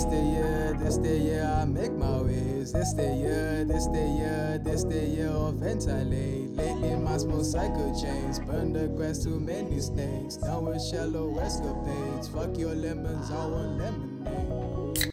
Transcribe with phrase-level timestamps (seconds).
[0.00, 2.72] This the year, this the year I make my ways.
[2.72, 6.56] This the year, this the year, this the year of ventilate.
[6.56, 10.36] Lately my small cycle chains burn the grass too many snakes.
[10.38, 12.28] Down with shallow escapades.
[12.28, 15.12] Fuck your lemons, I want lemonade.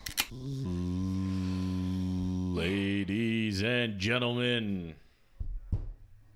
[2.55, 4.95] Ladies and gentlemen,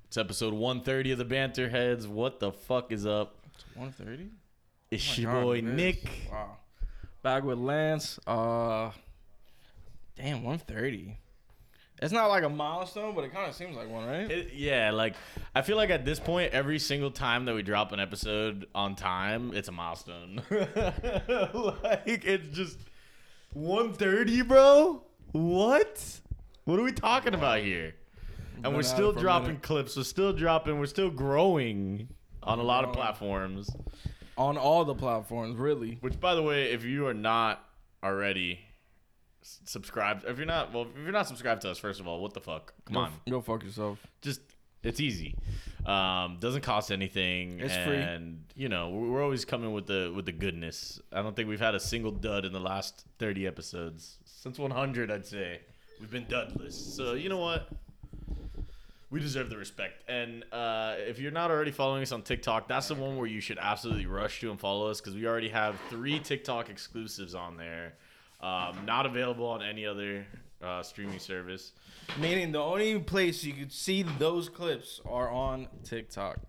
[0.08, 2.06] it's episode 130 of the Banter Heads.
[2.06, 3.38] What the fuck is up?
[3.56, 4.28] It's One thirty.
[4.92, 6.04] It's Oh your boy Nick.
[6.30, 6.58] Wow.
[7.24, 8.20] Back with Lance.
[8.26, 8.92] Uh,
[10.16, 11.18] damn, one thirty.
[12.02, 14.30] It's not like a milestone, but it kind of seems like one, right?
[14.32, 15.14] It- yeah, like
[15.54, 18.96] I feel like at this point, every single time that we drop an episode on
[18.96, 20.42] time, it's a milestone.
[20.50, 22.80] like it's just
[23.54, 25.04] 130, bro.
[25.34, 26.20] What?
[26.66, 27.94] What are we talking about here?
[28.64, 29.96] And we're still it for a dropping clips.
[29.96, 30.80] We're still dropping.
[30.80, 32.08] We're still growing
[32.42, 33.70] on a lot of platforms.
[34.42, 35.98] On all the platforms, really.
[36.02, 37.64] Which, by the way, if you are not
[38.04, 38.60] already
[39.42, 42.34] subscribed, if you're not, well, if you're not subscribed to us, first of all, what
[42.34, 42.74] the fuck?
[42.86, 44.00] Come Go, on, go fuck yourself.
[44.22, 44.42] just
[44.84, 45.36] it's easy.
[45.86, 47.98] Um, doesn't cost anything, It's free.
[47.98, 51.00] and you know we're we're always coming with the with the goodness.
[51.12, 55.12] I don't think we've had a single dud in the last 30 episodes since 100.
[55.12, 55.62] I'd say
[56.00, 56.76] we've been dudless.
[56.96, 57.68] So you know what?
[59.12, 60.10] We deserve the respect.
[60.10, 63.42] And uh, if you're not already following us on TikTok, that's the one where you
[63.42, 67.58] should absolutely rush to and follow us because we already have three TikTok exclusives on
[67.58, 67.94] there.
[68.40, 70.26] Um, not available on any other
[70.64, 71.74] uh, streaming service.
[72.20, 76.40] Meaning the only place you could see those clips are on TikTok.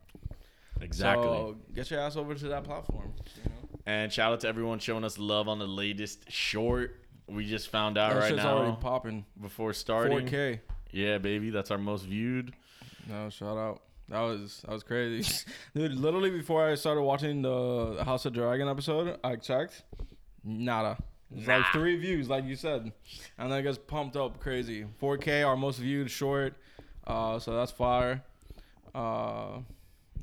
[0.80, 1.26] Exactly.
[1.26, 3.12] So get your ass over to that platform.
[3.36, 3.80] You know?
[3.86, 7.00] And shout out to everyone showing us love on the latest short.
[7.26, 9.24] We just found out That right now already popping.
[9.41, 10.26] before starting.
[10.26, 10.60] 4K.
[10.92, 12.52] Yeah, baby, that's our most viewed.
[13.08, 13.82] No, shout out.
[14.08, 15.94] That was that was crazy, dude.
[15.94, 19.82] Literally before I started watching the House of Dragon episode, I checked,
[20.44, 20.98] nada.
[21.34, 22.92] It's like three views, like you said,
[23.38, 24.84] and then it gets pumped up crazy.
[25.00, 26.54] 4K, our most viewed short,
[27.06, 28.22] uh, so that's fire.
[28.94, 29.60] Uh,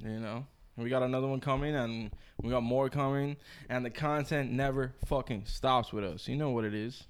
[0.03, 0.45] you know,
[0.77, 2.11] we got another one coming, and
[2.43, 3.37] we got more coming,
[3.69, 6.27] and the content never fucking stops with us.
[6.27, 7.05] You know what it is.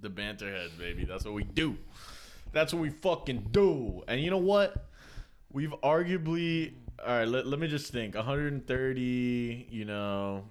[0.00, 1.04] The banter heads, baby.
[1.04, 1.76] That's what we do.
[2.52, 4.02] That's what we fucking do.
[4.08, 4.86] And you know what?
[5.52, 6.74] We've arguably
[7.04, 7.28] all right.
[7.28, 8.14] Let, let me just think.
[8.14, 9.68] 130.
[9.70, 10.44] You know,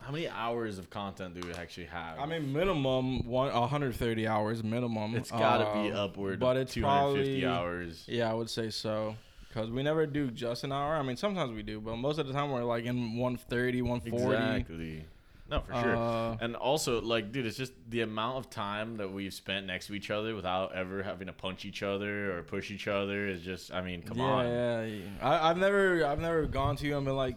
[0.00, 2.18] how many hours of content do we actually have?
[2.18, 5.14] I mean, minimum one 130 hours minimum.
[5.16, 8.04] it's got to be Um, upward but it's 250 probably- hours.
[8.08, 9.16] Yeah, I would say so.
[9.48, 10.94] Because we never do just an hour.
[10.94, 14.36] I mean, sometimes we do, but most of the time we're like in 130, 140.
[14.60, 15.04] Exactly.
[15.50, 15.96] No, for sure.
[15.96, 19.88] Uh, and also, like, dude, it's just the amount of time that we've spent next
[19.88, 23.42] to each other without ever having to punch each other or push each other is
[23.42, 23.72] just.
[23.72, 24.46] I mean, come yeah, on.
[24.46, 25.02] yeah, yeah.
[25.20, 27.36] I, I've never, I've never gone to you and been like,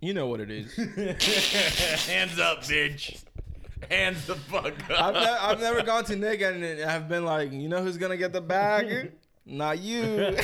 [0.00, 0.74] you know what it is.
[2.06, 3.22] Hands up, bitch.
[3.90, 5.02] Hands the fuck up.
[5.02, 8.16] I've, ne- I've never gone to Nick and have been like, you know who's gonna
[8.16, 9.12] get the bag?
[9.46, 10.02] Not you.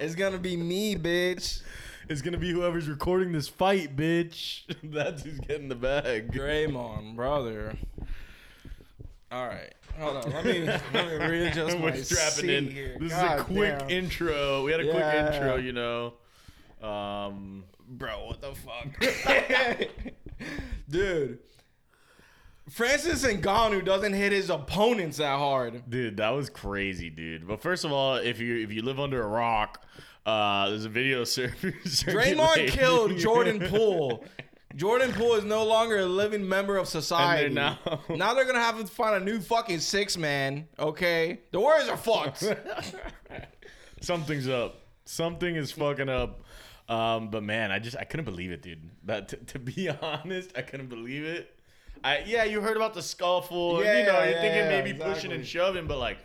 [0.00, 1.62] it's gonna be me, bitch.
[2.08, 4.62] It's gonna be whoever's recording this fight, bitch.
[4.84, 6.32] That's who's getting the bag.
[6.32, 7.76] Draymond, brother.
[9.32, 10.30] All right, hold on.
[10.32, 12.70] Let me let me readjust my We're strapping seat in.
[12.70, 12.96] here.
[13.00, 13.90] This is a quick damn.
[13.90, 14.62] intro.
[14.64, 16.14] We had a quick intro, you know.
[16.80, 18.26] Um, bro.
[18.26, 19.88] What the fuck,
[20.88, 21.40] dude?
[22.70, 25.88] Francis Ngannou doesn't hit his opponents that hard.
[25.88, 27.46] Dude, that was crazy, dude.
[27.46, 29.84] But first of all, if you if you live under a rock,
[30.26, 31.80] uh, there's a video circulating.
[31.84, 34.24] Draymond killed Jordan Poole.
[34.74, 37.54] Jordan Poole is no longer a living member of society.
[37.54, 37.78] Now-
[38.10, 40.68] now they're gonna have to find a new fucking six man.
[40.78, 42.44] Okay, the Warriors are fucked.
[44.02, 44.82] Something's up.
[45.04, 46.42] Something is fucking up.
[46.88, 48.90] Um, but man, I just I couldn't believe it, dude.
[49.04, 51.52] That t- to be honest, I couldn't believe it.
[52.04, 53.82] I yeah, you heard about the scuffle.
[53.82, 56.18] Yeah, you know, you're yeah, thinking yeah, maybe pushing and shoving, but like,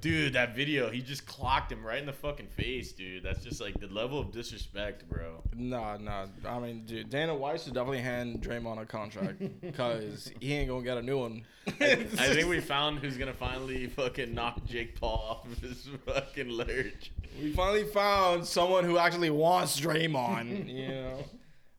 [0.00, 3.22] dude, that video, he just clocked him right in the fucking face, dude.
[3.22, 5.42] That's just like the level of disrespect, bro.
[5.54, 6.26] Nah, nah.
[6.46, 10.84] I mean, dude, Dana White should definitely hand Draymond a contract because he ain't gonna
[10.84, 11.44] get a new one.
[11.66, 16.50] I think we found who's gonna finally fucking knock Jake Paul off of his fucking
[16.50, 17.12] lurch.
[17.40, 20.68] we finally found someone who actually wants Draymond.
[20.68, 21.24] You know,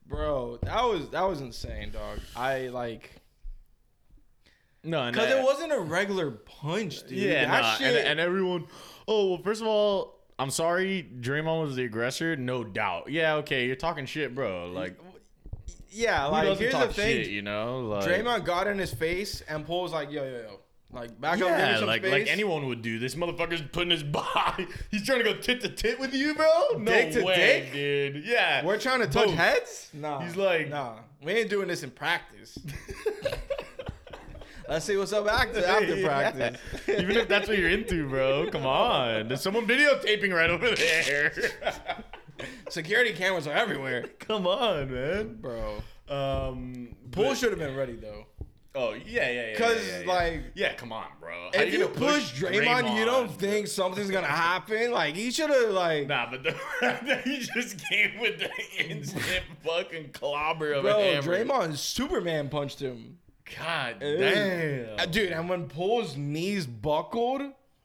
[0.08, 2.20] bro, that was that was insane, dog.
[2.36, 3.12] I like
[4.86, 7.18] No, because it wasn't a regular punch, dude.
[7.18, 7.88] Yeah, that nah, shit.
[7.98, 8.68] and, and everyone.
[9.08, 11.10] Oh well, first of all, I'm sorry.
[11.20, 13.10] Draymond was the aggressor, no doubt.
[13.12, 14.70] Yeah, okay, you're talking shit, bro.
[14.72, 14.98] Like,
[15.90, 17.24] yeah, like here's talk the thing.
[17.24, 17.80] shit, you know?
[17.82, 20.60] Like, Draymond got in his face and Paul was like, yo, yo, yo.
[20.92, 22.12] Like back up, give me Yeah, some like space.
[22.12, 23.00] like anyone would do.
[23.00, 24.68] This motherfucker's putting his body.
[24.92, 26.48] He's trying to go tit to tit with you, bro.
[26.78, 27.74] No Dick to way, dick?
[27.74, 28.24] dude.
[28.26, 29.36] Yeah, We're trying to touch Both.
[29.36, 29.90] heads.
[29.94, 30.94] Nah, He's like- nah.
[31.24, 32.58] We ain't doing this in practice.
[34.68, 36.60] Let's see what's up after after practice.
[36.90, 38.48] Even if that's what you're into, bro.
[38.52, 39.28] Come on.
[39.28, 41.32] There's someone videotaping right over there.
[42.70, 45.36] Security cameras are everywhere, Come on, man.
[45.40, 45.82] bro.
[46.10, 48.26] Um, Poole but- should have been ready though.
[48.78, 49.58] Oh yeah, yeah, yeah.
[49.58, 50.12] 'Cause, yeah, yeah, yeah.
[50.14, 51.32] like, yeah, come on, bro.
[51.54, 54.92] How If you gonna push Draymond, you don't think something's gonna happen?
[54.92, 56.52] Like he should have like, Nah, but the
[57.24, 58.50] he just came with the
[58.86, 61.22] instant fucking clobber of bro.
[61.22, 63.18] Draymond Superman punched him,
[63.58, 65.00] God damn.
[65.00, 65.32] Uh, dude.
[65.32, 67.42] And when Poole's knees buckled,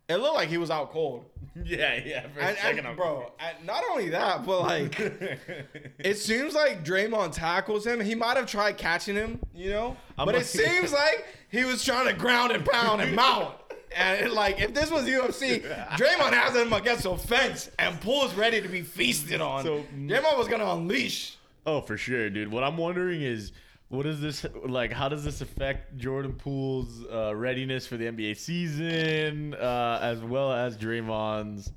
[0.08, 1.24] it looked like he was out cold.
[1.64, 2.26] Yeah, yeah.
[2.28, 4.98] For a And, second, and bro, and not only that, but like.
[5.98, 8.00] It seems like Draymond tackles him.
[8.00, 11.64] He might have tried catching him, you know, I'm but like- it seems like he
[11.64, 13.54] was trying to ground and pound and mount.
[13.96, 15.62] And like, if this was UFC,
[15.96, 19.64] Draymond has him against a fence and Poole's ready to be feasted on.
[19.64, 21.36] So- Draymond was gonna unleash.
[21.66, 22.52] Oh, for sure, dude.
[22.52, 23.50] What I'm wondering is,
[23.90, 24.92] what is this like?
[24.92, 30.52] How does this affect Jordan Poole's uh, readiness for the NBA season, uh, as well
[30.52, 31.72] as Draymond's?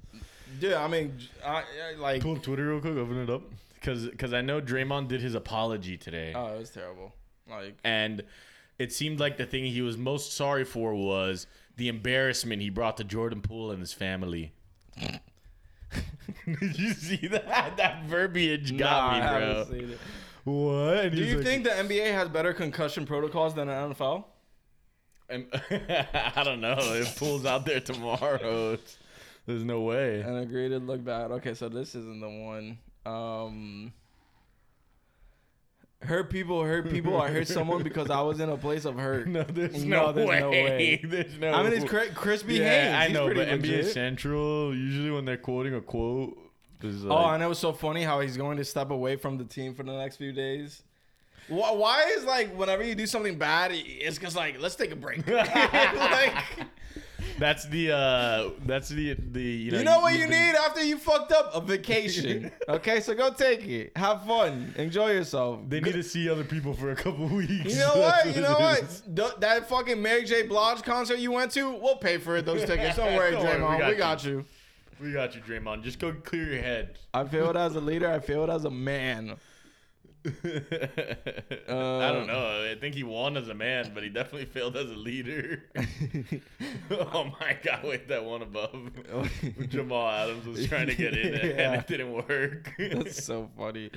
[0.59, 2.95] Yeah, I mean, I, I like, Pull up Twitter real quick.
[2.97, 3.41] Open it up,
[3.73, 7.13] because because I know Draymond did his apology today, oh, it was terrible.
[7.49, 8.21] Like, and
[8.77, 12.97] it seemed like the thing he was most sorry for was the embarrassment he brought
[12.97, 14.53] to Jordan Poole and his family.
[16.45, 17.77] Did you see that?
[17.77, 19.95] That verbiage got nah, I me, bro.
[20.45, 20.57] Seen it.
[20.57, 20.97] What?
[21.05, 24.25] And Do you like- think the NBA has better concussion protocols than the NFL?
[25.29, 25.47] And
[26.35, 26.75] I don't know.
[26.79, 28.97] It pulls out there tomorrow, it's,
[29.47, 30.21] there's no way.
[30.21, 31.31] And agree to look bad.
[31.31, 32.77] Okay, so this isn't the one.
[33.05, 33.93] Um,
[36.01, 37.19] hurt people, hurt people.
[37.19, 39.27] I hurt someone because I was in a place of hurt.
[39.27, 40.39] No, there's No, no, there's way.
[40.39, 41.01] no way.
[41.03, 41.53] There's no.
[41.53, 42.95] I mean, it's cri- crispy yeah, Haynes.
[42.95, 43.85] I He's know, pretty but NBA.
[43.93, 46.42] Central usually when they're quoting a quote is
[46.83, 49.45] like, Oh, and it was so funny how he's going to step away from the
[49.45, 50.83] team for the next few days.
[51.47, 54.95] Why, why is like whenever you do something bad, it's just like let's take a
[54.95, 55.27] break.
[55.27, 56.33] like,
[57.39, 60.97] that's the uh that's the the you know you know what you need after you
[60.97, 61.51] fucked up?
[61.53, 62.51] A vacation.
[62.69, 63.91] okay, so go take it.
[63.97, 64.73] Have fun.
[64.77, 65.59] Enjoy yourself.
[65.67, 67.51] They need to see other people for a couple weeks.
[67.51, 68.35] You know That's what?
[68.35, 69.41] You know what what?
[69.41, 70.43] that fucking Mary J.
[70.43, 72.45] Blige concert you went to, we'll pay for it.
[72.45, 72.95] Those tickets.
[72.95, 73.79] Don't worry, Don't worry, we Draymond.
[73.79, 74.45] got we got you.
[75.03, 75.83] We got you, Draymond.
[75.83, 76.97] Just go clear your head.
[77.13, 78.09] I failed as a leader.
[78.09, 79.35] I failed as a man.
[80.25, 80.29] I
[81.67, 82.69] don't know.
[82.71, 85.63] I think he won as a man, but he definitely failed as a leader.
[86.91, 87.83] oh my god!
[87.83, 88.91] Wait, that one above
[89.67, 91.71] Jamal Adams was trying to get in it, Yeah.
[91.73, 92.71] and it didn't work.
[92.79, 93.89] That's so funny.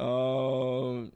[0.00, 1.12] Um,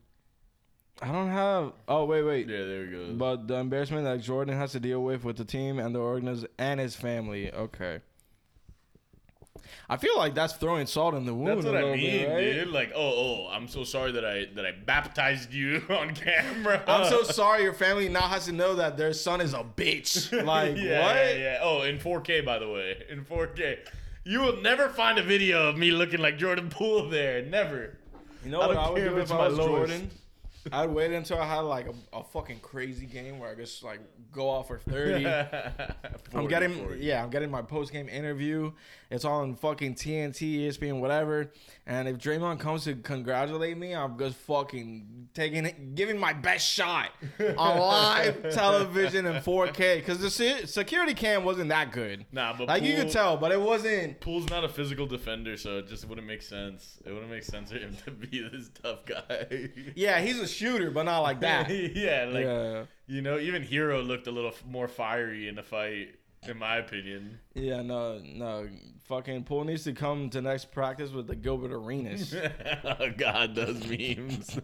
[1.01, 1.73] I don't have.
[1.89, 2.49] Oh wait, wait.
[2.49, 3.15] yeah, there we go.
[3.15, 6.47] But the embarrassment that Jordan has to deal with with the team and the organiz
[6.59, 7.53] and his family.
[7.53, 8.01] Okay.
[9.93, 11.59] I feel like that's throwing salt in the wound.
[11.59, 12.41] That's what I mean, bit, right?
[12.41, 12.69] dude.
[12.69, 16.83] Like, oh, oh, I'm so sorry that I that I baptized you on camera.
[16.87, 20.33] I'm so sorry your family now has to know that their son is a bitch.
[20.53, 21.17] Like yeah, what?
[21.17, 21.59] Yeah, yeah.
[21.61, 23.81] Oh, in 4K, by the way, in 4K.
[24.25, 27.43] You will never find a video of me looking like Jordan Poole there.
[27.43, 27.99] Never.
[28.45, 29.93] You know I what I would do if if I was lowest.
[29.93, 30.11] Jordan?
[30.71, 34.01] I'd wait until I had like a, a fucking crazy game where I just like
[34.31, 35.27] go off for 30.
[36.35, 37.01] I'm getting 40.
[37.05, 38.73] yeah, I'm getting my post game interview.
[39.11, 41.51] It's all on fucking TNT, ESPN, whatever.
[41.87, 46.67] And if Draymond comes to congratulate me, I'm just fucking taking it, giving my best
[46.67, 47.11] shot
[47.59, 52.25] on live television in 4K because the se- security cam wasn't that good.
[52.33, 54.21] Nah, but Like you could tell, but it wasn't.
[54.21, 56.99] Poole's not a physical defender, so it just wouldn't make sense.
[57.05, 59.69] It wouldn't make sense for him to be this tough guy.
[59.95, 61.71] Yeah, he's a shooter, but not like that.
[61.71, 66.15] yeah, like yeah, you know, even Hero looked a little more fiery in the fight,
[66.49, 67.39] in my opinion.
[67.55, 68.69] yeah, no, no.
[69.09, 72.35] Fucking Poole needs to come to next practice with the Gilbert Arenas.
[72.85, 74.59] oh God, those memes.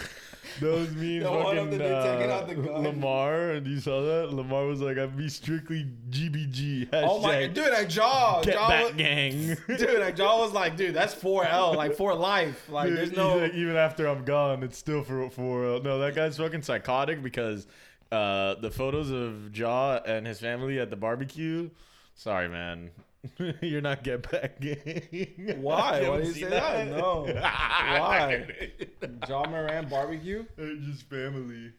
[0.60, 1.24] those memes.
[1.24, 2.82] Of fucking, uh, out the gun.
[2.82, 4.32] Lamar, and you saw that?
[4.34, 8.68] Lamar was like, "I'd be strictly GBG." oh my, Hashtag dude, that jaw, Get jaw
[8.68, 9.32] back, was, gang.
[9.68, 12.68] dude, that jaw was like, dude, that's four L, like for life.
[12.68, 13.38] Like, Dude, there's no.
[13.38, 15.98] like, even after I'm gone, it's still for for uh, no.
[15.98, 17.66] That guy's fucking psychotic because
[18.12, 21.70] uh, the photos of Ja and his family at the barbecue.
[22.14, 22.90] Sorry, man.
[23.60, 25.56] You're not get back gang.
[25.60, 26.08] Why?
[26.08, 26.88] Why do you say that?
[26.88, 27.26] No.
[27.26, 28.46] Why?
[29.28, 30.44] Ja Morant barbecue.
[30.56, 31.72] They're just family.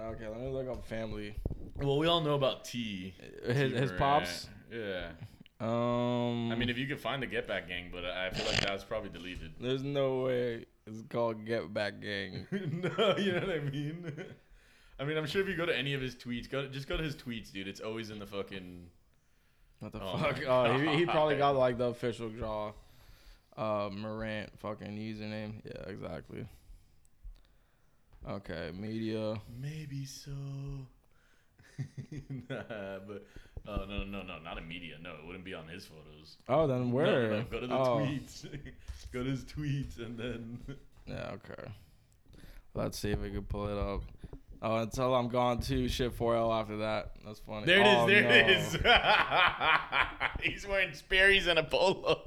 [0.00, 1.34] Okay, let me look up family.
[1.76, 3.14] Well, we all know about T.
[3.44, 4.48] His his pops.
[4.70, 5.08] Yeah.
[5.60, 8.60] Um, I mean, if you could find the Get Back Gang, but I feel like
[8.60, 9.54] that was probably deleted.
[9.60, 12.46] there's no way it's called Get Back Gang.
[12.50, 14.12] no, you know what I mean.
[15.00, 16.96] I mean, I'm sure if you go to any of his tweets, go just go
[16.96, 17.68] to his tweets, dude.
[17.68, 18.86] It's always in the fucking.
[19.80, 20.40] What the Oh fuck?
[20.46, 22.72] Oh, he, he probably got like the official draw.
[23.56, 25.54] Uh, Morant fucking username.
[25.64, 26.46] Yeah, exactly.
[28.28, 29.40] Okay, media.
[29.60, 30.30] Maybe so.
[32.48, 33.24] nah, but
[33.68, 34.94] oh no no no not in media.
[35.02, 36.36] No, it wouldn't be on his photos.
[36.48, 37.30] Oh, then No, no, where?
[37.30, 38.46] no, Go to the oh, tweets.
[39.12, 40.58] go to his tweets and then.
[41.06, 41.70] Yeah, okay.
[42.74, 44.02] Let's see if we can pull it up.
[44.60, 47.12] Oh, until I'm gone to Shit 4L after that.
[47.24, 47.66] That's funny.
[47.66, 47.94] There it is.
[47.96, 48.28] Oh, there no.
[48.30, 48.76] it is.
[50.52, 52.22] He's wearing Sperry's and a polo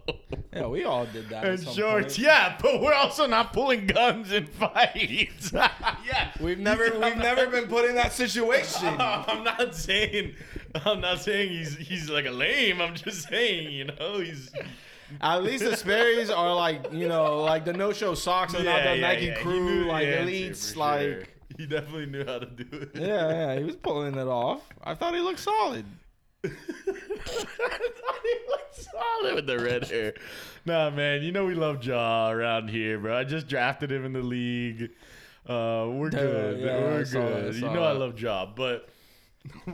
[0.54, 1.44] Yeah, we all did that.
[1.44, 2.16] at and shorts.
[2.16, 2.20] point.
[2.20, 5.52] Yeah, but we're also not pulling guns in fights.
[5.54, 8.88] yeah, We've never we've never been put in that situation.
[9.00, 10.36] I'm not saying.
[10.86, 12.82] I'm not saying he's he's like a lame.
[12.82, 14.50] I'm just saying, you know, he's.
[15.20, 18.84] At least the Sperry's are like, you know, like the no show socks are not
[18.84, 19.42] the Nike yeah.
[19.42, 21.24] Crew, like answer elites, for like sure.
[21.62, 22.90] He definitely knew how to do it.
[22.96, 24.68] Yeah, yeah, he was pulling it off.
[24.84, 25.86] I thought he looked solid.
[26.44, 30.16] I thought he looked solid with the red hair.
[30.66, 33.16] Nah, man, you know we love Ja around here, bro.
[33.16, 34.90] I just drafted him in the league.
[35.48, 36.60] Uh, we're Dude, good.
[36.62, 37.56] yeah, we're saw it, good.
[37.58, 38.90] You know I love Ja, but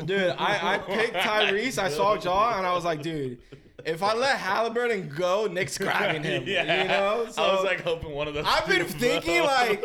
[0.06, 1.78] Dude, I, I picked Tyrese.
[1.78, 3.38] I saw Ja, and I was like, dude,
[3.86, 6.44] if I let Haliburton go, Nick's grabbing him.
[6.48, 7.28] yeah, You know?
[7.32, 8.44] So I was like hoping one of those.
[8.46, 9.82] I've been thinking like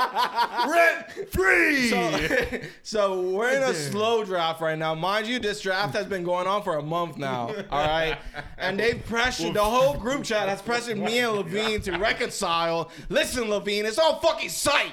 [0.68, 1.88] rent free.
[1.88, 4.94] so, so we're in a slow draft right now.
[4.94, 7.54] Mind you, this draft has been going on for a month now.
[7.70, 8.18] All right.
[8.58, 12.90] And they've pressured the whole group chat has pressured me and Levine to reconcile.
[13.08, 14.92] Listen, Levine, it's all fucking sight.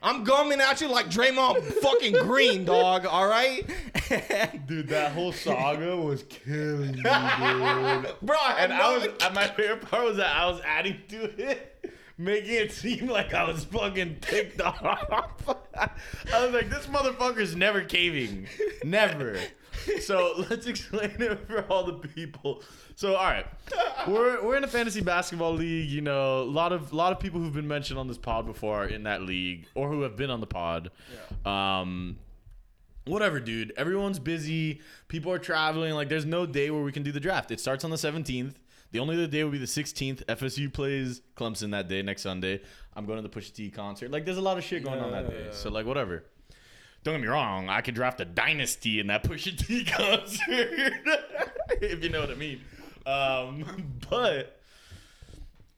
[0.00, 3.04] I'm gumming at you like Draymond fucking Green, dog.
[3.04, 3.68] All right,
[4.66, 8.14] Dude, that whole saga was killing me, dude.
[8.22, 8.36] bro.
[8.40, 11.50] I had And I was, and my favorite part was that I was adding to
[11.50, 11.67] it,
[12.18, 14.82] making it seem like I was fucking ticked off.
[15.74, 18.48] I was like, this motherfucker's never caving,
[18.84, 19.38] never.
[20.00, 22.62] So let's explain it for all the people.
[22.96, 23.46] So all right,
[24.08, 25.88] we're we're in a fantasy basketball league.
[25.88, 28.84] You know, a lot of lot of people who've been mentioned on this pod before
[28.84, 30.90] are in that league, or who have been on the pod.
[31.46, 31.80] Yeah.
[31.80, 32.18] Um,
[33.08, 33.72] whatever, dude.
[33.76, 34.80] Everyone's busy.
[35.08, 35.94] People are traveling.
[35.94, 37.50] Like, there's no day where we can do the draft.
[37.50, 38.54] It starts on the 17th.
[38.90, 40.24] The only other day would be the 16th.
[40.24, 42.60] FSU plays Clemson that day, next Sunday.
[42.96, 44.10] I'm going to the Pusha T concert.
[44.10, 45.48] Like, there's a lot of shit going on that day.
[45.52, 46.24] So, like, whatever.
[47.04, 47.68] Don't get me wrong.
[47.68, 50.40] I could draft a dynasty in that Pusha T concert,
[51.80, 52.60] if you know what I mean.
[53.06, 54.60] Um, but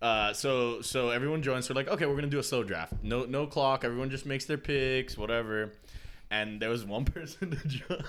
[0.01, 1.67] uh, so so everyone joins.
[1.67, 2.95] So we're like, okay, we're gonna do a slow draft.
[3.03, 3.85] No no clock.
[3.85, 5.73] Everyone just makes their picks, whatever.
[6.31, 8.05] And there was one person to join.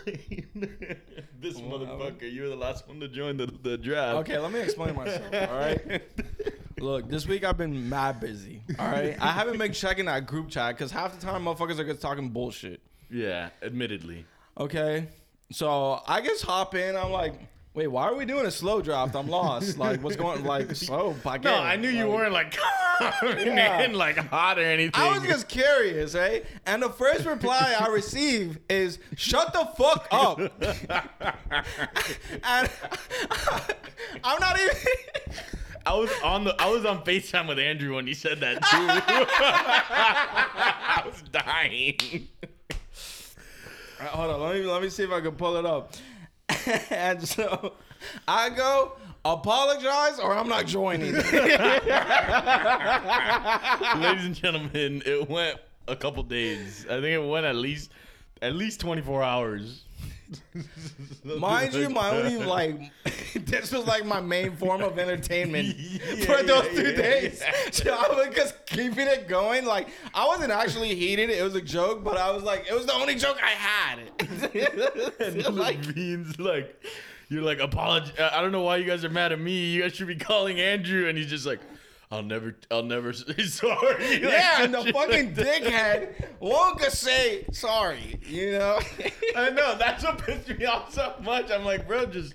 [1.40, 1.78] this Wow.
[1.80, 4.18] motherfucker, you were the last one to join the, the draft.
[4.20, 5.34] Okay, let me explain myself.
[5.34, 6.02] All right.
[6.80, 8.62] Look, this week I've been mad busy.
[8.80, 9.16] All right.
[9.20, 12.30] I haven't been checking that group chat because half the time motherfuckers are just talking
[12.30, 12.80] bullshit.
[13.10, 14.26] Yeah, admittedly.
[14.58, 15.08] Okay.
[15.52, 16.96] So I just hop in.
[16.96, 17.34] I'm like,
[17.74, 19.16] wait, why are we doing a slow draft?
[19.16, 19.78] I'm lost.
[19.78, 21.16] Like, what's going like slow?
[21.44, 22.58] No, I knew you like- weren't like
[23.20, 23.82] coming Yeah.
[23.84, 24.92] in like hot or anything.
[25.02, 26.42] I was just curious, eh?
[26.66, 30.40] And the first reply I receive is "Shut the fuck up,"
[32.44, 32.70] and
[34.24, 34.76] I'm not even.
[35.84, 38.88] I was on the I was on FaceTime with Andrew when he said that too.
[39.84, 41.98] I was dying.
[44.00, 45.94] Alright, Hold on, let me let me see if I can pull it up.
[46.90, 47.74] and so
[48.28, 48.94] I go
[49.26, 51.14] apologize or I'm not joining.
[54.02, 56.86] Ladies and gentlemen, it went a couple days.
[56.90, 57.92] I think it went at least
[58.42, 59.84] at least 24 hours.
[61.24, 62.92] Mind you, my only like
[63.36, 65.76] this was like my main form of entertainment
[66.26, 67.42] for those yeah, two yeah, days.
[67.42, 67.72] yeah.
[67.72, 69.66] So I was just keeping it going.
[69.66, 71.30] Like I wasn't actually heated.
[71.30, 74.00] It was a joke, but I was like, it was the only joke I had.
[75.20, 76.84] And like, Levine's like,
[77.30, 78.12] you're like, apologize.
[78.20, 79.72] I don't know why you guys are mad at me.
[79.72, 81.08] You guys should be calling Andrew.
[81.08, 81.60] And he's just like,
[82.12, 84.20] I'll never, I'll never say sorry.
[84.22, 88.20] Like, yeah, and the fucking dickhead won't just say sorry.
[88.26, 88.80] You know.
[89.36, 91.50] I know that's what pissed me off so much.
[91.50, 92.34] I'm like, bro, just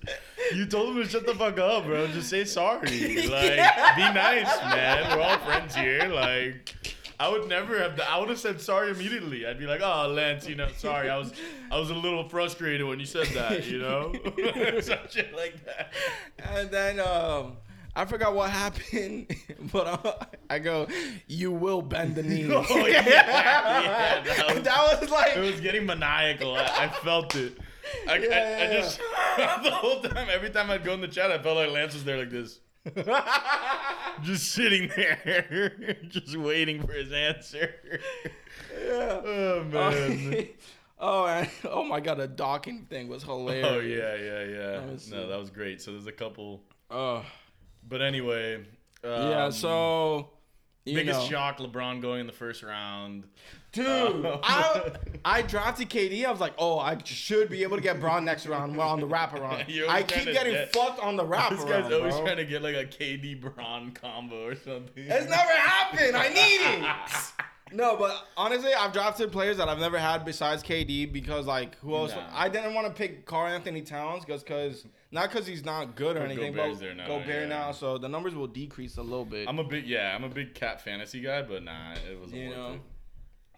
[0.54, 2.06] you told him to shut the fuck up, bro.
[2.08, 3.28] Just say sorry.
[3.28, 5.16] Like, be nice, man.
[5.16, 6.08] We're all friends here.
[6.08, 6.74] Like,
[7.20, 8.00] I would never have.
[8.00, 9.46] I would have said sorry immediately.
[9.46, 11.10] I'd be like, oh, Lance, you know, sorry.
[11.10, 11.32] I was,
[11.70, 13.66] I was a little frustrated when you said that.
[13.66, 14.12] You know,
[14.80, 15.92] some shit like that.
[16.38, 17.56] And then um,
[17.96, 19.34] I forgot what happened,
[19.72, 19.86] but
[20.50, 20.86] I, I go,
[21.26, 24.22] "You will bend the knee." Oh yeah, yeah.
[24.22, 26.54] That was, that was like, it was getting maniacal.
[26.54, 27.56] I, I felt it.
[28.06, 28.98] I, Yeah, I, I yeah, just
[29.64, 32.04] the whole time, every time I'd go in the chat, I felt like Lance was
[32.04, 32.60] there like this.
[34.22, 37.74] just sitting there, just waiting for his answer.
[38.78, 39.20] yeah.
[39.24, 40.48] Oh man.
[41.00, 43.66] oh, and, oh my god, the docking thing was oh, hilarious.
[43.70, 44.86] oh yeah, yeah, yeah.
[44.86, 45.12] Me see.
[45.12, 45.80] No, that was great.
[45.80, 47.24] So there's a couple, Oh.
[47.88, 48.64] But anyway.
[49.04, 49.44] yeah.
[49.46, 50.30] um, So.
[50.84, 51.26] You biggest know.
[51.26, 53.24] shock: LeBron going in the first round.
[53.72, 54.38] Dude, Oh.
[54.44, 54.92] I
[55.24, 56.24] I drafted KD.
[56.24, 59.00] I was like, oh, I should be able to get Bron next round well, on
[59.00, 59.64] the wraparound.
[59.88, 61.50] I keep getting get- fucked on the wraparound.
[61.56, 62.24] This guy's always bro.
[62.24, 64.92] trying to get like a KD Bron combo or something.
[64.96, 66.16] It's never happened.
[66.16, 66.84] I need it.
[67.72, 71.96] No, but honestly, I've drafted players that I've never had besides KD because like who
[71.96, 72.12] else?
[72.12, 72.28] Nah.
[72.32, 76.20] I didn't want to pick Karl-Anthony Towns just because not because he's not good or
[76.20, 77.48] anything, Gobert's but there now, Gobert yeah.
[77.48, 79.48] now, so the numbers will decrease a little bit.
[79.48, 82.50] I'm a big yeah, I'm a big cat fantasy guy, but nah, it wasn't you
[82.50, 82.80] know, it.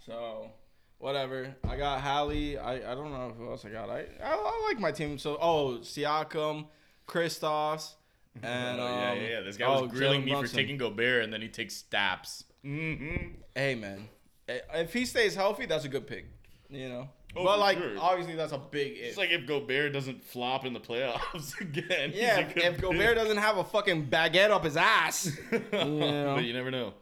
[0.06, 0.52] so
[0.96, 1.54] whatever.
[1.68, 2.56] I got Hallie.
[2.56, 3.90] I, I don't know who else I got.
[3.90, 5.18] I, I I like my team.
[5.18, 6.66] So oh Siakam,
[7.06, 7.92] Kristaps,
[8.42, 9.40] and oh, um, yeah, yeah, yeah.
[9.42, 10.56] This guy oh, was grilling Jalen me for Brunson.
[10.56, 12.44] taking Gobert, and then he takes Staps.
[12.68, 13.26] Mm-hmm.
[13.54, 14.08] Hey man,
[14.46, 16.26] if he stays healthy, that's a good pick.
[16.70, 17.94] You know, Oh, but like sure.
[17.98, 19.08] obviously that's a big if.
[19.08, 22.12] It's like if Gobert doesn't flop in the playoffs again.
[22.14, 25.30] yeah, if, if Gobert doesn't have a fucking baguette up his ass.
[25.72, 26.34] know?
[26.36, 26.92] but you never know.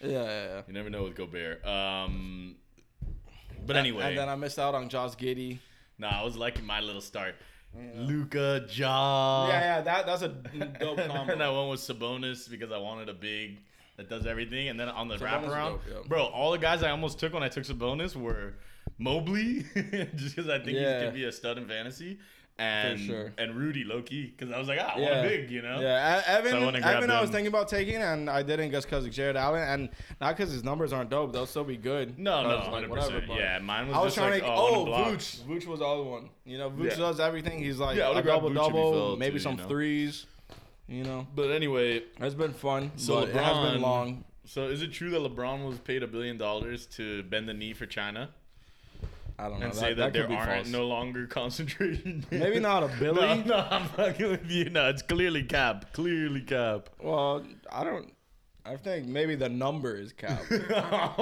[0.00, 0.62] yeah, yeah, yeah.
[0.66, 1.64] You never know with Gobert.
[1.66, 2.56] Um,
[3.64, 5.58] but anyway, and then I missed out on Josh Giddey.
[5.98, 7.36] nah, I was liking my little start.
[7.94, 9.46] Luka, Ja.
[9.48, 11.32] yeah, yeah, that that's a dope combo.
[11.32, 13.60] and I went with Sabonis because I wanted a big
[14.08, 14.68] that does everything.
[14.68, 15.94] And then on the Sabonis wraparound, dope, yeah.
[16.08, 18.54] bro, all the guys I almost took when I took Sabonis were
[18.98, 19.64] Mobley,
[20.16, 20.98] just because I think Yeah.
[21.00, 22.18] he could be a stud in fantasy,
[22.58, 23.32] and sure.
[23.38, 25.04] and Rudy Loki because I was like, ah, I Yeah.
[25.14, 25.80] want a big, you know.
[25.80, 26.50] Yeah, Evan.
[26.52, 29.36] So I Evan, I was thinking about taking, and I didn't just because of Jarrett
[29.36, 29.88] Allen, and
[30.20, 31.32] not because his numbers aren't dope.
[31.32, 32.18] They'll still be good.
[32.18, 34.48] No, no, like, whatever, Yeah, mine was, I was just trying like, to.
[34.48, 35.10] oh, Oh.
[35.12, 35.40] Vooch.
[35.44, 36.28] Vooch was the other one.
[36.44, 36.96] You know, Vooch Yeah.
[36.96, 37.58] does everything.
[37.60, 39.68] He's like Yeah, a double Vooch if he double, maybe too, some you know?
[39.68, 40.26] threes.
[40.88, 42.90] You know, But anyway, it's been fun.
[42.96, 44.24] So but it has LeBron- been long.
[44.44, 47.72] so is it true that LeBron was paid a billion dollars to bend the knee
[47.72, 48.30] for China
[49.38, 49.66] I don't know.
[49.66, 50.68] and that, say that, that could there be aren't false.
[50.68, 52.26] no longer concentration?
[52.30, 53.42] Maybe not a No, Billy.
[53.44, 54.68] no, I'm fucking with you.
[54.70, 55.92] No, it's clearly cap.
[55.94, 56.90] Clearly cap.
[57.00, 58.12] Well, I don't.
[58.64, 60.40] I think maybe the number is cap.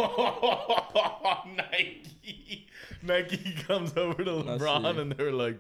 [0.05, 2.67] Oh, Nike.
[3.03, 5.01] Nike comes over to LeBron see.
[5.01, 5.59] and they're like,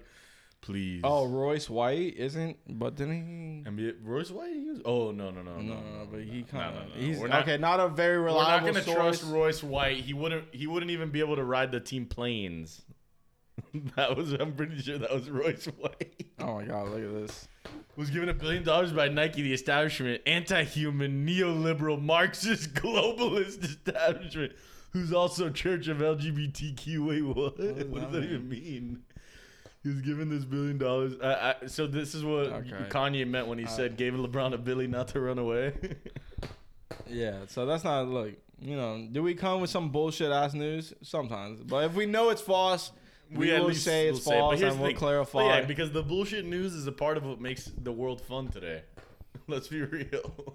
[0.63, 1.01] please.
[1.05, 3.71] oh, Royce White isn't, but didn't he?
[3.71, 4.53] NBA, Royce White?
[4.55, 5.57] He was- Oh, no, no, no.
[5.57, 6.89] No, no, mm, no, but he kind of.
[6.89, 7.01] no, no.
[7.07, 7.57] He's We're not- okay.
[7.59, 8.67] Not a very reliable.
[8.67, 9.21] We're not gonna source.
[9.21, 9.99] trust Royce White.
[9.99, 10.45] He wouldn't.
[10.55, 12.83] He wouldn't even be able to ride the team planes.
[13.97, 14.33] that was.
[14.33, 16.15] I'm pretty sure that was Royce White.
[16.43, 17.49] Oh my god, look at this.
[17.97, 24.53] was given a billion dollars by Nike, the establishment, anti-human, neoliberal, Marxist, globalist establishment,
[24.95, 27.07] who's also Church of LGBTQ.
[27.07, 27.37] Wait, what?
[27.37, 29.03] What does does that that even mean?
[29.83, 31.15] He was given this billion dollars.
[31.23, 32.87] I, I, so this is what Okay.
[32.91, 35.73] Kanye meant when he uh, said gave LeBron a billy not to run away.
[37.07, 38.33] Yeah, so that's not look.
[38.61, 41.61] You know, do we come with some bullshit ass news sometimes?
[41.61, 42.93] But if we know it's false,
[43.33, 44.25] we, at will least say will it's.
[44.25, 44.99] But false here's and the we'll thing.
[44.99, 45.39] clarify.
[45.39, 48.49] But yeah, because the bullshit news is a part of what makes the world fun
[48.49, 48.83] today.
[49.49, 50.55] Let's be real.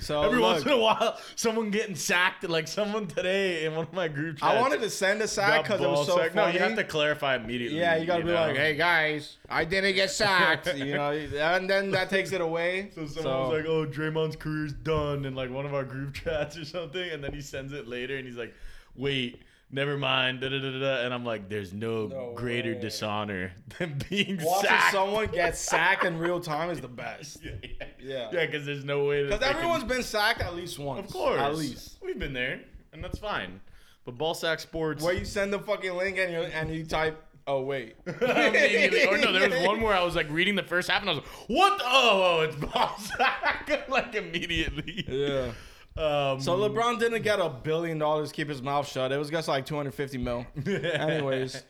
[0.00, 3.92] So Every once in a while, someone getting sacked, like someone today in one of
[3.92, 4.54] my group chats.
[4.56, 6.34] I wanted to send a sack because it was so sacked.
[6.34, 6.52] funny.
[6.52, 7.78] No, you have to clarify immediately.
[7.78, 8.40] yeah, you gotta be know?
[8.40, 10.74] like, hey guys, I didn't get sacked.
[10.76, 12.90] you know, and then that takes it away.
[12.98, 16.56] So someone was like, "Oh, Draymond's career's done," in like one of our group chats
[16.56, 18.54] or something, and then he sends it later, and he's like,
[18.96, 21.04] "Wait, never mind." Da, da, da, da.
[21.04, 22.80] And I'm like, "There's no, No greater way.
[22.80, 24.46] dishonor than being sacked.
[24.46, 27.38] watching sacked." someone get sacked in real time is the best.
[27.44, 28.28] yeah, yeah, Yeah.
[28.32, 29.24] yeah, because there's no way.
[29.24, 31.06] Because Because everyone's been sacked at least once.
[31.06, 31.98] of course, At least.
[32.02, 32.60] we've been there,
[32.92, 33.60] and that's fine.
[34.04, 35.02] But ball sack sports.
[35.04, 37.96] Where you send the fucking link and you and you type, oh wait.
[38.06, 39.06] immediately.
[39.06, 41.14] Or no, there was one where I was like reading the first half and I
[41.14, 41.80] was like, "What?
[41.82, 45.04] Oh, oh, oh it's ball sack!" like immediately.
[45.06, 45.52] Yeah.
[45.98, 49.10] Um, So LeBron didn't get a billion dollars to keep his mouth shut.
[49.10, 50.46] It was just like 250 mil.
[50.66, 51.62] Anyways,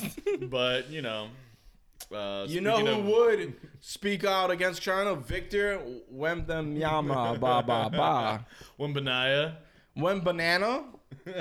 [0.42, 1.28] but you know,
[2.14, 5.14] uh, you know who of- would speak out against China?
[5.14, 5.80] Victor
[6.12, 7.38] Wembanyama.
[7.40, 8.46] Ba ba ba.
[8.80, 9.56] Wembanaya.
[9.94, 10.84] When banana?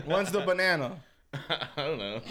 [0.06, 0.98] When's the banana?
[1.34, 2.22] I don't know.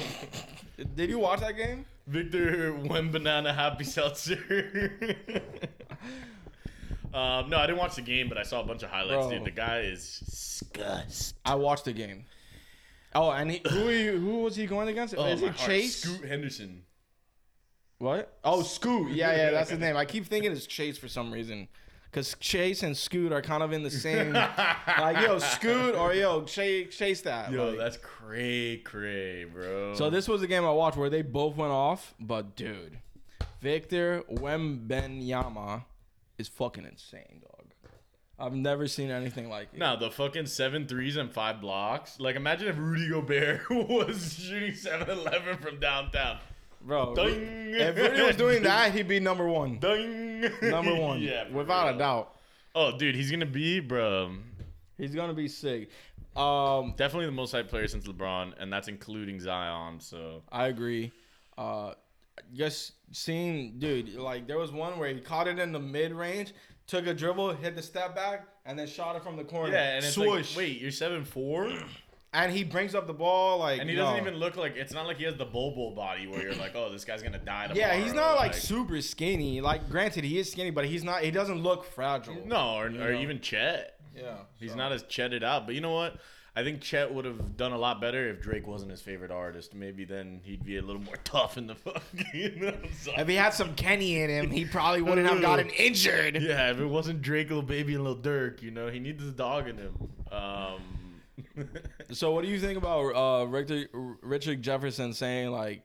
[0.95, 1.85] Did you watch that game?
[2.07, 4.39] Victor Wembanana Happy Seltzer.
[7.15, 9.27] Um, no, I didn't watch the game, but I saw a bunch of highlights.
[9.27, 9.31] Bro.
[9.31, 11.35] Dude, the guy is disgust.
[11.45, 12.25] I watched the game.
[13.15, 15.15] Oh, and he, who he, who was he going against?
[15.17, 15.69] Oh, Is it heart.
[15.71, 15.97] Chase?
[15.97, 16.83] Scoot Henderson.
[17.99, 18.39] What?
[18.43, 19.13] Oh, Scoot.
[19.13, 19.97] Yeah, yeah, that's his name.
[19.97, 21.69] I keep thinking it's Chase for some reason.
[22.13, 26.43] Cause Chase and Scoot are kind of in the same, like yo Scoot or yo
[26.43, 27.51] Chase, Chase that.
[27.51, 29.95] Yo, like- that's cray cray, bro.
[29.95, 32.99] So this was the game I watched where they both went off, but dude,
[33.63, 35.85] Victor Wembanyama
[36.43, 37.67] is fucking insane, dog.
[38.39, 39.79] I've never seen anything like it.
[39.79, 42.19] No, the fucking seven threes and five blocks.
[42.19, 46.39] Like, imagine if Rudy Gobert was shooting 7 11 from downtown.
[46.81, 47.15] bro.
[47.15, 47.75] Ding.
[47.75, 49.79] If Rudy was doing that, he'd be number one.
[49.79, 50.41] Ding.
[50.63, 52.35] Number one, yeah, without a doubt.
[52.75, 54.35] Oh, dude, he's gonna be, bro.
[54.99, 55.91] He's gonna be sick.
[56.35, 60.01] Um, Definitely the most hyped player since LeBron, and that's including Zion.
[60.01, 61.13] So I agree.
[61.59, 61.93] Uh,
[62.55, 66.53] just seeing, dude, like there was one where he caught it in the mid range,
[66.87, 69.73] took a dribble, hit the step back, and then shot it from the corner.
[69.73, 70.57] yeah, and it's swoosh.
[70.57, 71.73] like, wait, you're seven four,
[72.33, 75.07] and he brings up the ball like, and he doesn't even look like it's not
[75.07, 77.69] like he has the Bol Bol body where you're like, oh, this guy's gonna die
[77.69, 77.79] tomorrow.
[77.89, 79.61] Yeah, he's not like, super skinny.
[79.61, 81.23] Like, granted, he is skinny, but he's not.
[81.23, 82.37] He doesn't look fragile.
[82.47, 83.99] no, or, or even Chet.
[84.17, 84.77] Yeah, He's so.
[84.77, 86.17] not as chetted out, but you know what?
[86.55, 89.75] I think Chet would have done a lot better if Drake wasn't his favorite artist.
[89.75, 92.27] Maybe then he'd be a little more tough in the fucking.
[92.35, 93.19] You know what I'm saying?
[93.21, 96.43] If he had some Kenny in him, he probably wouldn't have gotten injured.
[96.43, 99.33] Yeah, if it wasn't Drake, Lil Baby, and Lil Durk, you know, he needs his
[99.33, 99.95] dog in him.
[100.31, 100.83] Um,
[102.11, 103.89] So, what do you think about uh, Richard,
[104.23, 105.83] Richard Jefferson saying like,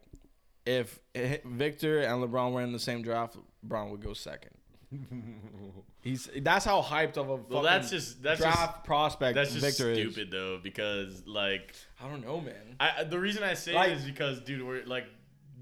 [0.65, 0.99] if
[1.45, 4.51] Victor and LeBron were in the same draft, LeBron would go second?
[6.01, 9.53] He's that's how hyped of a well, fucking that's just that's draft just prospect that's
[9.53, 11.75] just Victor stupid though because like.
[12.01, 12.75] I don't know, man.
[12.79, 15.05] I the reason I say Like- it is because dude, we're like,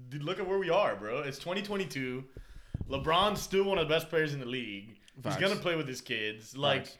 [0.08, 1.20] dude, look at where we are, bro.
[1.20, 2.24] It's 2022.
[2.88, 4.96] LeBron's still one of the best players in the league.
[5.22, 5.36] Facts.
[5.36, 6.56] He's gonna play with his kids.
[6.56, 6.98] Like, Facts.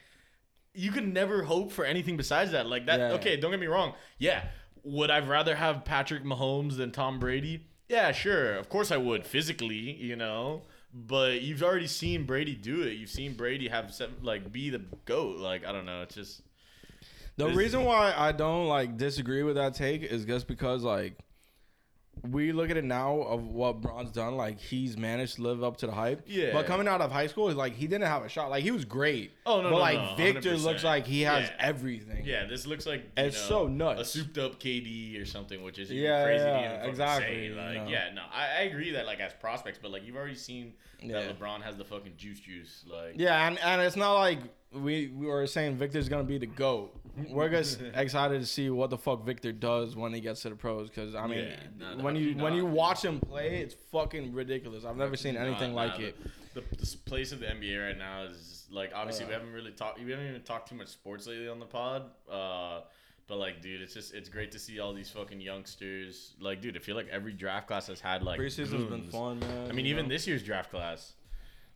[0.75, 2.67] you can never hope for anything besides that.
[2.67, 2.99] Like that.
[2.99, 3.12] Yeah.
[3.12, 3.95] Okay, don't get me wrong.
[4.19, 4.43] Yeah,
[4.83, 7.67] would I rather have Patrick Mahomes than Tom Brady?
[7.89, 8.55] Yeah, sure.
[8.55, 10.62] Of course I would physically, you know.
[10.99, 12.93] But you've already seen Brady do it.
[12.93, 15.37] You've seen Brady have seven, like be the goat.
[15.39, 16.01] Like I don't know.
[16.03, 16.41] It's just
[17.37, 21.19] The reason why I don't like disagree with that take is just because like
[22.31, 24.37] we look at it now of what Bron's done.
[24.37, 26.22] Like he's managed to live up to the hype.
[26.26, 26.52] Yeah.
[26.52, 28.50] But coming out of high school, like he didn't have a shot.
[28.50, 29.33] Like he was great.
[29.44, 30.64] Oh, no, But no, like no, Victor 100%.
[30.64, 31.55] looks like he has Yeah.
[31.59, 32.24] everything.
[32.24, 34.00] Yeah, this looks like It's know, so nuts.
[34.00, 37.55] A souped up KD or something, which is Yeah, crazy yeah, to exactly, say.
[37.55, 37.88] Like, know.
[37.88, 41.20] yeah, no, I, I agree that like as prospects, but like you've already seen Yeah.
[41.20, 42.85] that LeBron has the fucking juice juice.
[42.90, 44.38] Like, Yeah, and, and it's not like
[44.77, 46.95] we, we were saying Victor's gonna be the goat.
[47.31, 50.57] We're just excited to see what the fuck Victor does when he gets to the
[50.57, 50.89] pros.
[50.89, 51.39] Because I mean,
[51.79, 54.85] Yeah, no, when you when you watch him play, it's fucking ridiculous.
[54.85, 56.17] I've never seen anything nah, like the- it.
[56.55, 60.03] The, the place of the NBA right now is like obviously we haven't really talked.
[60.03, 62.05] We haven't even talked too much sports lately on the pod.
[62.31, 62.81] Uh,
[63.29, 66.35] but like, dude, it's just it's great to see all these fucking youngsters.
[66.41, 69.12] Like, dude, I feel like every draft class has had like Preseason's been goons.
[69.12, 69.69] fun, man.
[69.69, 70.15] I mean, you even know?
[70.15, 71.15] this year's draft class.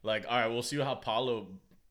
[0.03, 1.49] Like, all right, we'll see how Paolo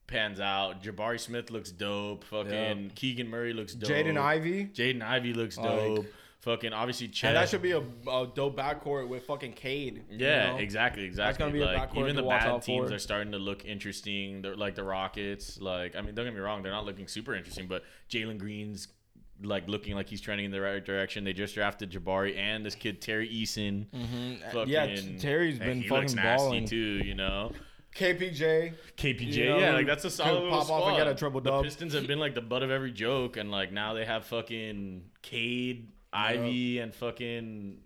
[0.09, 0.81] pans out.
[0.83, 2.23] Jabari Smith looks dope.
[2.25, 2.89] Fucking Yeah.
[2.95, 3.89] Keegan Murray looks dope.
[3.89, 4.65] Jaden Ivey.
[4.65, 6.05] Jaden Ivey looks Like- dope.
[6.41, 7.31] Fucking obviously Chet.
[7.31, 10.03] And that should be a, a dope backcourt with fucking Cade.
[10.09, 10.57] you yeah, know?
[10.57, 11.37] exactly, exactly.
[11.43, 12.95] gonna be a backcourt even the bad teams for.
[12.95, 14.41] are starting to look interesting.
[14.41, 15.59] They're like the Rockets.
[15.59, 18.87] Like, I mean, don't get me wrong, they're not looking super interesting, but Jalen Green's
[19.43, 21.25] like looking like he's trending in the right direction.
[21.25, 23.87] They just drafted Jabari and this kid Tari Eason.
[23.93, 24.41] Mhm.
[24.53, 26.65] Fucking, yeah, Terry's been looks fucking nasty balling.
[26.67, 27.01] too.
[27.03, 27.51] You know.
[27.95, 28.73] KPJ.
[28.97, 30.97] KPJ, You know, yeah, like that's a solid little pop off and squad.
[30.97, 31.63] get a triple The dub.
[31.63, 35.03] Pistons have been like the butt of every joke, and like now they have fucking
[35.21, 37.77] Cade, Ivey, and fucking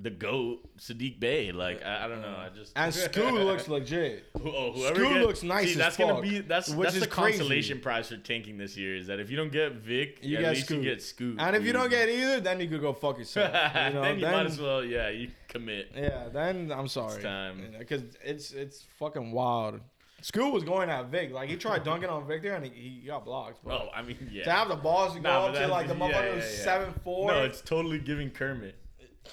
[0.00, 1.50] the goat Saddiq Bey.
[1.50, 4.24] Like I, I don't know, I just And Scoot looks legit.
[4.40, 6.84] Who- oh, whoever Scoot gets- looks nice See, as that's fuck, gonna be that's which
[6.86, 7.38] that's is the crazy.
[7.38, 8.96] consolation prize for tanking this year.
[8.96, 10.78] Is that if you don't get Vic, You at get least Scoot.
[10.78, 11.36] you get Scoot.
[11.40, 13.52] And if you don't get either, then you could go fuck yourself.
[13.74, 15.90] You know, then you might as well, yeah, you commit.
[15.96, 17.20] Yeah, then I'm sorry.
[17.22, 17.74] time.
[17.78, 19.80] Because it's it's fucking wild.
[20.20, 21.32] Scoot was going at Vic.
[21.32, 23.64] Like he tried dunking on Victor and he, he got blocked.
[23.64, 24.42] But Oh, I mean, yeah.
[24.44, 26.44] to have the balls to go Nah, up to like the yeah, motherfucker yeah, was
[26.58, 26.64] yeah.
[26.64, 27.30] seven four.
[27.30, 28.74] No, it's totally giving Kermit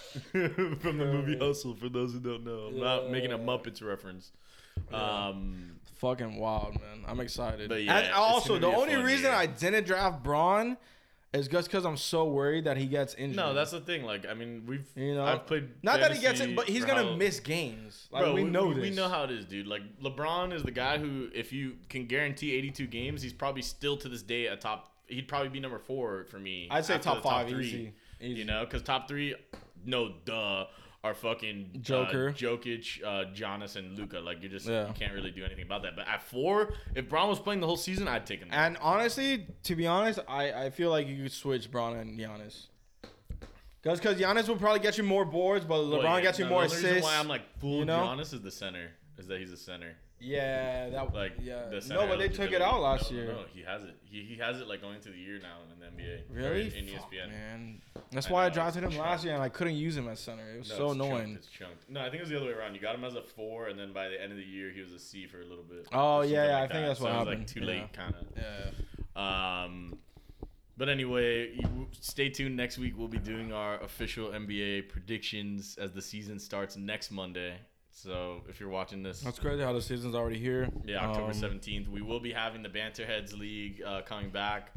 [0.31, 1.75] from the movie Hustle.
[1.75, 4.31] For those who don't know, I'm not making a Muppets reference.
[4.93, 7.03] Um, fucking wild, man.
[7.07, 7.69] I'm excited.
[7.69, 9.33] But yeah, and it's also gonna the be a only fun reason year.
[9.33, 10.77] I didn't draft Bron
[11.33, 13.35] is just because I'm so worried that he gets injured.
[13.35, 14.03] no, that's the thing.
[14.03, 15.25] Like, I mean, we've You know?
[15.25, 18.07] I've played not that he gets fantasy it, but he's for gonna how- miss games.
[18.11, 18.81] Like Bro, we know this.
[18.81, 19.67] We know how it is, dude.
[19.67, 23.97] Like LeBron is the guy who, if you can guarantee 82 games, he's probably still
[23.97, 24.91] to this day a top.
[25.07, 26.67] He'd probably be number four for me.
[26.71, 28.39] I'd say after top the five, three, easy, easy.
[28.39, 29.35] You know, because top three,
[29.85, 30.65] no, duh,
[31.03, 32.29] are fucking Joker.
[32.29, 34.19] uh, Jokic, uh, Giannis, and Luka.
[34.19, 34.87] Like you just Yeah.
[34.87, 35.95] you can't really do anything about that.
[35.95, 38.49] But at four, if Bron was playing the whole season, I'd take him.
[38.51, 42.67] And honestly, to be honest, I, I feel like you could switch Bron and Giannis.
[43.81, 46.45] Because because Giannis will probably get you more boards, but LeBron Well, yeah, gets you
[46.45, 47.07] no, more the only reason assists.
[47.07, 47.99] Why I'm like full you know?
[47.99, 48.89] Giannis is the center.
[49.19, 49.95] Is that he's a center.
[50.19, 51.69] Yeah, that Like yeah.
[51.89, 53.25] no, but they took it out last No, year.
[53.27, 53.95] No, he has it.
[54.03, 56.21] He, he has it like going into the year now in the NBA.
[56.29, 56.67] Really?
[56.77, 57.29] In, in Fuck, ESPN.
[57.29, 57.81] man.
[58.11, 60.49] That's I why I drafted him last year and I couldn't use him as center.
[60.55, 61.35] It was No, so it's chunked, annoying.
[61.35, 61.89] it's chunked.
[61.89, 62.75] No, I think it was the other way around.
[62.75, 64.81] You got him as a four, and then by the end of the year, he
[64.81, 65.87] was a C for a little bit.
[65.91, 66.87] Oh, yeah, yeah, like I think that.
[66.87, 67.39] that's so what it was, happened.
[67.39, 67.65] Like too Yeah.
[67.65, 68.25] late, kind of.
[69.15, 69.63] Yeah.
[69.63, 69.97] Um,
[70.77, 72.55] but anyway, you, stay tuned.
[72.55, 77.55] Next week we'll be doing our official NBA predictions as the season starts next Monday.
[77.97, 80.67] So if you're watching this, That's crazy how the season's already here.
[80.85, 84.73] yeah, October Um, seventeenth, we will be having the Banterheads League uh, coming back.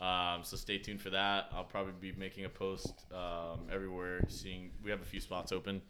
[0.00, 1.48] Um, so stay tuned for that.
[1.52, 4.24] I'll probably be making a post um, everywhere.
[4.28, 5.82] Seeing we have a few spots open.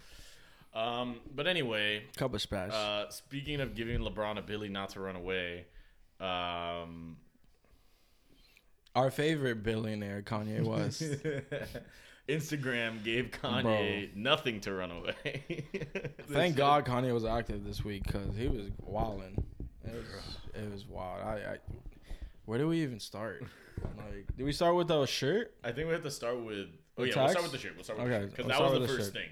[0.75, 2.73] Um, but anyway, couple splash.
[2.73, 5.67] uh, speaking of giving LeBron a Billy not to run away,
[6.19, 7.17] um,
[8.97, 11.03] Our favorite billionaire, Kanye West.
[12.29, 15.65] Instagram gave Kanye nothing to run away.
[16.31, 19.45] Thank God Kanye was active this week because he was wilding.
[19.85, 21.23] It was it was wild.
[21.23, 21.57] I, I
[22.45, 23.43] where do we even start?
[23.97, 25.55] Like, did we start with the shirt?
[25.65, 26.69] I think we have to start with.
[26.97, 27.73] Oh yeah, we'll start with the shirt.
[27.75, 29.13] We'll start with Okay, the shirt because that was the first shirt.
[29.15, 29.29] thing.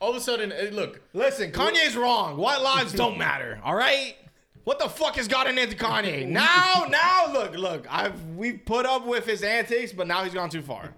[0.00, 2.38] All of a sudden, eh, look, Listen, Kanye's wrong.
[2.38, 3.60] White lives don't matter.
[3.62, 4.16] All right.
[4.64, 6.26] What the fuck has gotten into Kanye?
[6.28, 7.86] Now, now, look, look.
[7.90, 10.94] I've we put up with his antics, but now he's gone too far.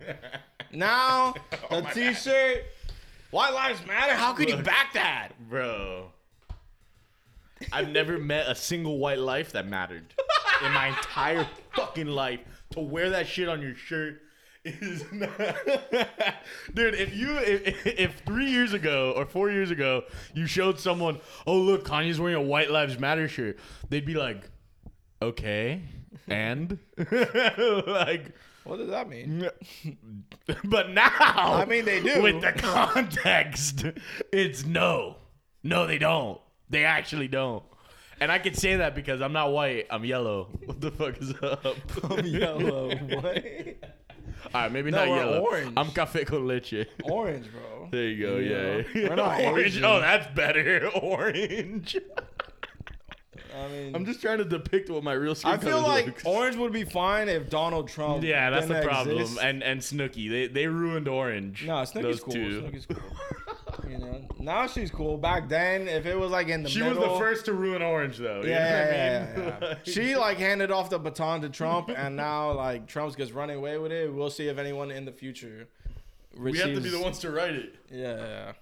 [0.73, 1.35] Now
[1.71, 2.65] oh the T-shirt.
[3.31, 4.15] White lives matter.
[4.15, 5.31] How could you back that?
[5.49, 6.11] bro.
[7.71, 10.15] I've never met a single white life that mattered
[10.65, 12.41] in my entire fucking life.
[12.71, 14.23] To wear that shit on your shirt
[14.65, 15.31] is not...
[16.75, 16.95] dude.
[16.95, 20.05] If you if, if three years ago or four years ago
[20.35, 23.59] you showed someone, oh look, Kanye's wearing a White Lives Matter shirt,
[23.89, 24.49] they'd be like,
[25.21, 25.83] okay,
[26.29, 26.79] and
[27.87, 28.33] like.
[28.65, 29.49] What does that mean?
[30.65, 32.23] But now, I mean, they do.
[32.23, 33.85] With the context,
[34.33, 35.17] it's no,
[35.63, 36.41] no, they don't.
[36.71, 37.63] They actually don't.
[38.21, 39.87] And I can say that because I'm not white.
[39.91, 40.49] I'm yellow.
[40.67, 41.65] What the fuck is up?
[42.11, 42.91] I'm yellow.
[42.97, 43.45] What?
[44.55, 45.39] All right, maybe No, not we're yellow.
[45.41, 45.73] orange.
[45.77, 46.87] I'm cafe con leche.
[47.05, 47.89] Orange, bro.
[47.93, 48.37] There you go.
[48.39, 48.83] Yeah.
[48.95, 49.09] Yeah.
[49.11, 49.67] We're not orange.
[49.67, 49.85] Asian.
[49.85, 50.89] Oh, that's better.
[51.01, 51.97] Orange.
[53.57, 56.07] I mean, I'm just trying to depict what my real skin I feel color like
[56.07, 56.25] looks.
[56.25, 58.23] orange would be fine if Donald Trump.
[58.25, 59.19] Yeah, that's the didn't problem.
[59.21, 59.41] exist.
[59.43, 61.65] And and Snooki, they they ruined orange.
[61.67, 62.33] No, Snooki's Those cool.
[62.35, 62.63] two.
[62.63, 63.03] Snooki's cool.
[63.91, 65.17] you know, now she's cool.
[65.19, 67.83] Back then, if it was like in the She middle, was the first to ruin
[67.83, 68.43] orange, though.
[68.43, 69.57] Yeah, you know yeah, what I yeah, mean?
[69.63, 69.75] yeah, yeah.
[69.93, 73.79] she like handed off the baton to Trump, and now like Trump's just running away
[73.79, 74.13] with it.
[74.13, 75.69] We'll see if anyone in the future.
[76.39, 77.75] we have to be receives- the ones to write it.
[77.91, 78.53] Yeah,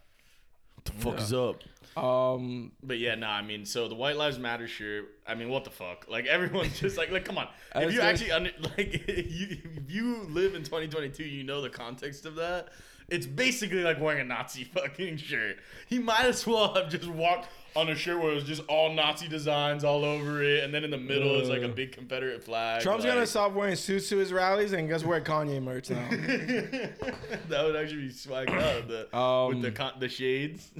[0.74, 1.22] What the fuck Yeah.
[1.22, 1.57] is up?
[1.96, 3.33] Um, But yeah, nah.
[3.33, 5.07] I mean, so the White Lives Matter shirt.
[5.26, 6.07] I mean, what the fuck?
[6.09, 7.48] Like everyone's just like, like, come on.
[7.74, 12.26] If you actually under, like, you, if you live in 2022, you know the context
[12.26, 12.68] of that.
[13.09, 15.57] It's basically like wearing a Nazi fucking shirt.
[15.88, 18.92] He might as well have just walked on a shirt where it was just all
[18.92, 21.74] Nazi designs all over it, and then in the middle it's like a Uh.
[21.74, 22.83] big Confederate flag.
[22.83, 26.09] Trump's like, gonna stop wearing suits to his rallies and just wear Kanye merch now.
[26.09, 28.87] that would actually be swagged out.
[28.88, 30.70] The, Um, with the the shades.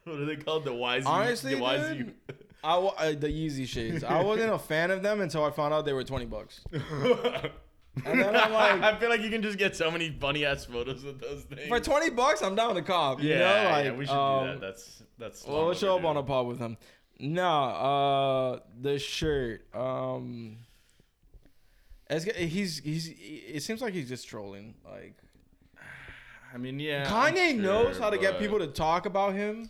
[0.04, 0.64] what are they called?
[0.64, 1.06] The YZ.
[1.06, 1.98] Honestly, the YZ.
[1.98, 2.14] dude,
[2.62, 4.04] I uh, the Yeezy shades.
[4.04, 6.60] I wasn't a fan of them until I found out they were twenty bucks.
[8.06, 10.64] And then I'm like, I feel like you can just get so many funny ass
[10.64, 11.68] photos with those things.
[11.68, 13.20] for twenty bucks, I'm down to cop.
[13.20, 14.60] You yeah, know, like yeah, we should um, do that.
[14.60, 15.46] That's that's.
[15.46, 16.76] Well, we'll show up on a pod with him.
[17.18, 19.66] No, uh, the shirt.
[19.74, 20.58] Um,
[22.08, 23.08] it's, he's he's.
[23.08, 24.74] It seems like he's just trolling.
[24.84, 25.16] Like
[26.54, 27.06] I mean, yeah.
[27.06, 29.68] Kanye I'm knows how to get people to talk about him,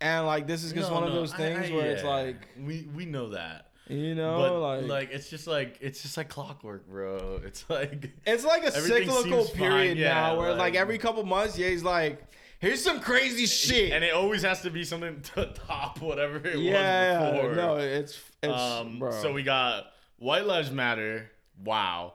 [0.00, 2.36] and like this is just No, one of those I- things I- where it's like
[2.58, 3.66] we we know that.
[3.88, 7.40] you know, but like, like, it's just like it's just like clockwork, bro.
[7.44, 10.98] It's like it's like a cyclical seems fine, period yeah, now, where like- like every
[10.98, 12.22] couple months, yeah, he's like,
[12.60, 13.92] here's some crazy shit.
[13.92, 17.54] and it always has to be something to top whatever it yeah, was before.
[17.54, 19.10] no, it's it's um, bro.
[19.10, 19.86] so we got
[20.18, 21.30] White Lives Matter.
[21.62, 22.14] Wow.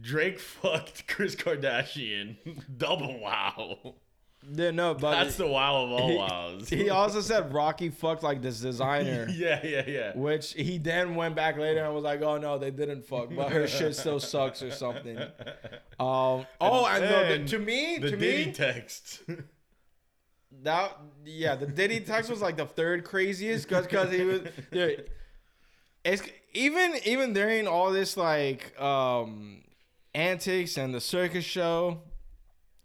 [0.00, 2.36] Drake fucked Chris Kardashian.
[2.78, 3.94] Double wow.
[4.50, 6.68] Yeah, no, but That's the wow of all he, wows.
[6.68, 9.28] he also said Rocky fucked like this designer.
[9.32, 10.16] yeah, yeah, yeah.
[10.16, 13.52] Which he then went back later and was like, "Oh no, they didn't fuck, but
[13.52, 16.46] her shit still sucks or something." Um.
[16.60, 19.22] Oh, and, then the, to me, The to Diddy me, text.
[20.62, 24.40] that yeah, the Diddy text was like the third craziest because because he was.
[24.70, 25.08] Dude,
[26.04, 29.62] it's even even during all this like um
[30.14, 32.00] antics and the circus show.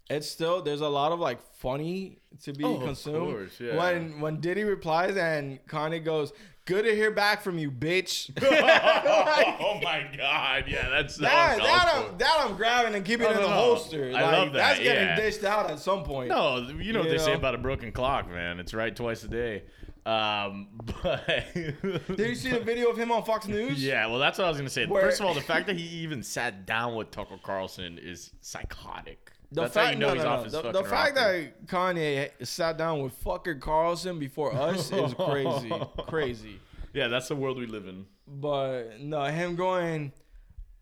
[0.10, 3.34] It's still there's a lot of like funny to be Oh, of consumed.
[3.34, 3.76] course, yeah.
[3.76, 6.32] When when Diddy replies and Kanye goes,
[6.66, 12.18] "Good to hear back from you, bitch." oh my god, yeah, that's That, that, I'm,
[12.20, 13.54] that I'm grabbing and keeping No, in no, the no.
[13.54, 14.10] holster.
[14.16, 15.16] I like, love that, That's getting yeah.
[15.18, 16.30] dished out at some point.
[16.30, 18.60] No, you know what they say about a broken clock, man.
[18.62, 19.64] It's right twice a day.
[20.06, 20.70] Um,
[21.04, 23.84] but Did you see the video of him on Fox News?
[23.84, 24.86] Yeah, well, that's what I was gonna say.
[24.86, 28.32] Where- First of all, the fact that he even sat down with Tucker Carlson is
[28.40, 29.32] psychotic.
[29.52, 30.44] The that's fact, how you know no, he's no, off no.
[30.44, 31.32] his The, fucking the fact rocker.
[31.42, 35.72] that Kanye sat down with fucker Carlson before us is crazy,
[36.08, 36.60] crazy.
[36.94, 38.06] yeah, that's the world we live in.
[38.28, 40.12] But no, him going.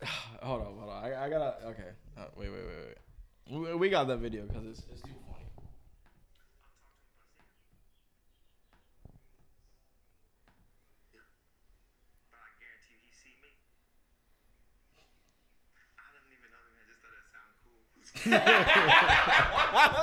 [0.42, 1.04] Hold on, hold on.
[1.04, 1.54] I, I gotta.
[1.68, 1.90] Okay.
[2.18, 2.76] Uh, wait, wait, wait,
[3.56, 3.68] wait.
[3.70, 5.44] We, we got that video because it's, it's too funny.
[12.30, 13.50] but I guarantee you he see me.
[15.96, 16.74] I didn't even know him.
[16.76, 17.80] I just thought it sounded cool.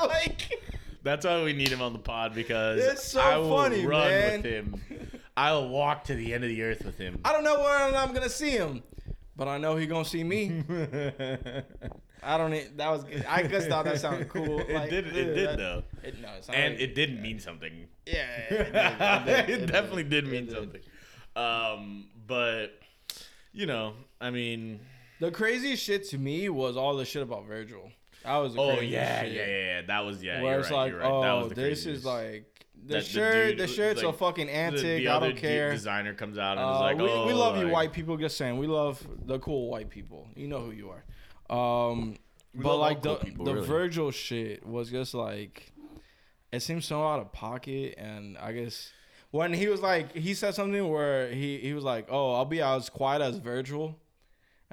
[0.08, 0.50] Like,
[1.04, 4.08] That's why we need him on the pod because It's so I will funny, run
[4.08, 4.42] man.
[4.42, 4.82] with him.
[5.36, 7.20] I'll walk to the end of the earth with him.
[7.26, 8.84] I don't know where I'm gonna see him,
[9.36, 10.64] but I know he gonna see me.
[12.26, 12.78] I don't.
[12.78, 13.04] That was.
[13.28, 14.60] I just thought that sounded cool.
[14.60, 15.08] it did.
[15.08, 17.88] It did that- though, It, no, it and like- it didn't mean something.
[18.06, 18.14] Yeah,
[18.50, 20.82] it, did, it, did, did, definitely did It mean something.
[21.36, 22.80] Um, but
[23.54, 24.80] you know, I mean,
[25.24, 27.90] The craziest shit to me was all the shit about Virgil.
[28.26, 29.32] That was the oh yeah, shit.
[29.32, 29.82] yeah, yeah, yeah.
[29.88, 30.42] That was yeah.
[30.42, 31.02] Where it's right, like, right.
[31.04, 32.00] that was oh, this craziest.
[32.00, 33.48] is like the That the shirt.
[33.52, 35.08] dude- the shirt's like, a fucking antic.
[35.08, 35.72] I don't care.
[35.72, 38.18] designer comes out and Uh, is like, we, oh, we love you, white people.
[38.18, 40.28] Just saying, we love the cool white people.
[40.36, 41.88] You know who you are.
[41.90, 42.18] Um,
[42.54, 43.68] but like the cool people, the really.
[43.68, 45.72] Virgil shit was just like,
[46.52, 48.92] it seems so out of pocket, and I guess
[49.32, 52.62] when he was like, he said something where he he was like, oh, I'll be
[52.62, 53.98] as quiet as Virgil,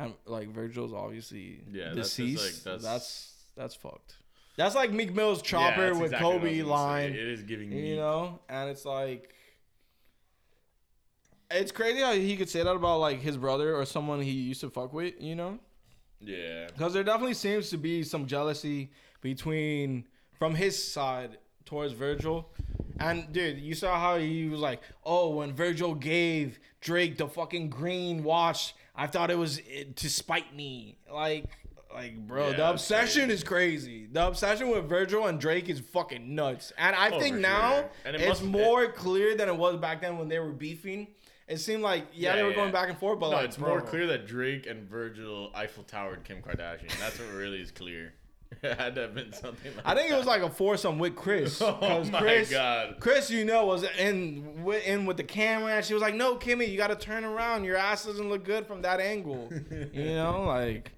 [0.05, 2.65] and like Virgil's obviously Yeah, that's just, like, deceased.
[2.65, 4.17] that's- that's that's fucked.
[4.57, 6.63] That's like Meek Mill's chopper that's with exactly Kobe gonna say.
[6.63, 7.11] line.
[7.13, 7.77] It is giving me.
[7.77, 7.97] You me.
[7.97, 9.35] know, and it's like
[11.51, 14.61] it's crazy how he could say that about like his brother or someone he used
[14.61, 15.15] to fuck with.
[15.21, 15.59] You know,
[16.21, 16.67] Yeah.
[16.69, 20.07] because there definitely seems to be some jealousy between
[20.39, 22.49] from his side towards Virgil.
[23.01, 27.71] And dude, you saw how he was like, "Oh, when Virgil gave Drake the fucking
[27.71, 29.61] green watch, I thought it was
[29.97, 31.47] to spite me." Like,
[31.93, 33.35] like, bro, Yeah, the obsession crazy.
[33.35, 34.07] is crazy.
[34.13, 36.73] The obsession with Virgil and Drake is fucking nuts.
[36.79, 37.91] And I Oh, think now sure.
[38.05, 41.09] And it it's must- more clear than it was back then when they were beefing.
[41.49, 42.55] It seemed like yeah, Yeah, they were yeah.
[42.57, 45.83] going back and forth, but no, like it's more clear that Drake and Virgil Eiffel
[45.83, 46.97] Towered Kim Kardashian.
[47.01, 48.13] That's what really is clear.
[48.63, 49.73] It had to have been something.
[49.77, 51.61] Like I think it was like a foursome with Chris.
[51.63, 52.97] Oh my Chris, God.
[53.01, 56.69] Chris, you know, was in in with the camera, and she was like, "No, Kimmy,
[56.71, 57.65] you got to turn around.
[57.65, 59.51] Your ass doesn't look good from that angle."
[59.93, 60.93] you know, like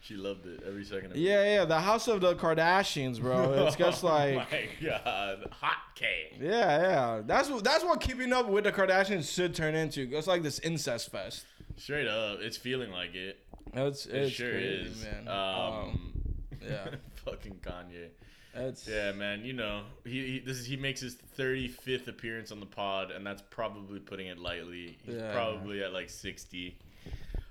[0.00, 1.06] She loved it every second.
[1.12, 1.20] Of it.
[1.20, 3.66] yeah, yeah, the house of the Kardashians, bro.
[3.66, 4.34] It's just like.
[4.34, 6.36] oh my god, hot K.
[6.40, 6.50] Yeah,
[6.82, 7.22] yeah.
[7.26, 10.08] That's what that's what keeping up with the Kardashians should turn into.
[10.12, 11.44] It's like this incest fest.
[11.76, 13.38] Straight up, it's feeling like it.
[13.74, 15.04] It's, It it's sure crazy, is.
[15.04, 15.28] man.
[15.28, 16.17] Um,
[16.66, 16.88] yeah.
[17.24, 18.08] fucking Kanye.
[18.54, 19.44] It's Yeah, man.
[19.44, 23.24] You know, he, he this is he makes his 35th appearance on the pod, and
[23.26, 24.96] that's probably putting it lightly.
[25.04, 25.32] He's Yeah.
[25.32, 26.76] probably at like 60.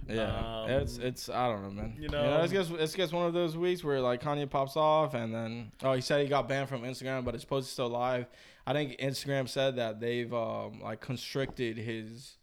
[0.10, 1.94] Yeah, Um, it's it's I don't know, man.
[1.98, 4.50] you You know- know, it's just it's just one of those weeks where like Kanye
[4.50, 7.68] pops off, and then oh, he said he got banned from Instagram, but his post
[7.68, 8.26] is still live.
[8.66, 12.37] I think Instagram said that they've um like constricted his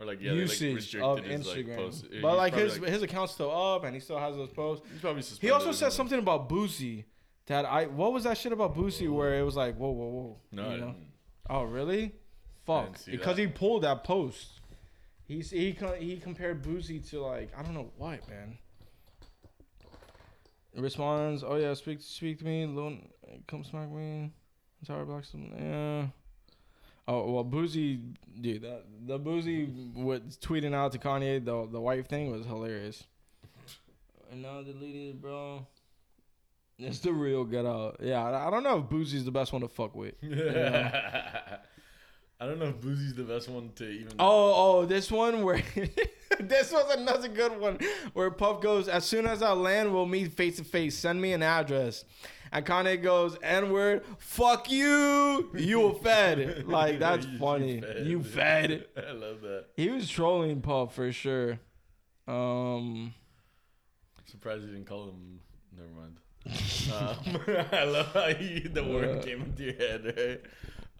[0.00, 2.12] Or like yeah, they, like, usage of his, like, Instagram.
[2.12, 4.86] He's but like his his account's still up, and he still has those posts.
[4.92, 6.18] he's probably He also said something.
[6.18, 7.04] about Boosie
[7.46, 10.36] that I what was that shit about Boosie where it was like whoa whoa whoa
[10.52, 10.94] No, you know?
[11.50, 12.14] Oh really?
[12.64, 13.04] Fuck.
[13.06, 13.42] Because that.
[13.42, 14.60] he pulled that post.
[15.26, 18.58] He he he compared Boosie to like I don't know what man.
[20.76, 22.98] Responds, oh yeah, speak speak to me, Lil,
[23.48, 24.30] come smack me,
[24.86, 26.06] Tower Blocks, yeah.
[27.08, 32.06] Oh well, Boosie, dude, that, the Boosie was tweeting out to Kanye the the wife
[32.06, 33.04] thing was hilarious.
[34.30, 35.66] And now deleted, bro.
[36.78, 37.96] It's the real get out.
[38.00, 40.14] Yeah, I, I don't know if Boosie's the best one to fuck with.
[42.40, 44.12] I don't know if Boosie's the best one to even.
[44.18, 45.60] Oh, oh, this one where
[46.40, 47.78] this was another good one
[48.12, 50.96] where Puff goes, as soon as I land, we'll meet face to face.
[50.96, 52.04] Send me an address.
[52.52, 55.50] And Kanye goes, N word, fuck you.
[55.54, 56.64] You a fed.
[56.68, 57.80] Like, that's You funny.
[57.80, 58.06] fed.
[58.06, 58.86] You fed.
[58.96, 59.66] I love that.
[59.76, 61.58] He was trolling Puff for sure.
[62.26, 63.14] Um,
[64.26, 65.40] Surprised you didn't call him.
[65.76, 66.18] Never mind.
[66.94, 67.16] um,
[67.72, 70.40] I love how you, the word Uh, came into your head, right?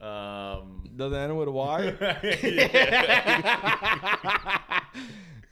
[0.00, 1.94] Um, does it end with a Y?
[2.32, 4.80] yeah.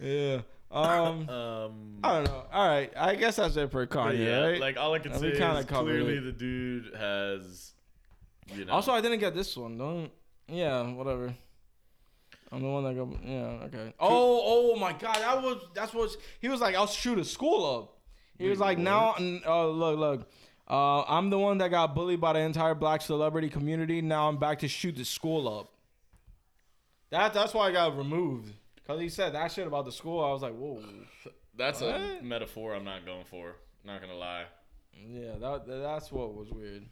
[0.01, 0.41] yeah.
[0.71, 2.43] Um, Um, I don't know.
[2.53, 2.93] All right.
[2.97, 4.61] I guess that's it for Kanye, yeah, right?
[4.61, 6.25] like all I can say is clearly it.
[6.25, 7.73] the dude has,
[8.55, 8.73] you know.
[8.73, 9.79] Also, I didn't get this one.
[9.79, 10.11] Don't.
[10.49, 11.35] Yeah, whatever.
[12.53, 13.09] I'm the one that got.
[13.25, 13.93] Yeah, okay.
[13.99, 16.11] Oh, oh my God, that was that's what
[16.41, 16.75] he was like.
[16.75, 17.99] I'll shoot a school up.
[18.39, 19.15] He was like, now,
[19.47, 20.31] uh, look, look.
[20.69, 24.03] Uh, I'm the one that got bullied by the entire black celebrity community.
[24.03, 25.73] Now I'm back to shoot the school up.
[27.11, 28.53] That that's why I got removed.
[28.87, 30.23] Cause he said that shit about the school.
[30.25, 30.83] I was like, whoa.
[31.57, 33.57] That's a metaphor I'm not going for.
[33.85, 34.45] Not gonna lie.
[34.93, 36.85] Yeah, that that's what was weird.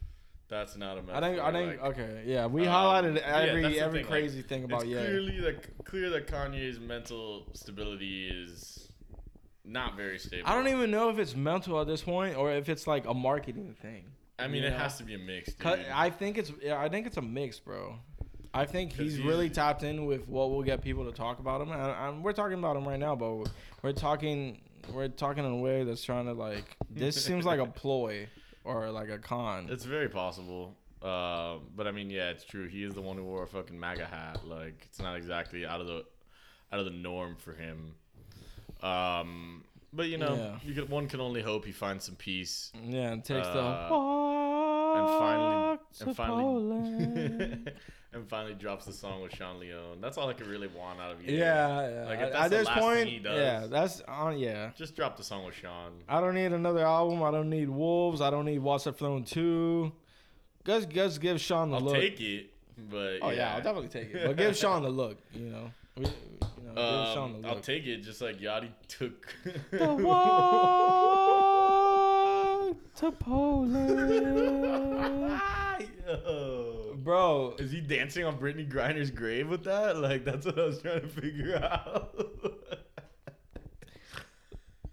[0.47, 1.15] That's not a metaphor.
[1.15, 2.45] I think I think like- okay, yeah.
[2.47, 5.05] We Um, highlighted every the every thing, like, crazy thing about yeah.
[5.05, 8.91] clearly like clear that Kanye's mental stability is
[9.63, 10.47] not very stable.
[10.47, 13.13] I don't even know if it's mental at this point or if it's like a
[13.13, 14.05] marketing thing.
[14.37, 14.77] I mean, it know?
[14.77, 15.49] has to be a mix.
[15.63, 17.97] I think it's I think it's a mix, bro.
[18.55, 21.61] I think he's he's- really tapped in with what will get people to talk about
[21.61, 23.49] him, and, and we're talking about him right now, but
[23.81, 24.61] we're talking
[24.93, 28.27] we're talking in a way that's trying to like this seems like a ploy
[28.63, 29.67] or like a con.
[29.69, 30.75] It's very possible.
[31.01, 32.67] Uh, but I mean, yeah, it's true.
[32.67, 34.39] He is the one who wore a fucking MAGA hat.
[34.47, 36.03] Like, it's not exactly out of the
[36.71, 37.93] out of the norm for him.
[38.81, 40.59] Um, but you know, Yeah.
[40.63, 43.87] you could one can only hope he finds some peace yeah, and takes uh, the
[44.95, 47.73] and finally and finally
[48.13, 49.99] and finally drops the song with Sean Leone.
[50.01, 51.37] That's all I could really want out of you.
[51.37, 52.05] yeah, yeah.
[52.05, 54.37] Like, at, if that's at the this point, he does- yeah, that's on.
[54.37, 54.71] yeah.
[54.77, 55.91] Just drop the song with Sean.
[56.07, 57.21] I don't need another album.
[57.23, 58.21] I don't need Wolves.
[58.21, 59.91] I don't need Watch the Throne two.
[60.65, 61.93] Just, just give Sean the I'll look.
[61.95, 62.51] take it,
[62.89, 63.53] but Oh yeah.
[63.55, 64.25] I'll definitely take it.
[64.25, 65.17] But give Sean the look.
[65.33, 66.11] You know, we, you
[66.73, 69.27] know Um, I'll take it just like Yachty took.
[69.71, 71.34] the walk
[72.97, 73.89] to Poland,
[76.07, 76.95] Yo.
[76.97, 77.55] bro.
[77.59, 79.97] Is he dancing on Brittney Griner's grave with that?
[79.97, 82.15] Like that's what I was trying to figure out.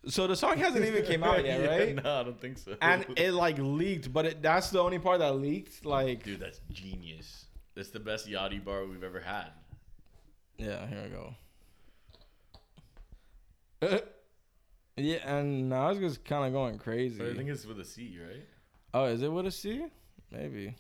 [0.07, 1.95] So the song hasn't even came out yet, Yeah, right?
[2.03, 2.77] No, I don't think so.
[2.83, 5.85] And it like leaked, but it, that's the only part that leaked.
[5.87, 7.47] Like, dude, that's genius.
[7.77, 9.51] That's the best Yachty bar we've ever had.
[10.59, 11.03] yeah, here
[13.81, 14.01] we go.
[14.97, 17.19] Yeah, and now it's just kind of going crazy.
[17.19, 18.47] But I think it's with a C, right?
[18.93, 19.87] Oh, is it with a C?
[20.31, 20.75] Maybe.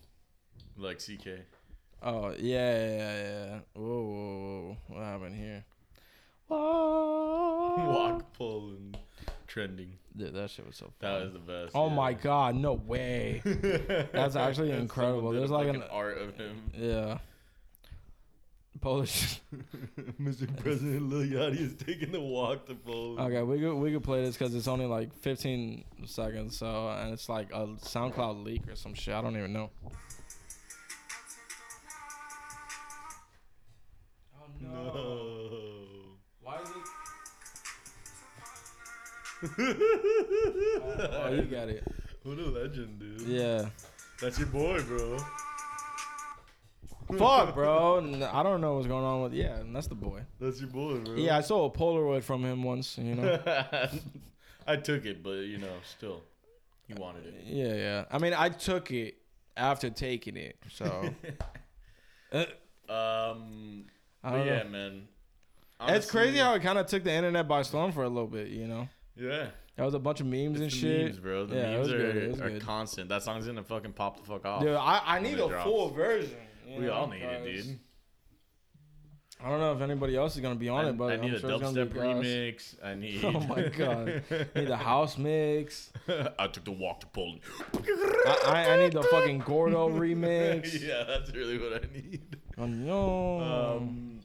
[0.76, 1.28] Like CK.
[2.02, 3.58] Oh yeah, yeah, yeah.
[3.74, 4.76] Whoa, whoa, whoa!
[4.88, 5.64] What happened here?
[6.48, 7.78] Walk.
[7.78, 8.98] Walk Poland.
[9.46, 9.98] Trending.
[10.16, 11.72] Dude, that shit was so That was the best.
[11.74, 11.94] oh yeah.
[11.94, 13.40] my god, no way.
[14.12, 15.30] That's actually incredible.
[15.30, 16.70] There's like an- art of him.
[16.76, 17.18] Yeah.
[18.80, 19.40] Polish.
[20.20, 20.56] Mr.
[20.56, 23.20] President Lil Yachty is taking the walk to Poland.
[23.20, 26.58] Okay, we could we could play this because it's only like 15 seconds.
[26.58, 29.14] So and it's like a SoundCloud leak or some shit.
[29.14, 29.70] I don't even know.
[34.34, 36.18] Oh No.
[36.40, 36.74] Why is it?
[39.44, 41.84] Oh, oh, you got it.
[42.22, 43.22] What a legend, dude.
[43.22, 43.68] Yeah.
[44.20, 45.18] That's your boy, bro.
[47.18, 47.98] Fuck, bro.
[47.98, 49.32] N- I don't know what's going on with.
[49.34, 50.20] Yeah, and that's the boy.
[50.40, 51.14] That's your boy, bro.
[51.14, 52.98] Yeah, I saw a Polaroid from him once.
[52.98, 53.40] You know.
[54.66, 56.22] I took it, but you know, still,
[56.86, 57.34] he wanted it.
[57.46, 58.04] yeah, yeah.
[58.10, 59.16] I mean, I took it
[59.56, 60.56] after taking it.
[60.70, 61.10] So.
[62.32, 62.46] Uh,
[62.88, 63.84] Um,
[64.24, 64.68] I but don't yeah, know.
[64.70, 65.08] man.
[65.88, 68.48] It's crazy how it kind of took the internet by storm for a little bit.
[68.48, 68.88] You know.
[69.16, 69.48] yeah.
[69.76, 71.04] There was a bunch of memes and It's the shit.
[71.06, 71.44] memes, bro.
[71.46, 72.62] The Yeah, it memes was are, good, it was are good.
[72.62, 73.08] constant.
[73.10, 74.62] That song's gonna fucking pop the fuck off.
[74.62, 75.64] Dude, I, I need it a drops.
[75.64, 76.36] full version.
[76.66, 77.78] You we know, all need it, dude.
[79.44, 81.30] I don't know if anybody else is gonna be on I, it, but I need
[81.30, 82.76] am a sure dubstep remix.
[82.84, 83.24] I need.
[83.24, 84.22] Oh my God.
[84.54, 85.90] Need the house mix.
[86.38, 87.40] I took the walk to Poland.
[87.74, 90.80] I, I, I need the fucking Gordo remix.
[90.80, 92.36] yeah, that's really what I need.
[92.56, 93.40] Oh, no.
[93.40, 94.20] Um,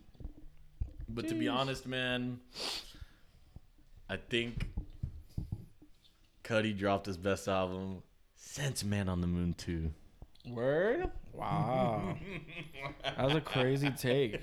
[1.10, 2.40] but to be honest, man,
[4.08, 4.68] I think
[6.44, 8.04] Cudi dropped his best album
[8.36, 9.92] since Man on the Moon 2.
[10.50, 11.10] Word?
[11.38, 12.16] Wow.
[13.04, 14.42] that was a crazy take.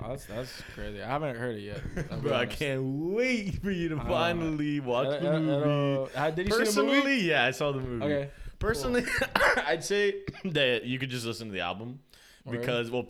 [0.00, 1.02] That's that's crazy.
[1.02, 1.80] I haven't heard it yet.
[2.10, 2.82] I'll Bro, I can't
[3.14, 6.10] wait for you to Uh, finally watch Uh, the movie.
[6.14, 7.16] uh, uh, did you see the Personally, movie?
[7.24, 8.04] yeah, I saw the movie.
[8.04, 8.30] Okay.
[8.58, 9.04] Personally,
[9.66, 12.00] I'd say that you could just listen to the album
[12.44, 12.60] Word.
[12.60, 13.06] because, well,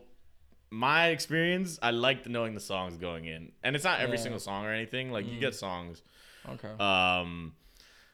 [0.70, 4.22] my experience, I liked knowing the songs going in, and it's not every Yeah.
[4.22, 5.10] single song or anything.
[5.10, 5.40] Like you Mm.
[5.40, 6.02] get songs,
[6.48, 6.68] Okay.
[6.78, 7.54] um,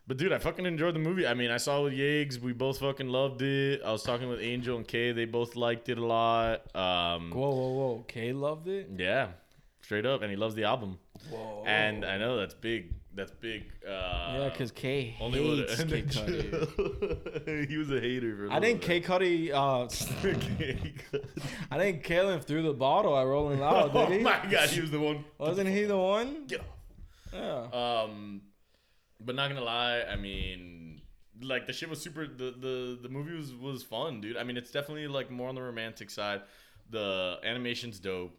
[0.07, 1.26] but dude, I fucking enjoyed the movie.
[1.26, 3.82] I mean, I saw it with Yags, we both fucking loved it.
[3.84, 6.74] I was talking with Angel and Kay, they both liked it a lot.
[6.76, 8.05] Um, whoa, whoa, whoa.
[8.09, 8.90] Kay loved it.
[8.96, 9.28] yeah,
[9.82, 10.98] straight up, and he loves the album,
[11.30, 11.64] Whoa.
[11.66, 12.92] and I know that's big.
[13.16, 13.70] That's big.
[13.86, 17.68] Uh, yeah, because Kay only hates Kid Cudi.
[17.70, 18.36] he was a hater.
[18.36, 19.52] For a I think K Cudi.
[19.52, 19.84] Uh.
[21.70, 23.92] I think Kalen threw the bottle at Rolling Loud.
[23.94, 24.24] oh Did he?
[24.24, 25.24] my god, he was the one.
[25.38, 26.46] Wasn't he the one?
[26.48, 26.66] Get off.
[27.32, 28.02] Yeah.
[28.02, 28.42] Um,
[29.24, 31.00] but not gonna lie, I mean,
[31.42, 32.26] like the shit was super.
[32.26, 34.36] The the the movie was was fun, dude.
[34.36, 36.42] I mean, it's definitely like more on the romantic side.
[36.90, 38.36] The animation's dope.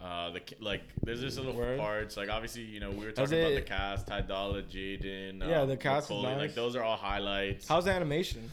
[0.00, 1.76] Uh, the like, there's just little Word.
[1.76, 2.16] parts.
[2.16, 5.40] Like, obviously, you know, we were talking about the cast, Ty Dolla, Jaden.
[5.40, 6.38] Yeah, um, the cast is nice.
[6.38, 7.66] Like, those are all highlights.
[7.66, 8.48] How's the animation?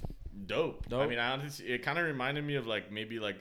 [0.47, 0.87] dope.
[0.87, 1.01] dope.
[1.01, 3.37] I mean, I honestly, it kind of reminded me of like maybe like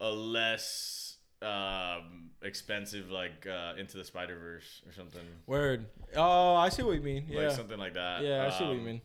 [0.00, 1.07] a less
[1.42, 5.20] um expensive like uh into the Spider Verse or something.
[5.46, 5.86] Word.
[6.16, 7.26] Oh, I see what you mean.
[7.28, 7.48] Yeah.
[7.48, 8.22] Like something like that.
[8.22, 9.00] yeah, I see what you Um, mean.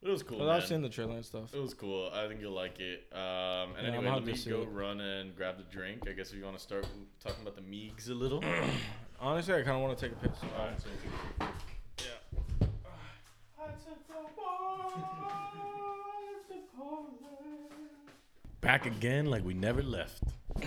[0.00, 0.38] It was cool.
[0.38, 0.54] But man.
[0.56, 1.52] I've seen the trailer and stuff.
[1.52, 2.08] It was cool.
[2.14, 3.08] I think you'll like it.
[3.12, 4.68] Um, and Yeah, I'm anyway, happy let me see go it.
[4.70, 6.06] run and grab the drink.
[6.08, 6.86] I guess we want to start
[7.18, 8.42] talking about the Meegs a little.
[9.20, 10.38] Honestly, I kind of want to take a piss.
[10.56, 10.88] Alright, so
[18.60, 20.22] back again like we never left.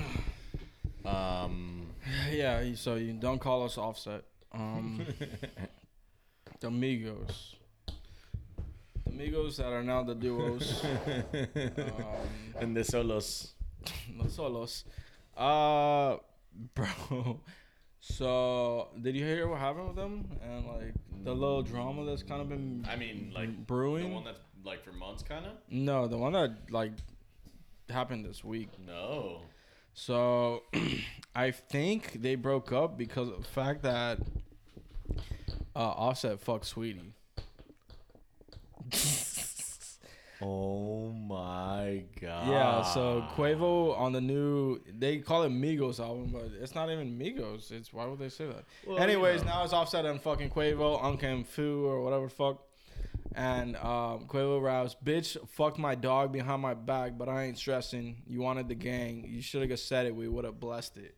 [1.06, 1.88] Um,
[2.32, 4.24] Yeah, so you don't call us offset.
[4.52, 5.06] Um,
[6.60, 7.56] the Migos.
[9.06, 10.84] The Migos that are now the duos.
[11.34, 11.94] um,
[12.60, 13.54] and the solos.
[14.18, 14.84] Los solos.
[15.38, 16.18] Uh,
[16.76, 17.40] bro.
[18.00, 20.94] So, did you hear what happened with them and like
[21.24, 24.10] the little drama that's kind of been I mean, like brewing?
[24.10, 25.52] the one that's like for months, kind of.
[25.70, 26.94] no, the one that like
[27.90, 28.70] happened this week.
[28.86, 29.42] No.
[29.94, 30.64] So,
[31.36, 34.20] I think they broke up because of the fact that
[35.76, 37.12] uh, Offset fucked Saweetie.
[40.44, 42.48] Oh my god.
[42.48, 47.16] Yeah, so Quavo on the new they call it Migos album, but it's not even
[47.20, 47.72] Migos.
[47.72, 48.64] It's why would they say that?
[48.88, 49.52] Well, you Anyways, know.
[49.52, 52.64] now it's Offset and fucking Quavo, Unc and Phew or whatever fuck.
[53.34, 58.24] And um, Quavo raps, bitch, fuck my dog behind my back, but I ain't stressing.
[58.28, 59.26] You wanted the gang.
[59.28, 60.16] You should have just said it.
[60.16, 61.16] We would have blessed it.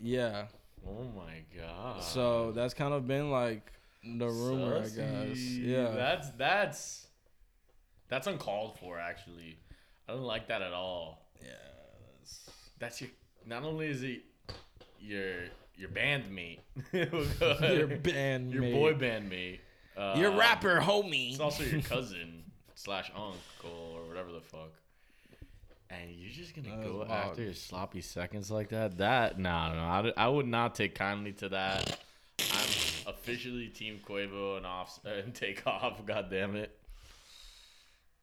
[0.00, 0.46] Yeah.
[0.86, 2.02] Oh my god.
[2.02, 3.72] So that's kind of been like
[4.04, 5.38] the rumor, I guess.
[5.38, 5.88] Yeah.
[5.88, 7.06] That's that's
[8.08, 8.98] that's uncalled for.
[8.98, 9.58] Actually,
[10.08, 11.26] I don't like that at all.
[11.42, 11.48] yeah.
[12.78, 13.10] That's your.
[13.46, 14.22] Not only is it
[15.00, 15.44] your
[15.76, 16.60] your bandmate,
[16.92, 19.60] Your your band, your boy bandmate,
[19.96, 21.30] uh, your rapper, homie.
[21.32, 24.72] It's also your cousin slash uncle or whatever the fuck.
[25.90, 28.98] And you're just gonna That go after your sloppy seconds like that?
[28.98, 32.00] That nah, no, I, I would not take kindly to that.
[32.40, 32.68] I'm
[33.06, 36.04] officially Team Quavo and off and take off.
[36.04, 36.76] God damn it,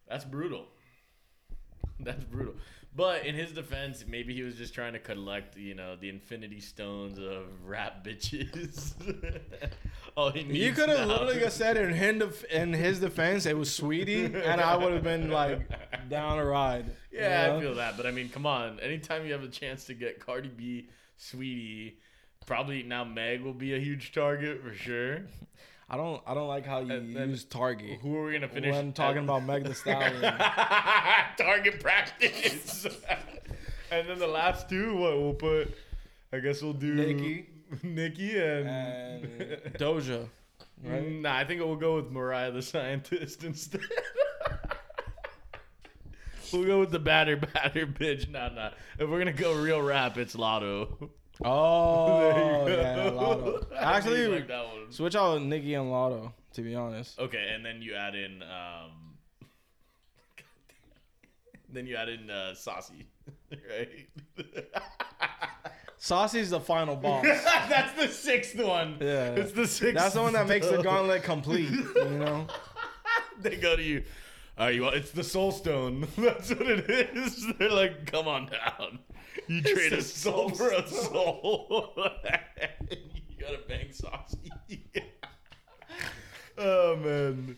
[0.08, 0.66] that's brutal.
[2.00, 2.56] That's brutal.
[2.94, 6.60] But in his defense, maybe he was just trying to collect, you know, the infinity
[6.60, 8.94] stones of rap bitches.
[10.18, 13.58] oh, he You could have literally just said in him def- in his defense it
[13.58, 15.62] was Saweetie, and I would have been like
[16.10, 16.86] down a ride.
[17.12, 17.58] you Yeah, know?
[17.58, 18.80] I feel that, but I mean, come on.
[18.82, 21.94] Anytime you have a chance to get Cardi B, Saweetie,
[22.46, 25.22] probably now Meg will be a huge target for sure.
[25.94, 28.48] I don't I don't like how you And then- use Target Who are we gonna
[28.48, 28.74] finish?
[28.74, 30.22] when talking about Meg the Stallion.
[31.38, 32.86] target practice.
[33.92, 35.76] and then the last two, what we'll put?
[36.32, 37.46] I guess we'll do Nikki,
[37.84, 38.70] Nicki and.
[38.70, 39.24] and
[39.78, 40.30] Doja,
[40.82, 41.04] right?
[41.04, 43.82] Mm, nah, I think we'll go with Mariah the Scientist instead.
[46.54, 48.30] we'll go with the batter batter bitch.
[48.30, 48.70] Nah, nah.
[48.98, 51.10] If we're gonna go real rap, it's Latto.
[51.44, 53.10] Oh yeah.
[53.12, 53.66] Latto.
[53.80, 54.92] I Actually, like that one.
[54.92, 56.32] switch out with Nicki and Latto.
[56.54, 59.16] To be honest, Okay, and then you add in um
[61.74, 63.08] then you add in uh, Saucy,
[63.52, 63.90] right?
[65.98, 67.24] Saucy's the final boss.
[67.24, 68.98] That's the sixth one.
[69.00, 69.30] Yeah.
[69.36, 69.96] It's the sixth.
[69.96, 71.70] That's the one that makes the gauntlet complete.
[71.70, 72.48] You know.
[73.40, 74.04] They go to you.
[74.60, 76.08] Uh, you want, it's the soul stone.
[76.18, 77.48] That's what it is.
[77.58, 79.00] They're like, come on down.
[79.48, 81.94] You trade a soul soul for a soul.
[82.90, 84.52] you got a bang Saucy.
[86.58, 87.58] oh man.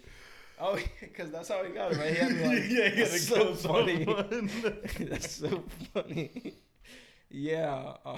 [0.59, 2.11] Oh, because that's how he got it, right?
[2.11, 4.05] He had to, like, yeah, you gotta that's so funny.
[4.99, 5.63] that's so
[5.93, 6.53] funny.
[7.29, 7.93] Yeah.
[8.05, 8.17] Um,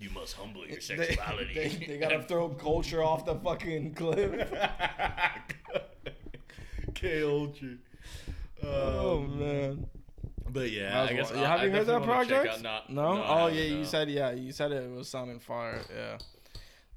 [0.00, 1.54] You must humble your sexuality.
[1.54, 4.50] they, they gotta throw culture off the fucking cliff.
[6.94, 7.68] K Ultra.
[8.64, 9.86] Oh Um, man.
[10.50, 11.44] But yeah, That was I guess wild.
[11.44, 12.66] I- have I you heard that definitely wanna check project?
[12.66, 13.14] out- no.
[13.14, 14.30] no, oh haven't, yeah, you said yeah.
[14.32, 15.80] You said it was sounding fire.
[15.94, 16.18] Yeah.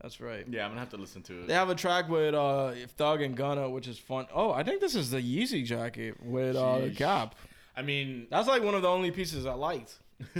[0.01, 0.45] That's right.
[0.49, 1.47] Yeah, I'm gonna have to listen to it.
[1.47, 4.25] They have a track with uh, Thug and Gunna, which is fun.
[4.33, 6.95] Oh, I think this is the Yeezy jacket with uh, Sheesh.
[6.97, 7.35] Gap.
[7.77, 9.99] I mean, That's like one of the only pieces I liked.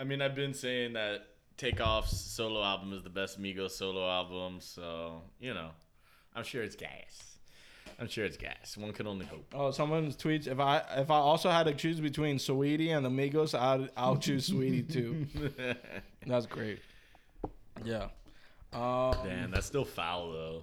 [0.00, 1.26] I mean, I've been saying that
[1.56, 5.70] Takeoff's solo album is the best Migos solo album, so you know,
[6.34, 7.37] I'm sure it's gas.
[8.00, 8.76] I'm sure it's gas.
[8.76, 9.44] One can only hope.
[9.54, 13.54] Oh, someone tweets if I if I also had to choose between Saweetie and Amigos,
[13.54, 15.26] I'd I'll choose Saweetie too.
[16.26, 16.80] That's great.
[17.84, 18.08] Yeah.
[18.72, 20.62] Um, Damn, that's still foul though.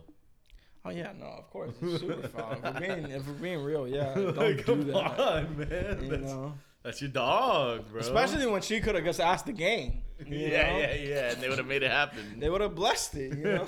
[0.85, 2.51] Oh yeah, no, of course, it's super foul.
[2.51, 5.19] If we're being if we're being real, yeah, don't Like, do come that.
[5.19, 5.99] on, man.
[6.03, 6.53] You That's, know,
[6.83, 8.01] That's your dog, bro.
[8.01, 10.03] Especially when she could have just asked the game.
[10.19, 10.77] yeah, know?
[10.77, 12.39] yeah, yeah, and they would have made it happen.
[12.39, 13.67] They would have blessed it, you know?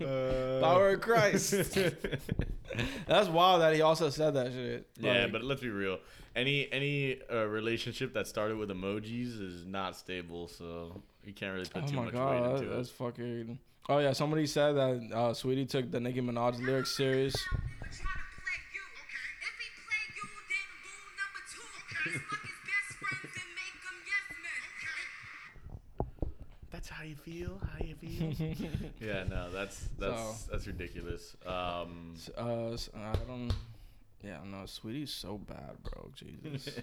[0.00, 1.50] Uh, Power of Christ.
[3.06, 4.86] That's wild that he also said that shit.
[5.00, 5.98] Yeah, Like, but let's be real.
[6.36, 11.66] Any any uh, relationship that started with emojis is not stable, so you can't really
[11.68, 12.94] put oh too my much god, weight that- into that's it.
[12.94, 13.58] fucking.
[13.88, 17.34] Oh yeah, somebody said that uh, Saweetie took the Nicki Minaj lyrics serious.
[27.08, 27.58] You feel.
[27.62, 28.34] How you feel?
[29.00, 31.34] yeah, no, that's that's that's ridiculous.
[31.46, 33.50] Um, Uh, s- I don't.
[34.22, 36.10] Yeah, no, Saweetie's so bad, bro.
[36.14, 36.68] Jesus.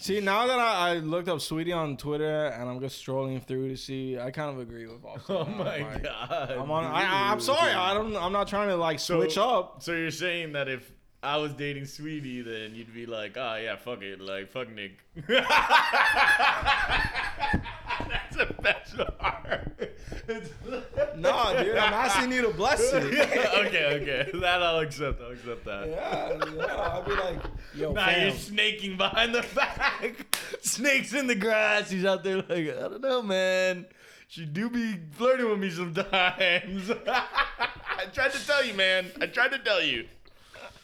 [0.00, 3.68] See, now that I, I looked up Saweetie on Twitter and I'm just strolling through
[3.68, 5.36] to see, I kind of agree with Offset.
[5.36, 6.50] oh now, my like, god!
[6.52, 6.84] I'm on.
[6.84, 7.72] I, I- I'm sorry.
[7.72, 8.16] I don't.
[8.16, 9.82] I'm not trying to like So- switch up.
[9.84, 10.90] So you're saying that if
[11.22, 14.98] I was dating Saweetie, then you'd be like, oh yeah, fuck it, like fuck Nick.
[18.68, 21.16] That's a special heart.
[21.16, 21.76] Nah, dude.
[21.76, 23.02] I'm asking you to bless it.
[23.66, 25.20] okay, okay, that I'll accept.
[25.22, 25.88] I'll accept that.
[25.88, 26.98] yeah, yeah.
[26.98, 27.38] I'd be like,
[27.74, 28.22] yo, Nah, fam.
[28.28, 30.38] you're snaking behind the back.
[30.60, 31.90] Snakes in the grass.
[31.90, 33.86] He's out there like, I don't know, man.
[34.28, 36.90] She do be flirting with me sometimes.
[37.08, 39.06] I tried to tell you, man.
[39.20, 40.06] I tried to tell you.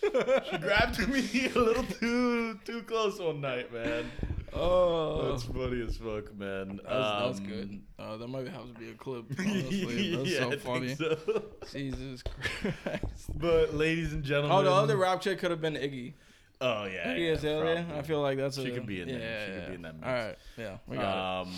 [0.02, 4.10] She grabbed me a little too too close one night, man.
[4.56, 6.80] Oh, That's funny as fuck, man.
[6.84, 7.82] That was Um, good.
[7.98, 9.24] Uh, that might have to be a clip.
[9.38, 10.94] Honestly, that's yeah, so I funny.
[10.94, 11.42] think so.
[11.72, 13.30] Jesus Christ.
[13.38, 16.12] But ladies and gentlemen, Oh, the other rap chick could have been Iggy.
[16.60, 17.74] Oh yeah, Iggy yeah, Azalea.
[17.82, 17.98] probably.
[17.98, 18.64] I feel like that's a.
[18.64, 19.18] She could be in there.
[19.18, 19.68] yeah, She could yeah.
[19.68, 20.06] be in that mix.
[20.06, 20.38] All right.
[20.56, 21.52] Yeah, we got Um,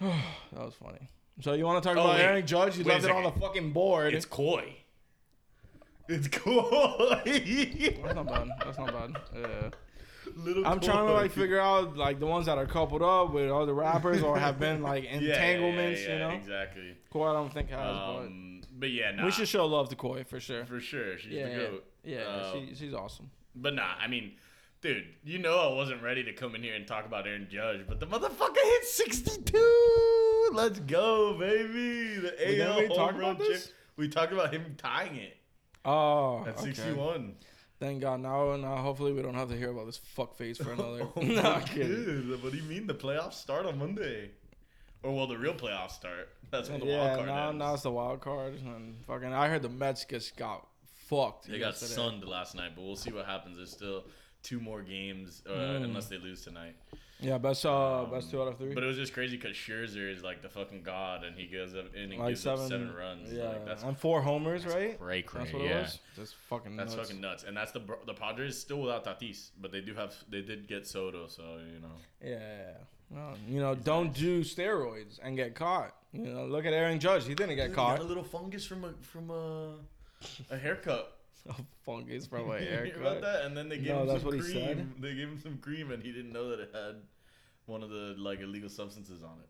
[0.00, 0.12] it.
[0.52, 1.08] That was funny.
[1.40, 2.24] So you want to talk Oh, about wait.
[2.24, 2.76] Aaron Judge?
[2.78, 4.14] You Wait left it on the fucking board.
[4.14, 4.74] it's Koi.
[6.08, 7.20] It's Koi.
[7.24, 8.48] That's not bad.
[8.64, 9.16] That's not bad.
[9.34, 9.70] Yeah.
[10.34, 13.50] Little I'm trying to like figure out like the ones that are coupled up with
[13.50, 16.00] other rappers or have been like Yeah, yeah, yeah, entanglements.
[16.04, 16.96] yeah, you know, exactly.
[17.10, 19.96] Koi I don't think has, Um, but yeah, but nah, we should show love to
[19.96, 20.64] Koi for sure.
[20.66, 21.16] for sure.
[21.18, 21.84] She's Yeah, the yeah, goat.
[22.04, 22.18] yeah.
[22.20, 23.30] Uh, she, she's awesome.
[23.54, 24.32] But nah, I mean,
[24.82, 27.80] dude, you know I wasn't ready to come in here and talk about Aaron Judge,
[27.88, 30.50] but the motherfucker hit 62.
[30.52, 32.16] Let's go, baby.
[32.16, 33.62] The We AL home talk run chip.
[33.96, 35.36] We talked about him tying it
[35.84, 36.72] Oh, at okay.
[36.74, 37.34] 61.
[37.78, 38.20] Thank God.
[38.20, 41.06] Now, now, hopefully, we don't have to hear about this fuck face for another.
[41.16, 41.88] Oh, no, I'm kidding.
[41.88, 42.86] dude, what do you mean?
[42.86, 44.30] The playoffs start on Monday.
[45.02, 46.30] Or well, the real playoffs start.
[46.50, 47.58] That's when the yeah, wild card now, ends.
[47.58, 49.32] now it's the wild card, and fucking.
[49.32, 50.66] I heard the Mets just got
[51.08, 51.48] fucked.
[51.48, 53.58] They got sunned last night, but we'll see what happens.
[53.58, 54.04] There's still
[54.46, 55.84] two more games, uh, Mm.
[55.84, 56.76] unless they lose tonight.
[57.18, 58.74] Yeah, best uh, Um, best two out of three.
[58.74, 61.74] But it was just crazy because Scherzer is like the fucking god, and he goes
[61.74, 63.32] up in and like gives seven, up seven runs.
[63.32, 64.98] Yeah, like, that's and four homers, right?
[64.98, 65.52] cray That's cray.
[65.52, 65.98] what Yeah, it was.
[66.16, 66.76] That's fucking.
[66.76, 67.08] that's nuts.
[67.08, 67.44] fucking nuts.
[67.44, 70.86] And that's the the Padres still without Tatis, but they do have they did get
[70.86, 71.42] Soto, so
[71.74, 71.96] you know.
[72.22, 72.74] Yeah.
[73.10, 75.94] Well, you know, don't do steroids and get caught.
[76.12, 77.26] You know, look at Aaron Judge.
[77.26, 77.98] He didn't get he caught.
[78.00, 79.74] a little fungus from a from a
[80.50, 81.15] a haircut.
[81.84, 83.00] Fungus from a You hear haircut.
[83.00, 83.44] about that?
[83.44, 84.52] And then they gave No, him that's some what he cream.
[84.54, 84.92] said?
[85.00, 86.96] They gave him some cream, and he didn't know that it had
[87.66, 89.48] one of the like illegal substances on it.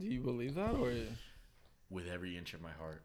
[0.00, 0.92] Do you believe that or?
[1.88, 3.02] With every inch of my heart,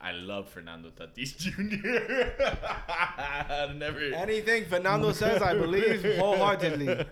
[0.00, 2.44] I love Fernando Tatis Jr.
[2.68, 3.98] I never.
[4.00, 7.04] Anything Fernando says, I believe wholeheartedly.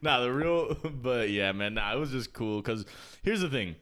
[0.00, 2.62] nah, the real, but yeah, man, nah, it was just cool.
[2.62, 2.86] Cause
[3.22, 3.76] here's the thing,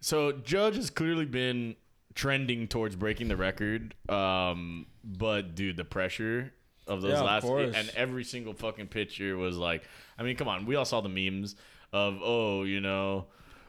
[0.00, 1.76] so Judge has clearly been
[2.14, 3.94] trending towards breaking the record.
[4.08, 6.52] Um, but dude, the pressure
[6.86, 7.74] of those Yeah, of last course.
[7.74, 9.84] and every single fucking picture was like,
[10.18, 11.56] I mean, come on, we all saw the memes
[11.92, 13.26] of oh, you know.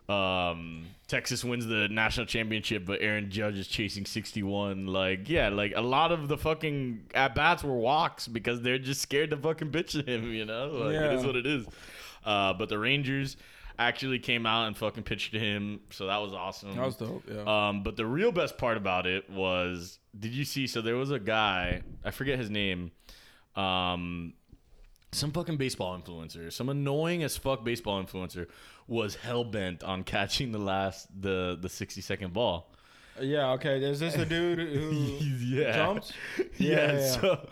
[0.10, 4.88] Um, Texas wins the national championship, but Aaron Judge is chasing 61.
[4.88, 9.02] Like, yeah, like a lot of the fucking at bats were walks because they're just
[9.02, 10.70] scared to fucking pitch to him, you know?
[10.72, 11.66] Like, it is what it is.
[12.26, 13.38] Uh, but the Rangers
[13.88, 16.76] actually came out and fucking pitched to him, so that was awesome.
[16.76, 17.24] That was dope.
[17.28, 17.44] Yeah.
[17.70, 20.68] Um, but the real best part about it was, did you see?
[20.68, 22.92] So there was a guy, I forget his name,
[23.56, 24.34] um,
[25.12, 28.48] some fucking baseball influencer, some annoying as fuck baseball influencer,
[28.88, 32.72] was hell bent on catching the last the the sixty second ball.
[33.20, 33.52] yeah.
[33.52, 33.84] Okay.
[33.84, 34.92] Is this the dude who
[35.46, 36.14] yeah, jumped?
[36.38, 36.46] yeah.
[36.58, 37.08] Yeah, yeah.
[37.08, 37.50] So.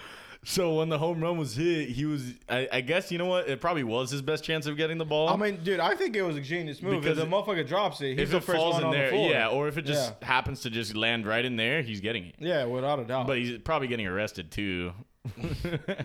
[0.50, 2.34] So when the home run was hit, he was.
[2.50, 3.48] I, I guess you know what?
[3.48, 5.30] It probably was his best chance of getting the ball.
[5.30, 7.02] I mean, dude, I think it was a genius move.
[7.04, 9.12] Because the motherfucker drops it, he's if the it first falls one in on there,
[9.12, 10.28] the yeah, or if it just Yeah.
[10.28, 12.36] happens to just land right in there, he's getting it.
[12.40, 13.28] Yeah, without a doubt.
[13.28, 14.92] But he's probably getting arrested too.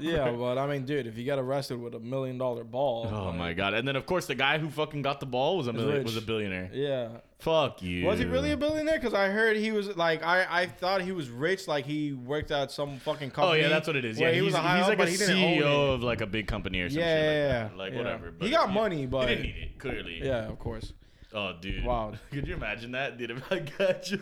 [0.01, 3.26] yeah, but I mean, dude, if you get arrested with a million dollar ball, Oh
[3.28, 3.72] like, my god!
[3.72, 6.16] And then of course the guy who fucking got the ball was a million, was
[6.18, 6.68] a billionaire.
[6.72, 7.09] Yeah.
[7.45, 8.07] Fuck you.
[8.07, 8.99] Was he really a billionaire?
[8.99, 12.51] Because I heard he was like I, I thought he was rich, like he worked
[12.51, 13.61] at some fucking company.
[13.61, 14.18] Oh yeah, that's what it is.
[14.18, 15.59] where Yeah, he he's, was a high he's up, like but a he didn't own
[15.59, 15.59] CEO
[15.90, 15.95] it.
[15.97, 17.76] of like a big company or some Yeah, shit like yeah, that.
[17.76, 17.99] Like Yeah.
[17.99, 18.32] whatever.
[18.40, 18.74] He got yeah.
[18.74, 19.78] money, but- he didn't need it.
[19.78, 20.20] Clearly.
[20.24, 20.95] Yeah, of course.
[21.35, 21.85] Oh, dude.
[21.85, 22.12] Wow.
[22.32, 23.32] Could you imagine that, dude?
[23.32, 24.20] If I got you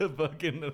[0.00, 0.72] a fucking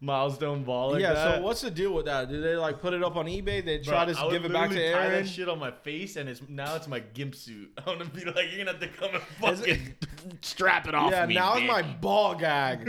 [0.00, 1.14] milestone ball like yeah.
[1.14, 1.36] that.
[1.36, 2.28] So what's the deal with that?
[2.28, 3.64] Did they like put it up on eBay?
[3.64, 5.24] They Bro, try I to would give it back to tie Aaron.
[5.24, 7.72] that shit on my face, and it's now it's my gimp suit.
[7.86, 9.94] I'm gonna be like, you're gonna have to come and Is it- fucking
[10.42, 11.34] strap it off Yeah, me.
[11.34, 12.88] now it's my ball gag.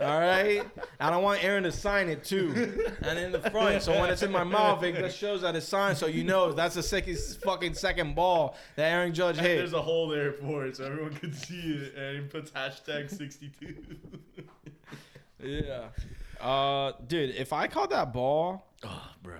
[0.00, 0.62] All right,
[1.00, 3.82] and I want Aaron to sign it too, and in the front.
[3.82, 6.52] So when it's in my mouth, it just shows that it's signed, so you know
[6.52, 9.56] that's the second fucking second ball that Aaron Judge hit.
[9.58, 13.10] There's a hole there for it, so everyone could see it, and he puts hashtag
[13.16, 13.74] 62.
[15.42, 15.88] Yeah.
[16.40, 19.34] Uh, dude, if I caught that ball, oh, bro.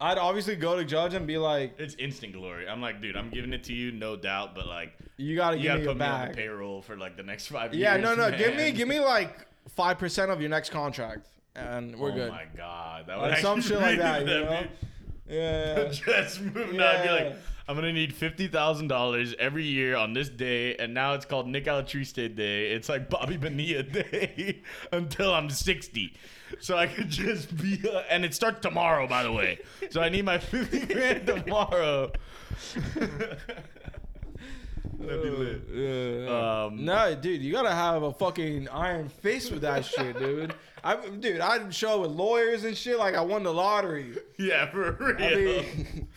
[0.00, 2.68] I'd obviously go to Judge and be like, It's instant glory.
[2.68, 5.62] I'm like, dude, I'm giving it to you, no doubt, but like, "You gotta you
[5.62, 8.04] give gotta me put me on the payroll for like the next five Yeah, years.
[8.04, 12.10] no, no, give me, give me like five percent of your next contract, and we're
[12.10, 12.28] oh good.
[12.30, 14.66] Oh my god, that would Like some shit like that, you know?
[15.28, 15.88] Yeah.
[15.92, 16.86] Just moving on.
[16.86, 17.36] I'd be like,
[17.66, 21.46] I'm gonna need fifty thousand dollars every year on this day, and now it's called
[21.48, 22.72] Nick Alatriste Day.
[22.72, 24.62] It's like Bobby Bonilla Day
[24.92, 26.14] until I'm sixty,
[26.60, 27.80] so I could just be.
[27.88, 29.60] Uh, and it starts tomorrow, by the way.
[29.90, 32.12] So I need my fifty grand tomorrow.
[34.98, 35.62] That'd be lit.
[35.72, 36.64] Yeah.
[36.66, 40.54] Um, no, dude, you gotta have a fucking iron fist with that shit, dude.
[40.82, 44.16] I, dude, I'd show up with lawyers and shit like I won the lottery.
[44.38, 45.16] Yeah, for real.
[45.18, 46.08] I mean,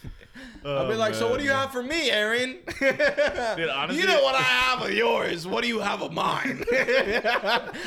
[0.65, 2.57] I'd be Oh, like, so what do you have for me, Aaron?
[2.81, 5.47] honestly- you know what I have of yours.
[5.47, 6.63] What do you have of mine?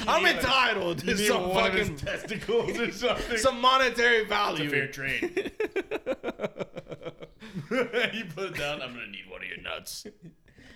[0.06, 3.36] I'm entitled to some one of his fucking testicles or something.
[3.38, 4.70] some monetary It's a value.
[4.70, 5.52] fair trade.
[8.14, 8.80] you put it down.
[8.82, 10.06] I'm gonna need one of your nuts.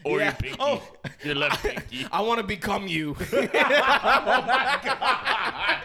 [0.04, 0.24] Or Yeah.
[0.26, 0.56] your pinky.
[0.60, 0.82] Oh.
[1.24, 2.06] Your left pinky.
[2.12, 3.16] I want to become you.
[3.32, 5.80] oh my god!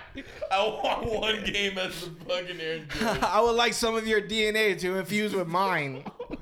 [0.52, 3.20] I want one game as the fucking Aaron Judge.
[3.24, 6.04] I would like some of your DNA to infuse with mine.
[6.06, 6.36] Oh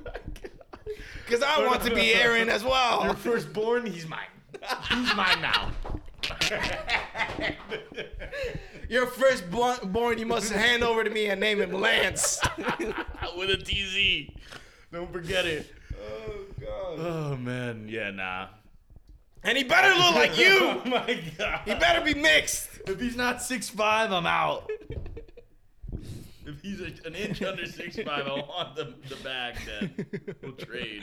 [1.24, 3.04] because I want to be Aaron as well.
[3.04, 4.28] Your firstborn, he's mine.
[4.88, 5.70] He's mine now.
[8.88, 12.40] Your first born, you must hand over to me and name him Lance.
[13.36, 14.30] With a TZ.
[14.90, 15.70] Don't forget it.
[16.00, 16.98] Oh, God.
[16.98, 18.48] Oh man, yeah, nah.
[19.44, 20.58] And he better look like you.
[20.84, 21.60] Oh my god.
[21.64, 22.68] He better be mixed.
[22.86, 24.70] If he's not six five, I'm out.
[26.46, 29.56] If he's a, an inch under six five, I want the, the bag.
[29.66, 31.02] Then we'll trade.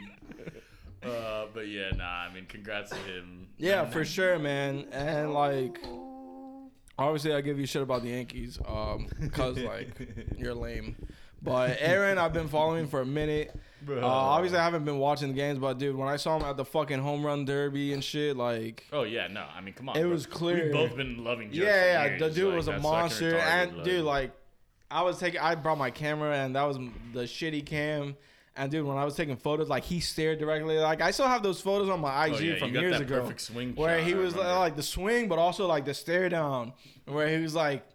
[1.04, 2.28] Uh, but yeah, nah.
[2.30, 3.48] I mean, congrats to him.
[3.58, 4.86] Yeah, for sure, man.
[4.92, 5.80] And like,
[6.98, 9.90] obviously, I give you shit about the Yankees, um, cause like
[10.38, 10.96] you're lame.
[11.42, 13.54] But Aaron, I've been following for a minute.
[13.82, 14.02] Bro.
[14.02, 16.58] Uh, obviously, I haven't been watching the games, but dude, when I saw him at
[16.58, 19.46] the fucking home run derby and shit, like, Oh yeah, no.
[19.56, 19.98] I mean, come on.
[19.98, 20.10] It bro.
[20.10, 20.64] was clear.
[20.64, 21.50] We've both been loving.
[21.52, 22.20] Judge yeah, yeah, years.
[22.20, 23.34] the dude Like, was a monster.
[23.34, 23.42] retarded,
[23.74, 24.32] And dude, like,
[24.90, 26.78] I was taking, I brought my camera, and that was
[27.14, 28.16] the shitty cam.
[28.58, 30.78] And dude, when I was taking photos, like he stared directly.
[30.78, 32.94] Like I still have those photos on my IG Oh, yeah, from you got years
[32.94, 34.60] that ago, perfect swing where shot, he was remember.
[34.60, 36.72] like the swing, but also like the stare down,
[37.06, 37.86] where he was like,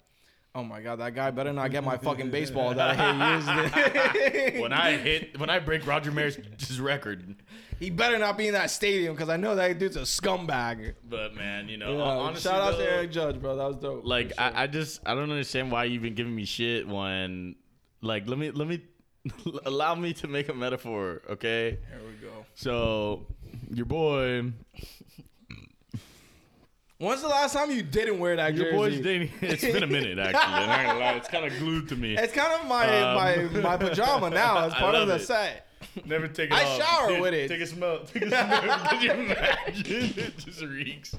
[0.55, 4.61] "Oh my god, that guy better not get my fucking baseball that I hit years."
[4.63, 6.39] when I hit, when I break Roger Maris'
[6.79, 7.37] record,
[7.79, 10.95] he better not be in that stadium because I know that dude's a scumbag.
[11.09, 13.57] but man, you know, Yeah, honestly, shout out though, to Eric Judge, bro.
[13.57, 14.05] That was dope.
[14.05, 14.41] like sure.
[14.45, 17.55] I, I just I don't understand why you've been giving me shit when
[18.03, 18.83] like let me let me
[19.67, 21.79] allow me to make a metaphor, okay?
[21.89, 22.45] Here we go.
[22.55, 23.27] So
[23.71, 24.53] your boy
[27.01, 28.77] When's the last time you didn't wear that your jersey?
[28.77, 30.39] boy's dating it's been a minute actually.
[30.43, 32.15] I'm not gonna lie, it's kinda glued to me.
[32.15, 33.15] It's kind of my Um,
[33.55, 34.67] my my pajama now.
[34.67, 35.27] It's I part of love the it.
[35.27, 35.67] set.
[36.05, 36.77] Never take it I off.
[36.79, 37.49] shower Dude, with it.
[37.49, 38.01] Take a smell.
[38.05, 38.89] Take a smell.
[38.91, 40.13] Could you imagine?
[40.19, 41.17] It just reeks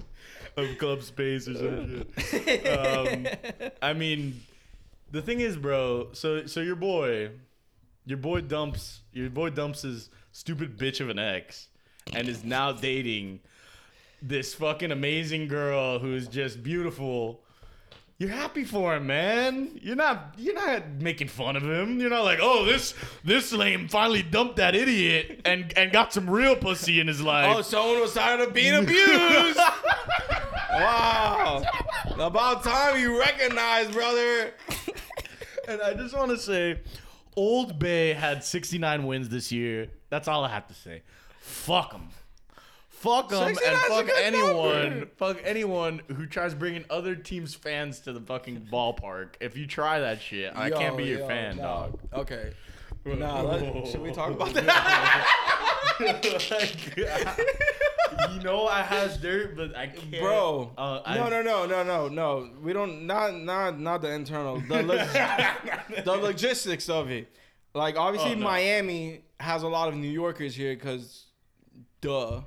[0.56, 2.68] of club space or some shit.
[2.68, 3.28] Um,
[3.82, 4.40] I mean,
[5.12, 6.10] the thing is, bro.
[6.14, 7.32] So, so your boy,
[8.06, 11.70] your boy dumps, your boy dumps his stupid bitch of an ex,
[12.14, 13.40] and is now dating
[14.22, 17.42] this fucking amazing girl who's just beautiful.
[18.18, 19.80] You're happy for him, man.
[19.82, 20.36] You're not.
[20.38, 22.00] You're not making fun of him.
[22.00, 22.94] You're not like, oh, this
[23.24, 27.56] this lame finally dumped that idiot and and got some real pussy in his life.
[27.58, 29.58] Oh, someone was tired of being abused.
[30.72, 31.64] wow.
[32.20, 34.54] About time you recognize, brother.
[35.68, 36.80] And I just want to say,
[37.36, 39.88] Old Bay had 69 wins this year.
[40.10, 41.02] That's all I have to say.
[41.40, 42.10] Fuck them.
[43.02, 44.90] Fuck them and 69 is a fuck anyone.
[44.90, 45.06] number.
[45.18, 49.30] Fuck anyone who tries bringing other teams' fans to the fucking ballpark.
[49.40, 51.64] If you try that shit, I can't be Yo, your fan, nah.
[51.88, 52.00] dog.
[52.14, 52.54] Okay.
[53.04, 55.28] Nah, let, should we talk about that?
[56.00, 56.24] Like,
[58.34, 60.12] you know I has dirt, but I can't.
[60.22, 62.50] Bro, uh, I- no, no, no, no, no, no.
[62.62, 67.34] We don't not not not the internal, the log- the logistics of it.
[67.74, 68.44] Like obviously Oh, no.
[68.46, 71.26] Miami has a lot of New Yorkers here because,
[72.02, 72.42] duh.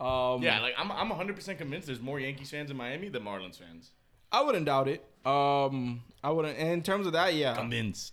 [0.00, 3.22] Um, Yeah, like I'm, I'm 100 percent convinced there's more Yankees fans in Miami than
[3.22, 3.90] Marlins fans.
[4.32, 5.04] I wouldn't doubt it.
[5.24, 6.58] Um, I wouldn't.
[6.58, 7.54] And in terms of that, yeah.
[7.54, 8.12] Convinced.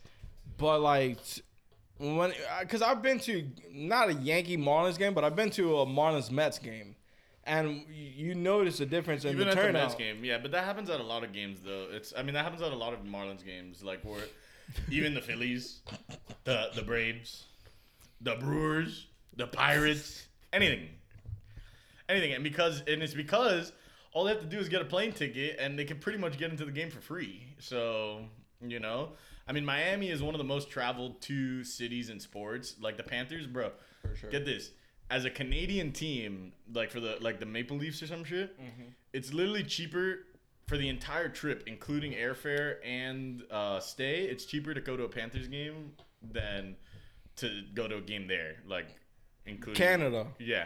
[0.57, 1.17] But like
[1.97, 5.85] when, because I've been to not a Yankee Marlins game, but I've been to a
[5.85, 6.95] Marlins Mets game,
[7.43, 9.73] and you notice a difference in Even the turnout.
[9.73, 11.87] Mets game, yeah, but that happens at a lot of games though.
[11.91, 14.21] It's, I mean, that happens at a lot of Marlins games, like where
[14.89, 15.81] even the Phillies,
[16.43, 17.45] the the Braves,
[18.21, 20.89] the Brewers, the Pirates, anything,
[22.13, 23.71] anything, and because and it's because
[24.13, 26.37] all they have to do is get a plane ticket and they can pretty much
[26.37, 27.43] get into the game for free.
[27.59, 28.25] So
[28.61, 29.09] you know,
[29.47, 32.75] I mean, Miami is one of the most traveled to cities in sports.
[32.79, 33.71] Like the Panthers, bro.
[34.01, 34.29] For sure.
[34.29, 34.71] Get this.
[35.09, 38.83] As a Canadian team, like for the like the Maple Leafs or some shit, Mm-hmm.
[39.11, 40.19] it's literally cheaper
[40.67, 44.21] for the entire trip, including airfare and uh, stay.
[44.23, 45.91] It's cheaper to go to a Panthers game
[46.31, 46.77] than
[47.35, 48.87] to go to a game there, like
[49.45, 50.27] including Canada.
[50.39, 50.65] Yeah,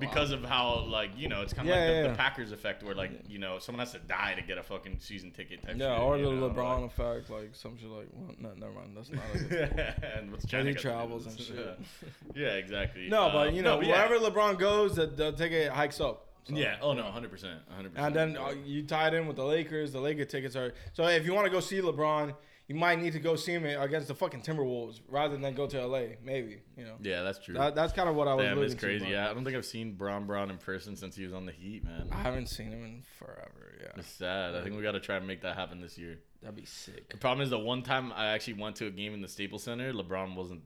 [0.00, 2.14] because of how like you know it's kind of Yeah, like the, yeah, the.
[2.16, 5.30] Packers effect, where like you know someone has to die to get a fucking season
[5.30, 5.62] ticket.
[5.62, 8.08] Type Yeah, shit, or the know, LeBron like- effect, like some shit like.
[8.12, 8.96] Well, no, never mind.
[8.96, 9.22] That's not.
[9.34, 11.78] A good and what's China he travels and shit.
[12.34, 13.08] Yeah, exactly.
[13.08, 14.06] no, Uh, but you know, but yeah.
[14.08, 16.26] wherever LeBron goes, the, the ticket hikes up.
[16.44, 16.76] So- Yeah.
[16.80, 18.16] Oh no, hundred percent, hundred percent.
[18.16, 19.92] And then uh, you tie it in with the Lakers.
[19.92, 21.06] The Laker tickets are so.
[21.06, 22.34] If you want to go see LeBron,
[22.70, 25.84] you might need to go see him against the fucking Timberwolves rather than go to
[25.84, 26.02] LA.
[26.22, 26.94] Maybe you know.
[27.02, 27.54] yeah, that's true.
[27.54, 28.44] That, that's kind of what I was.
[28.44, 29.06] Damn, it's crazy.
[29.06, 31.46] but Yeah, I don't think I've seen Bron Bron in person since he was on
[31.46, 32.06] the Heat, man.
[32.12, 33.74] I haven't seen him in forever.
[33.80, 34.54] Yeah, It's sad.
[34.54, 36.20] I think we got to try and make that happen this year.
[36.42, 37.10] that'd be sick.
[37.10, 39.64] The problem is the one time I actually went to a game in the Staples
[39.64, 40.62] Center, LeBron wasn't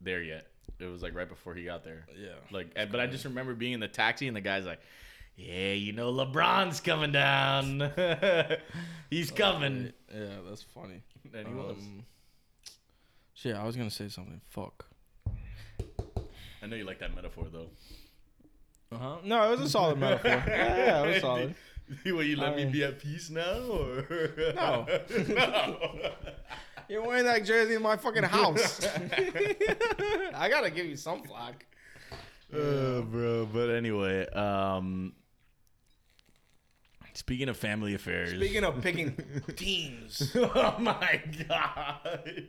[0.00, 0.46] there yet.
[0.78, 2.06] It was like right before he got there.
[2.16, 2.34] Yeah.
[2.52, 4.78] Like, and, but I just remember being in the taxi and the guy's like,
[5.38, 7.90] "Yeah, you know, LeBron's coming down.
[9.10, 11.02] He's coming." Yeah, that's funny.
[11.34, 11.76] And he was.
[11.76, 12.04] Um,
[13.34, 14.40] shit, I was gonna say something.
[14.48, 14.86] Fuck.
[16.62, 17.68] I know you like that metaphor though.
[18.90, 19.16] Uh huh.
[19.24, 20.42] No, it was a solid metaphor.
[20.46, 21.54] Yeah, yeah, it was solid.
[22.04, 23.60] Will you let I me be at peace now?
[23.70, 24.06] Or?
[24.56, 24.86] No.
[25.28, 26.10] no.
[26.88, 28.80] You're wearing that jersey in my fucking house.
[28.86, 31.66] I gotta give you some flack.
[32.52, 35.12] Uh, bro, but anyway, um,
[37.18, 38.30] speaking of family affairs.
[38.30, 39.16] Speaking of picking
[39.56, 42.46] teams, oh my god.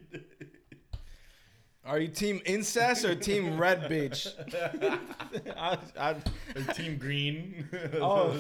[1.86, 4.28] are you team incest or team red bitch?
[5.58, 6.12] I, I,
[6.56, 7.68] Or Team Green.
[8.00, 8.40] Oh.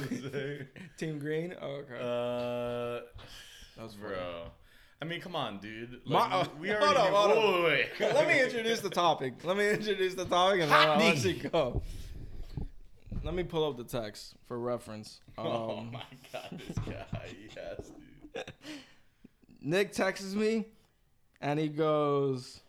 [0.97, 1.55] team green.
[1.61, 1.95] Oh, okay.
[1.99, 3.21] uh,
[3.81, 4.43] That's bro.
[5.01, 6.01] I mean, come on, dude.
[6.05, 6.99] My- Like, uh, we hold already.
[6.99, 7.37] on, hold on.
[7.37, 8.13] Whoa, wait, wait.
[8.13, 9.33] Let me introduce the topic.
[9.45, 11.81] Let me introduce the topic and then I'll let you go.
[13.23, 15.19] Let me pull up the text for reference.
[15.37, 17.05] oh Um, my god, this guy.
[17.55, 17.91] Yes,
[18.33, 18.43] dude.
[19.61, 20.65] Nick texts me
[21.41, 22.61] and he goes,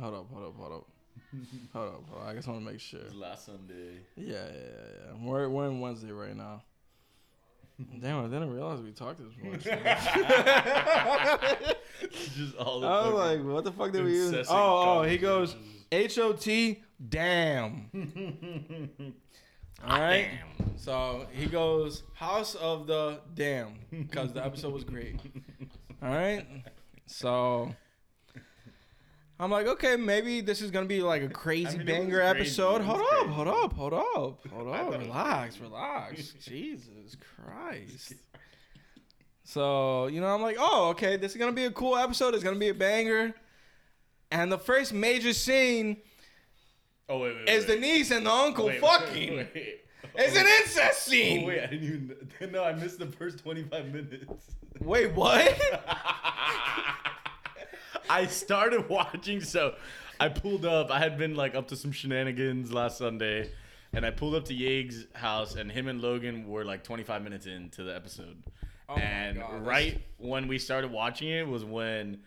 [0.00, 0.86] Hold up, hold up, hold up.
[1.72, 2.28] Hold up, hold up.
[2.28, 3.00] I just want to make sure.
[3.00, 3.96] It was last Sunday.
[4.16, 5.14] Yeah, yeah, yeah, yeah.
[5.28, 6.62] We're, we're in Wednesday right now.
[8.00, 9.64] Damn, I didn't realize we talked this much.
[12.36, 14.46] Just all the I was like, what the fuck did we use?
[14.48, 15.56] Oh, oh, he goes.
[15.90, 17.90] H O T, damn.
[19.86, 20.28] Ah, All right.
[20.58, 20.78] Damn.
[20.78, 25.16] So he goes, House of the Damn, because the episode was great.
[26.02, 26.46] All right.
[27.06, 27.74] So
[29.38, 32.80] I'm like, okay, maybe this is gonna be like a crazy I mean, banger episode.
[32.82, 33.28] Hold up, crazy.
[33.28, 34.06] hold up, hold up,
[34.52, 34.76] hold up.
[34.76, 36.34] thought it was Relax, relax.
[36.44, 38.14] Jesus Christ.
[39.44, 42.34] So, you know, I'm like, oh, okay, this is gonna be a cool episode.
[42.34, 43.34] It's gonna be a banger.
[44.30, 45.98] And the first major scene
[47.08, 47.74] Oh wait, wait, is wait.
[47.74, 49.36] the niece and the uncle Wait, fucking.
[49.36, 49.80] Wait, wait.
[50.16, 51.44] It's an incest scene.
[51.44, 52.16] Oh, wait, I didn't even.
[52.52, 54.56] No, I missed the first 25 minutes.
[54.80, 55.58] Wait, what?
[58.10, 59.74] I started watching, so
[60.20, 60.90] I pulled up.
[60.90, 63.50] I had been like up to some shenanigans last Sunday,
[63.92, 67.46] and I pulled up to Yeag's house, and him and Logan were like 25 minutes
[67.46, 68.42] into the episode.
[68.88, 72.20] Oh and God, right when we started watching it was when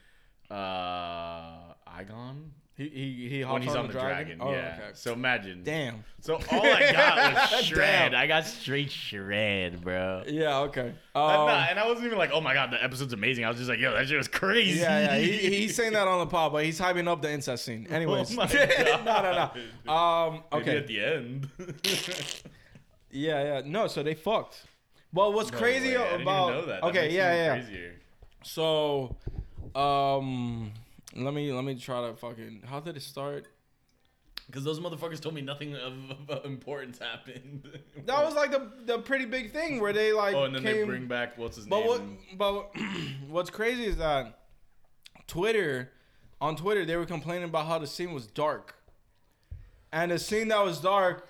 [0.50, 4.38] uh Aegon He he he when he's on, the, the dragon.
[4.40, 4.78] Oh, yeah.
[4.78, 4.90] okay.
[4.94, 5.64] So imagine.
[5.64, 6.04] Damn.
[6.22, 8.14] So all I got was shred.
[8.14, 10.22] I got straight shred, bro.
[10.28, 10.60] Yeah.
[10.60, 10.82] Okay.
[10.82, 13.46] And, Um, and I wasn't even like, oh my god, the episode's amazing.
[13.46, 14.80] I was just like, yo, that shit was crazy.
[14.82, 15.18] yeah, yeah.
[15.18, 17.88] He, he's saying that on the pod, but he's hyping up the incest scene.
[17.90, 18.34] Anyways.
[18.34, 18.46] Oh my
[19.04, 19.52] no, no,
[19.86, 19.92] no.
[19.92, 20.44] Um.
[20.52, 20.78] Maybe Okay.
[20.78, 21.48] at the end.
[23.10, 23.62] Yeah, yeah.
[23.66, 24.66] No, so they fucked.
[25.14, 26.82] Well, what's No crazy way, I didn't even about know that.
[26.82, 27.64] That okay, yeah, yeah.
[27.64, 27.94] Crazier.
[28.44, 29.16] So,
[29.74, 30.72] um,
[31.18, 32.64] let me let me try to fucking.
[32.66, 33.48] How did it start?
[34.46, 37.68] Because those motherfuckers told me nothing of, of importance happened.
[38.06, 40.76] That was like the the pretty big thing where they like oh, and then came.
[40.78, 41.88] they bring back what's his but name?
[41.88, 42.38] what?
[42.38, 42.72] But
[43.28, 44.40] what's crazy is that
[45.28, 45.92] Twitter,
[46.40, 48.76] on Twitter, they were complaining about how the scene was dark,
[49.92, 51.28] and the scene that was dark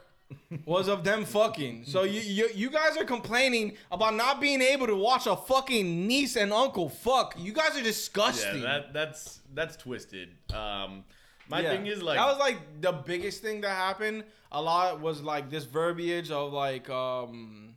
[0.65, 1.85] was of them fucking.
[1.85, 6.07] So you, you you guys are complaining about not being able to watch a fucking
[6.07, 7.35] niece and uncle fuck.
[7.37, 8.61] You guys are disgusting.
[8.61, 10.29] Yeah, that that's that's twisted.
[10.53, 11.03] Um,
[11.49, 11.71] my Yeah.
[11.71, 14.25] thing is like, that was like the biggest thing that happened.
[14.51, 17.76] A lot was like this verbiage of like um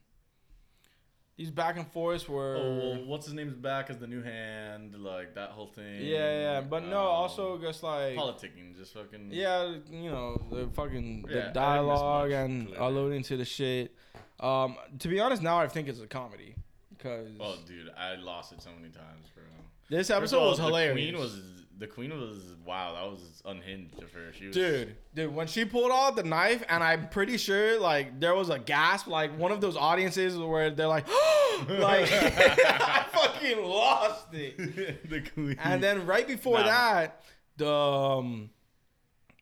[1.40, 4.94] these back and forths were oh, well, what's his name's back as the new hand,
[4.98, 6.02] like that whole thing.
[6.02, 9.30] yeah yeah, but no, Um, also just like politicking, just fucking.
[9.32, 13.94] yeah, you know the fucking Yeah, the dialogue and alluding to the shit.
[14.38, 16.56] Um, to be honest, now I think it's a comedy
[16.94, 19.44] because Oh, dude, I lost it so many times, bro.
[19.88, 20.92] this episode all, was hilarious.
[20.92, 21.40] Queen was
[21.80, 22.92] the queen was wow.
[22.94, 24.32] That was unhinged of her.
[24.32, 28.20] She was, Dude, dude, when she pulled out the knife, and I'm pretty sure like
[28.20, 31.08] there was a gasp, like one of those audiences where they're like,
[31.68, 35.08] like I fucking lost it.
[35.10, 35.56] the queen.
[35.58, 36.64] And then right before Nah.
[36.66, 37.22] that,
[37.56, 38.50] the um,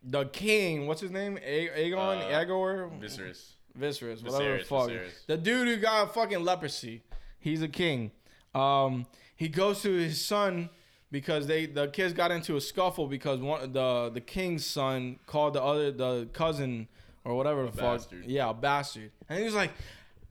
[0.03, 3.53] the king, what's his name, A- Aegon, Uh, Agor, Viserys.
[3.79, 4.89] Viserys, whatever the fuck.
[4.89, 5.27] Viserys.
[5.27, 7.03] The dude who got fucking leprosy.
[7.41, 8.11] He's a king.
[8.55, 10.71] Um, he goes to his son
[11.11, 15.55] because they the kids got into a scuffle because one the the king's son called
[15.55, 16.89] the other the cousin
[17.25, 17.99] or whatever the fuck.
[17.99, 18.25] bastard.
[18.27, 19.11] Yeah, a bastard.
[19.29, 19.73] And he was like,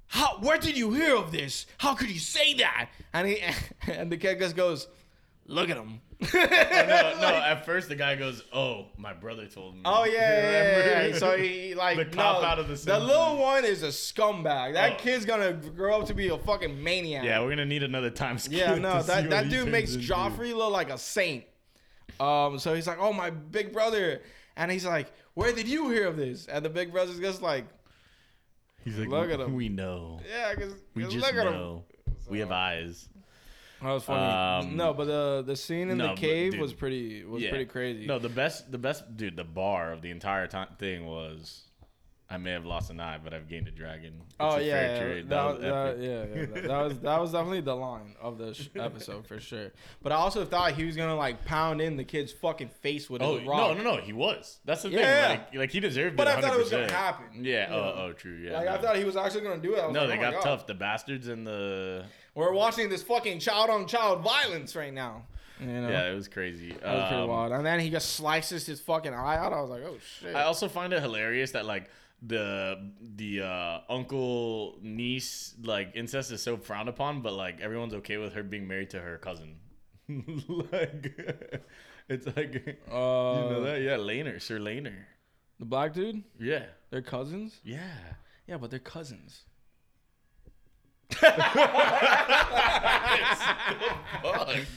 [0.07, 0.37] "How?
[0.39, 1.65] Where did you hear of this?
[1.77, 3.41] How could you say that?" And he
[3.87, 4.87] and the kid just goes,
[5.47, 7.27] "Look at him." Oh, no, no.
[7.27, 11.17] At first, the guy goes, "Oh, my brother told me." Oh yeah, yeah, yeah, yeah,
[11.19, 14.73] So he like The cop no, out of the the little one is a scumbag.
[14.73, 14.95] That Oh.
[14.97, 17.23] kid's gonna grow up to be a fucking maniac.
[17.23, 18.57] Yeah, we're gonna need another time skip.
[18.57, 18.75] yeah.
[18.75, 20.07] No, that that dude makes into.
[20.11, 21.43] Joffrey look like a saint.
[22.19, 24.21] Um, so he's like, "Oh, my big brother,"
[24.55, 27.65] and he's like, "Where did you hear of this?" And the big brother's just like,
[28.83, 29.53] He's like, Look at him.
[29.53, 30.19] We know.
[30.27, 31.83] "Yeah, because We just look at him." know.
[32.29, 33.07] We have eyes.
[33.81, 34.67] That was funny.
[34.69, 37.49] Um, no, but the the scene in no, the cave dude, was pretty was Yeah.
[37.49, 38.05] pretty crazy.
[38.07, 39.35] No, the best, the best, dude.
[39.35, 41.63] The bar of the entire time thing was,
[42.29, 44.15] I may have lost an eye, but I've gained a dragon.
[44.25, 45.29] It's Oh a yeah, fair yeah, trade.
[45.29, 46.09] that, That was, was that- yeah,
[46.41, 49.71] yeah, that, that was that was definitely the line of the sh- episode for sure.
[50.01, 53.21] But I also thought he was gonna like pound in the kid's fucking face with
[53.21, 53.77] Oh his no, rock.
[53.77, 53.97] no, no!
[53.97, 54.59] He was.
[54.65, 55.27] That's the Yeah.
[55.27, 55.39] thing.
[55.39, 56.35] Like, like he deserved But it.
[56.35, 57.45] But I thought it was gonna happen.
[57.45, 57.69] Yeah.
[57.69, 58.35] You Oh, oh, true.
[58.43, 58.53] Yeah.
[58.57, 58.71] Like no.
[58.73, 59.79] I thought he was actually gonna do it.
[59.79, 60.41] I was No, like, they oh my got God.
[60.57, 60.67] tough.
[60.67, 62.05] The bastards and the
[62.37, 65.23] We're watching this fucking child on child violence right now.
[65.59, 66.69] You know, yeah, it was crazy.
[66.71, 67.51] that was pretty Um, wild.
[67.51, 69.53] And then he just slices his fucking eye out.
[69.53, 70.35] I was like, oh shit.
[70.35, 71.89] I also find it hilarious that like
[72.21, 78.17] the the uh, uncle niece like incest is so frowned upon, but like everyone's okay
[78.17, 79.55] with her being married to her cousin.
[80.09, 81.11] like
[82.09, 84.95] it's like uh, you know that yeah, Laenor, Sir Laenor.
[85.59, 87.59] the black dude, Yeah, they're cousins.
[87.63, 87.81] yeah.
[88.47, 89.41] Yeah, but they're cousins.
[91.09, 91.27] Fuck.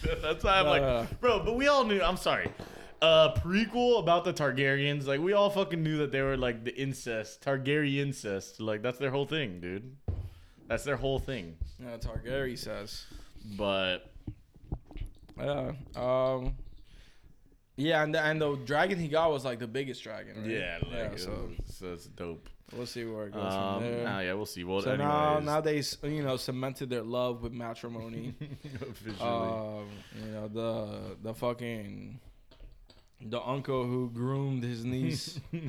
[0.22, 1.06] That's why I'm No, like, no, no.
[1.20, 1.42] bro.
[1.44, 2.00] But we all knew.
[2.00, 2.50] I'm sorry.
[3.02, 5.06] Uh, prequel about the Targaryens.
[5.06, 8.60] Like we all fucking knew that they were like the incest, Targaryen incest.
[8.60, 9.96] Like that's their whole thing, dude.
[10.68, 11.56] That's their whole thing.
[11.82, 13.04] Yeah, Targaryen says.
[13.56, 14.10] But
[15.38, 15.72] Yeah.
[15.96, 16.54] Um.
[17.76, 20.42] Yeah, and the, and the dragon he got was like the biggest dragon.
[20.42, 20.50] Right?
[20.50, 21.04] yeah, like yeah.
[21.12, 22.50] it So was- so it's dope.
[22.76, 24.04] We'll see where it goes Um, from there.
[24.04, 24.64] nah, yeah, we'll see.
[24.64, 28.34] Well, so anyways, now now they you know cemented their love with matrimony.
[28.80, 29.16] officially.
[29.28, 29.88] um,
[30.24, 32.20] you know the the fucking
[33.22, 35.38] the uncle who groomed his niece.
[35.52, 35.60] you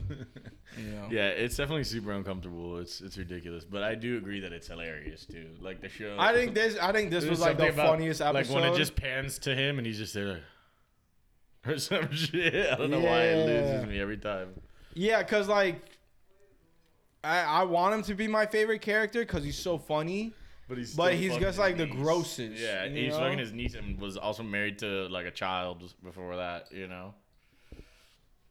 [0.78, 1.08] know.
[1.12, 2.78] yeah, it's definitely super uncomfortable.
[2.78, 5.48] It's it's ridiculous, but I do agree that it's hilarious too.
[5.60, 6.16] Like the show.
[6.18, 8.54] I think this I think this was like the about- funniest episode.
[8.54, 10.42] Like when it just pans to him and he's just there, like,
[11.68, 12.72] or some shit.
[12.72, 14.54] I don't know why it loses me every time.
[14.94, 15.82] Yeah, cause like
[17.24, 20.34] I I want him to be my favorite character because he's so funny.
[20.68, 23.20] But he's But he's just, like, the grossest, Yeah, you he's know?
[23.20, 26.72] fucking his niece and was also married to like a child before that.
[26.72, 27.14] You know.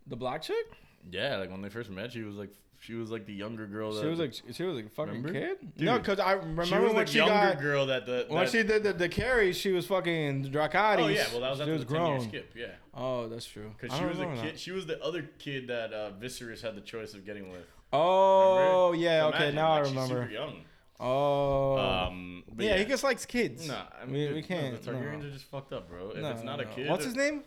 [0.07, 0.67] The black chick?
[1.11, 2.51] Yeah, like when they first met, she was like
[2.81, 3.93] She was like the younger girl.
[3.95, 5.33] That, She was like she was like a fucking Remember?
[5.33, 5.59] kid.
[5.77, 8.27] Dude, no, because I remember she was when the she younger got girl that the
[8.29, 10.99] when that- she did the, the carry, she was fucking Dracarys.
[11.01, 12.29] Oh yeah, well that was she after was the 10 year grown.
[12.29, 12.53] skip.
[12.57, 13.73] Yeah, Oh, that's true.
[13.81, 14.37] because she was a kid.
[14.55, 14.59] that.
[14.61, 17.67] She was the other kid that uh, Viserys had the choice of getting with.
[17.93, 19.05] Oh Remember?
[19.05, 20.23] yeah, okay, imagine, now like, I she's remember.
[20.23, 20.55] Super young.
[21.03, 23.67] Oh, Um, but yeah, he just likes kids.
[23.67, 24.83] Nah, I mean, we, dude, we can't.
[24.83, 25.29] the Targaryens no.
[25.29, 26.11] are just fucked up, bro.
[26.11, 27.43] If No, it's not no, a kid, What's his name?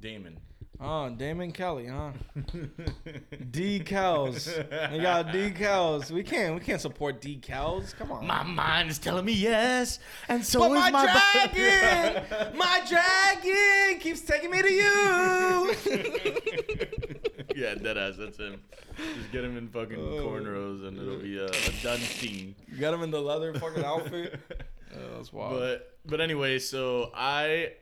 [0.00, 0.38] Daemon.
[0.80, 2.12] Oh, Daemon Kelly, huh?
[3.50, 4.46] decals.
[4.92, 6.10] We got decals.
[6.12, 6.54] We can't.
[6.54, 7.94] We can't support decals.
[7.96, 8.24] Come on.
[8.26, 9.98] My mind is telling me yes,
[10.28, 15.74] and so but is my, my dragon, my dragon keeps taking me to you.
[17.62, 18.16] yeah, deadass.
[18.18, 18.60] That's him.
[19.16, 20.26] Just get him in fucking Oh.
[20.26, 22.54] cornrows, and it'll be a, a done scene.
[22.66, 24.38] you got him in the leather fucking outfit.
[24.90, 25.52] Oh, that's wild.
[25.60, 27.72] But but anyway, so I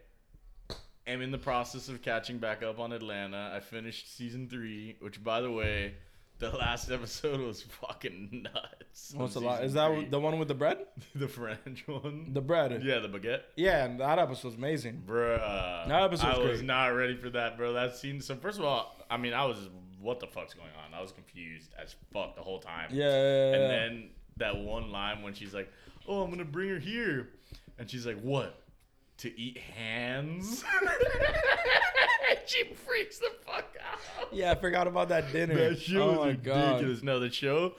[1.07, 3.53] am in the process of catching back up on Atlanta.
[3.55, 5.95] I finished season three, which by the way,
[6.39, 9.15] the last episode was fucking nuts.
[9.17, 9.65] What's the lot?
[9.65, 10.05] Is that three.
[10.07, 10.79] the one with the bread?
[11.15, 12.31] the French one?
[12.33, 12.83] The bread.
[12.85, 13.43] yeah, the baguette.
[13.57, 15.03] Yeah, and that episode was amazing.
[15.07, 15.89] Bruh.
[15.89, 16.67] That episode's I was great.
[16.67, 17.73] not ready for that, bro.
[17.73, 18.21] That scene.
[18.21, 19.69] So first of all, I mean, I was
[20.01, 20.95] what the fuck's going on?
[20.97, 22.89] I was confused as fuck the whole time.
[22.91, 23.05] Yeah.
[23.05, 23.69] yeah, yeah, And yeah.
[23.69, 25.71] then that one line when she's like,
[26.07, 27.31] "Oh, I'm gonna bring her here,"
[27.79, 28.63] and she's like, "What?
[29.19, 30.65] To eat hands?"
[32.47, 34.29] she freaks the fuck out.
[34.33, 35.55] yeah, I forgot about that dinner.
[35.55, 36.99] That show oh was my ridiculous.
[37.01, 37.05] god.
[37.05, 37.75] No, the show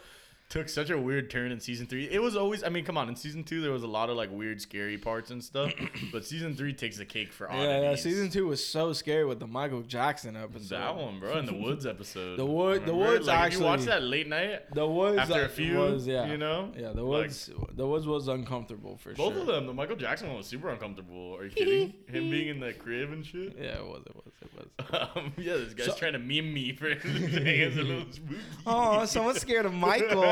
[0.49, 2.09] took such a weird turn in season three.
[2.09, 4.15] It was always, I mean, come on, in season two there was a lot of
[4.15, 5.73] like weird, scary parts and stuff,
[6.11, 7.67] but season three takes the cake for oddities.
[7.67, 10.77] Yeah, yeah, season two was so scary with the Michael Jackson episode.
[10.77, 12.37] That one, bro, and the Woods episode.
[12.39, 15.49] The Wood- the Woods like, If you watch that late night, The Woods After a
[15.49, 16.71] few, was, yeah, you know?
[16.77, 16.93] yeah.
[16.93, 19.41] The Like- Woods, the Woods was uncomfortable for both sure.
[19.41, 19.67] of them.
[19.67, 21.35] The Michael Jackson one was super uncomfortable.
[21.35, 21.93] Are you kidding?
[22.07, 23.55] Him being in the crib and shit.
[23.59, 24.67] Yeah, it was, it was, it was.
[25.17, 28.37] Um, yeah, this guy's So- trying to meme me for a little spooky.
[28.65, 30.23] Oh, someone's scared of Michael.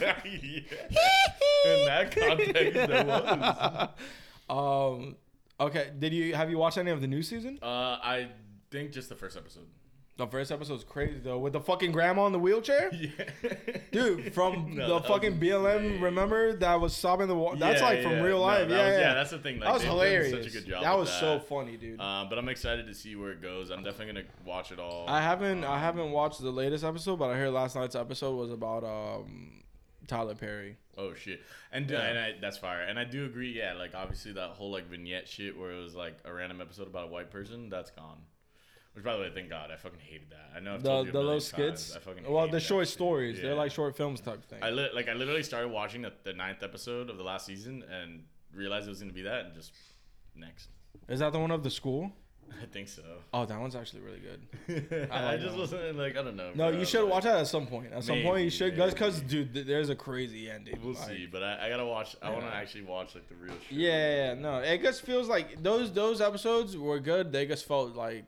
[0.00, 1.04] Yeah.
[1.64, 3.88] In that context, there was.
[4.50, 5.16] um,
[5.60, 5.90] okay.
[5.98, 7.58] Did you have you watched any of the new season?
[7.62, 7.66] Uh,
[8.02, 8.28] I
[8.70, 9.66] think just the first episode.
[10.22, 12.90] The first episode episode's crazy though, with the fucking grandma in the wheelchair.
[13.02, 13.24] Yeah.
[13.90, 17.58] Dude, from No, the fucking BLM, remember that was sobbing the water?
[17.58, 18.22] That's Yeah, like from yeah.
[18.22, 18.68] real life.
[18.68, 19.56] that yeah, was- yeah, that's the thing.
[19.58, 20.30] Like, that was hilarious.
[20.44, 20.82] Such a good job.
[20.84, 22.00] that was so funny, dude.
[22.00, 23.70] Um, but I'm excited to see where it goes.
[23.70, 25.06] I'm definitely gonna watch it all.
[25.08, 28.36] I haven't I Um, haven't watched the latest episode, but I heard last night's episode
[28.36, 29.62] was about um
[30.06, 30.76] Tyler Perry.
[30.96, 31.40] Oh shit,
[31.72, 32.00] and Yeah.
[32.02, 32.82] and I, that's fire.
[32.82, 33.50] And I do agree.
[33.58, 36.86] Yeah, like obviously that whole like vignette shit where it was like a random episode
[36.86, 37.68] about a white person.
[37.68, 38.18] That's gone.
[38.94, 40.50] Which by the way, thank God, I fucking hated that.
[40.54, 41.96] I know I've The the little skits.
[41.96, 43.40] I fucking Well, the short stories.
[43.40, 44.62] They're like short films type thing.
[44.62, 47.84] I li- like I literally started watching the, the ninth episode of the last season
[47.90, 48.24] and
[48.54, 49.72] realized it was gonna be that and just
[50.34, 50.68] next.
[51.08, 52.12] Is that the one of the school?
[52.62, 53.02] I think so.
[53.32, 55.08] Oh, that one's actually really good.
[55.10, 56.50] I, like just wasn't like I don't know.
[56.54, 57.94] No, bro, you should like- watch that at some point.
[57.94, 60.78] At some point, you should, because dude, th- there's a crazy ending.
[60.84, 62.14] We'll like- see, but I, I gotta watch.
[62.20, 63.78] I want to actually watch like the real shit.
[63.78, 67.32] Yeah, yeah, yeah, no, it just feels like those those episodes were good.
[67.32, 68.26] They just felt like,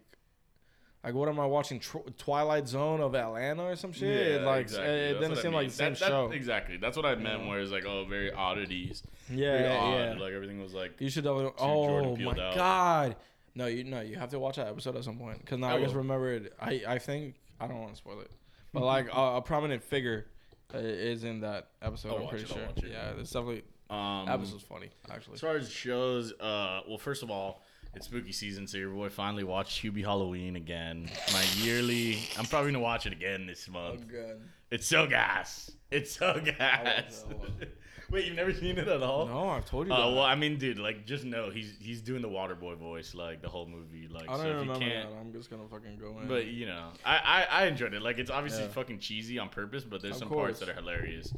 [1.05, 1.81] like what am I watching?
[1.81, 4.41] Tw- Twilight Zone of Atlanta or some shit.
[4.41, 4.89] Yeah, like exactly.
[4.89, 5.61] it, it That's didn't what I seem mean.
[5.61, 6.31] like the same That- that- show.
[6.33, 6.77] Exactly.
[6.79, 7.43] That's what I meant.
[7.43, 7.49] Yeah.
[7.49, 9.03] Where it's like, oh, very oddities.
[9.31, 10.17] Yeah, very yeah, odd.
[10.17, 10.23] yeah.
[10.23, 11.01] Like everything was like.
[11.01, 11.53] You should definitely.
[11.59, 12.55] Oh my out.
[12.55, 13.17] god!
[13.55, 15.75] No, you no, you have to watch that episode at some point because now I
[15.77, 16.03] I, just will.
[16.03, 16.53] remember it.
[16.61, 18.31] I I think I don't want to spoil it,
[18.73, 20.27] but like a, a prominent figure
[20.75, 22.11] uh, is in that episode.
[22.13, 22.89] I'll I'm pretty it, sure.
[22.91, 25.35] Yeah, it's definitely Um, episode's funny actually.
[25.35, 27.63] As far as shows, uh, well, first of all,
[27.97, 31.09] it's spooky season, so your boy finally watched Hubie Halloween again.
[31.33, 32.19] My yearly.
[32.39, 34.07] I'm probably gonna watch it again this month.
[34.09, 34.41] good.
[34.71, 35.71] It's so gas.
[35.91, 37.25] It's so gas.
[38.11, 39.27] Wait, you've never seen it at all?
[39.27, 39.93] No, I've told you.
[39.93, 43.41] Uh, well, I mean, dude, like, just know he's he's doing the Waterboy voice like
[43.41, 44.09] the whole movie.
[44.09, 45.17] Like, I don't so even if you can't, that.
[45.19, 46.29] I'm just gonna fucking go in.
[46.29, 48.03] But you know, I, I I enjoyed it.
[48.03, 48.69] Like it's obviously Yeah.
[48.71, 50.59] fucking cheesy on purpose, but there's Of some course.
[50.59, 51.33] parts that are hilarious.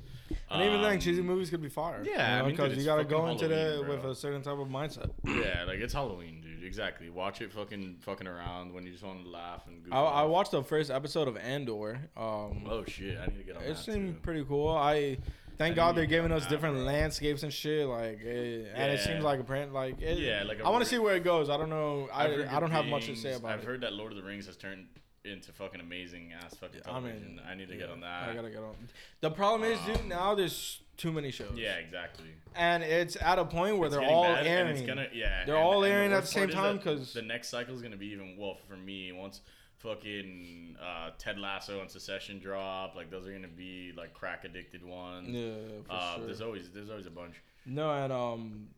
[0.51, 2.03] and even then, Um, cheesy movies could be fire.
[2.05, 4.15] yeah, I mean, dude, because it's you gotta fucking go into Halloween, it with a
[4.15, 5.11] certain type of mindset.
[5.25, 6.46] Yeah, like it's Halloween, dude.
[6.67, 7.09] Exactly.
[7.11, 9.83] Watch it, fucking fucking around when you just want to laugh and.
[9.85, 11.99] Goof I, I watched the first episode of Andor.
[12.17, 13.19] Um, Oh shit!
[13.19, 14.21] I need to get on it that seemed too.
[14.21, 14.69] pretty cool.
[14.69, 15.19] I
[15.59, 16.85] thank I God they're giving us that, different bro.
[16.85, 17.87] landscapes and shit.
[17.87, 19.73] Like, it, and it seems like a print.
[19.73, 21.49] Like, it, Yeah, like I want to see where it goes.
[21.49, 22.09] I don't know.
[22.13, 23.67] I, I've I don't have much to say about I've it.
[23.67, 24.87] heard that Lord of the Rings has turned
[25.25, 27.37] into fucking amazing ass fucking I television.
[27.37, 28.29] mean, I need to yeah, get on that.
[28.29, 28.75] I gotta get on.
[29.23, 31.53] The problem is, dude, Um, now there's too many shows.
[31.55, 32.31] Yeah, exactly.
[32.55, 34.77] and it's at a point where It's they're all bad, airing.
[34.77, 37.23] It's gonna, yeah, They're and- all and the airing at the same time because the
[37.23, 39.13] next cycle is gonna be even well for me.
[39.13, 39.41] Once
[39.79, 44.85] fucking uh, Ted Lasso and Succession drop, like those are gonna be like crack addicted
[44.85, 45.29] ones.
[45.29, 45.53] yeah,
[45.87, 46.25] for uh, sure.
[46.27, 47.35] There's always there's always a bunch.
[47.67, 48.69] No, and um,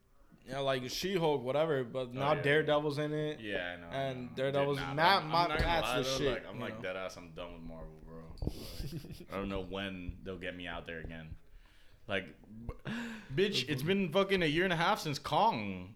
[0.49, 1.85] yeah, like She Hulk, whatever.
[1.85, 2.43] But now Oh, yeah.
[2.43, 3.39] Daredevil's in it.
[3.41, 3.97] Yeah, I know.
[3.97, 6.83] And Daredevil's- nah, Matt- I'm, I'm not Matt's the though, shit, Like, I'm like know?
[6.83, 7.17] dead ass.
[7.17, 8.17] I'm done with Marvel, bro.
[8.43, 11.29] Like, I don't know when they'll get me out there again.
[12.09, 12.27] Like,
[13.35, 15.95] bitch, it's been fucking a year and a half since Kong,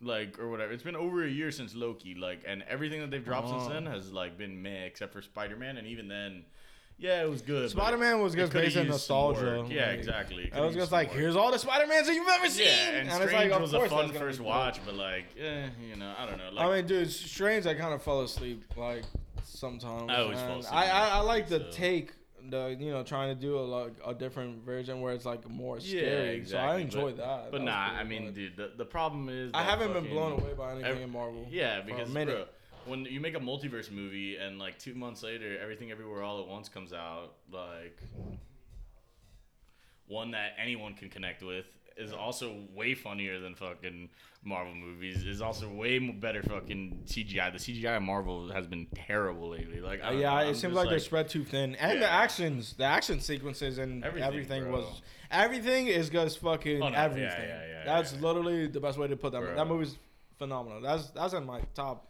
[0.00, 0.72] like or whatever.
[0.72, 3.68] It's been over a year since Loki, like, and everything that they've dropped since Oh.
[3.70, 6.44] then has like been meh, except for Spider Man, and even then,
[6.96, 7.70] yeah, it was good.
[7.70, 9.66] Spider Man was just based on nostalgia.
[9.68, 10.44] Yeah, like, exactly.
[10.44, 11.16] It I was just like, work.
[11.18, 12.66] here's all the Spider Mans that you've ever seen.
[12.66, 16.12] Yeah, and, it's Strange like, was a fun first watch, but like, eh, you know,
[16.16, 16.50] I don't know.
[16.52, 19.04] Like, I mean, dude, Strange, I kind of fell asleep like
[19.44, 20.10] sometimes.
[20.10, 22.12] I always fall asleep I, I, I like the take,
[22.50, 25.80] the you know, trying to do a like a different version where it's like more
[25.80, 26.02] scary.
[26.02, 27.50] Yeah, exactly, So I enjoy but- that.
[27.52, 30.54] but That nah, I mean, dude, the, the problem is I haven't been blown away
[30.56, 31.46] by anything ev- in Marvel.
[31.50, 32.44] Yeah, because bro,
[32.86, 36.48] when you make a multiverse movie and like two months later, everything everywhere all at
[36.48, 37.98] once comes out, like
[40.06, 41.66] one that anyone can connect with
[41.98, 44.08] is also way funnier than fucking
[44.44, 45.24] Marvel movies.
[45.24, 47.50] Is also way better fucking CGI.
[47.52, 49.80] The CGI in Marvel has been terrible lately.
[49.80, 52.08] Like, I Uh, yeah, know, it seems just like, they're spread too thin, and the
[52.10, 57.28] actions, the action sequences, and Everything, everything, was everything is just fucking Oh, no, everything.
[57.48, 58.20] yeah, yeah, That's yeah.
[58.20, 59.40] literally the best way to put that.
[59.42, 59.56] Bro.
[59.56, 59.98] That movie's
[60.38, 60.80] phenomenal.
[60.80, 62.04] That's that's in my top.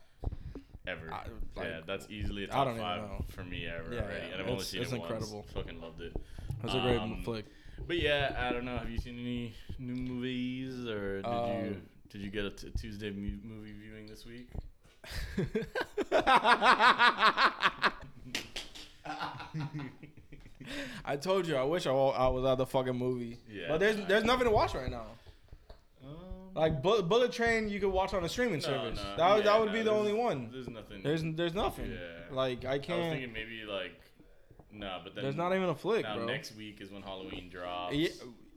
[0.86, 1.12] ever.
[1.12, 3.24] I- like, yeah, that's easily a I top five know.
[3.28, 5.40] for me ever Yeah, already, yeah, and I've only it's- seen it's it incredible.
[5.40, 5.52] once.
[5.52, 6.16] Fucking loved it.
[6.62, 7.44] That's a great Um, flick.
[7.86, 8.76] But yeah, I don't know.
[8.76, 12.70] Have you seen any new movies, or did you Um, did you get a t-
[12.78, 14.48] Tuesday mu- movie viewing this week?
[21.05, 23.38] I told you, I wish I, I was at the fucking movie.
[23.50, 25.06] Yeah, but there's there's nothing to watch right now.
[26.05, 26.14] Um,
[26.55, 29.00] Like Bu- Bullet Train, you could watch on a streaming no, service.
[29.02, 30.50] no, that would- yeah, that would no, be the only one.
[30.52, 31.02] There's nothing.
[31.02, 31.90] There's there's nothing.
[31.92, 32.34] Yeah.
[32.34, 32.94] Like I can.
[32.94, 33.12] I was can't.
[33.14, 33.98] thinking maybe like
[34.72, 36.26] no, but then there's not even a flick, now bro.
[36.26, 37.94] next week is when Halloween drops.
[37.94, 38.08] yeah,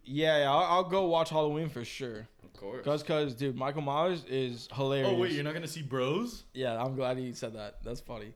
[0.04, 2.28] yeah, yeah, I'll, I'll go watch Halloween for sure.
[2.44, 2.84] of course.
[2.84, 5.10] Cause, cause, dude, Michael Myers is hilarious.
[5.12, 6.44] oh wait, you're not gonna see Bros?
[6.54, 7.84] Yeah, I'm glad he said that.
[7.84, 8.34] That's funny.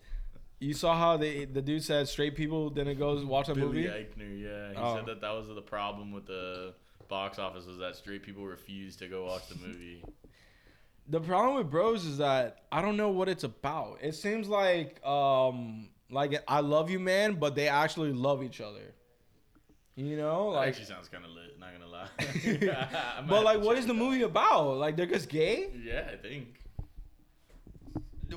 [0.59, 3.83] You saw how the the dude said straight people didn't go watch a Billy movie.
[3.87, 4.95] Eichner, yeah, he Oh.
[4.95, 6.73] said that that was the problem with the
[7.09, 10.01] box office was that straight people refused to go watch the movie.
[11.07, 13.99] The problem with Bros is that I don't know what it's about.
[14.01, 18.93] It seems like um like I love you, man, but they actually love each other.
[19.95, 20.67] You know, That like.
[20.69, 21.57] actually sounds kind of lit.
[21.59, 23.21] Not gonna lie.
[23.29, 24.77] But like, what is the movie about?
[24.77, 25.69] Like, they're just gay?
[25.81, 26.47] Yeah, I think.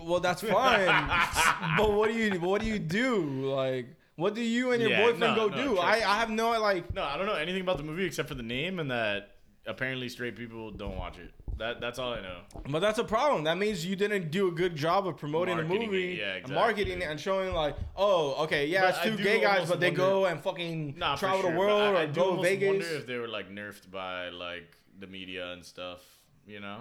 [0.00, 0.86] Well, that's fine.
[1.76, 3.52] but what do you what do you do?
[3.54, 3.86] Like,
[4.16, 5.78] what do you and your Yeah, boyfriend no, go no, do?
[5.78, 5.94] I.
[5.94, 6.94] I have no like.
[6.94, 9.36] No, I don't know anything about the movie except for the name and that
[9.66, 11.32] apparently straight people don't watch it.
[11.58, 12.38] That that's all I know.
[12.70, 13.44] But that's a problem.
[13.44, 16.26] That means you didn't do a good job of promoting the Marketing it, movie, yeah,
[16.28, 16.54] and exactly.
[16.54, 19.88] marketing it, and showing like, oh, okay, yeah, But it's two gay guys, but they
[19.88, 22.68] wonder- go and fucking Nah, travel sure, the world I, I or go to Vegas.
[22.68, 26.00] wonder if they were like nerfed by like the media and stuff.
[26.46, 26.80] You know.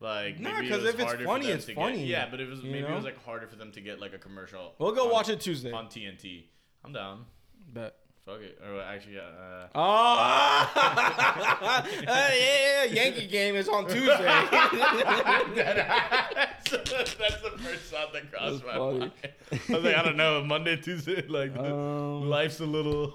[0.00, 2.70] Like Nah, maybe it if it's funny, it's funny, Get, yeah, but it was you
[2.70, 4.74] maybe it was like harder for them to get like a commercial.
[4.78, 5.72] We'll go on- watch it Tuesday.
[5.72, 6.44] on TNT.
[6.84, 7.26] I'm down.
[7.72, 7.94] Bet.
[8.30, 8.58] Fuck it.
[8.64, 10.70] Or actually, uh, Oh,
[12.02, 14.06] yeah, yeah, Yankee game is on Tuesday.
[15.54, 18.98] that's, that's the first thought that crossed my funny.
[19.00, 19.12] mind.
[19.52, 23.14] I was like, I don't know, Monday, Tuesday, like Um, life's a little.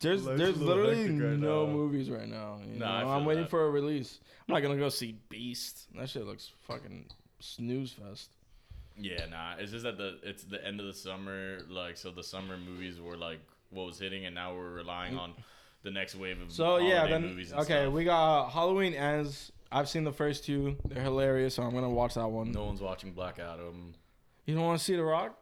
[0.00, 1.72] There's Life's there's literally right no now.
[1.72, 2.58] movies right now.
[2.66, 3.16] You Nah?
[3.16, 3.50] I'm waiting that.
[3.50, 4.18] for a release.
[4.48, 5.86] I'm not gonna go see Beast.
[5.96, 7.06] That shit looks fucking
[7.38, 8.30] snooze fest.
[8.98, 9.54] yeah, nah.
[9.58, 13.00] It's just that the it's the end of the summer, like so the summer movies
[13.00, 13.38] were like
[13.72, 15.34] what was hitting, and now we're relying on
[15.82, 17.24] the next wave of So yeah, then
[17.54, 17.92] okay, stuff.
[17.92, 19.50] we got uh, Halloween ends.
[19.70, 20.76] I've seen the first two.
[20.86, 22.52] They're hilarious, so I'm gonna watch that one.
[22.52, 23.94] no one's watching Black Adam.
[24.46, 25.38] You don't want to see The Rock?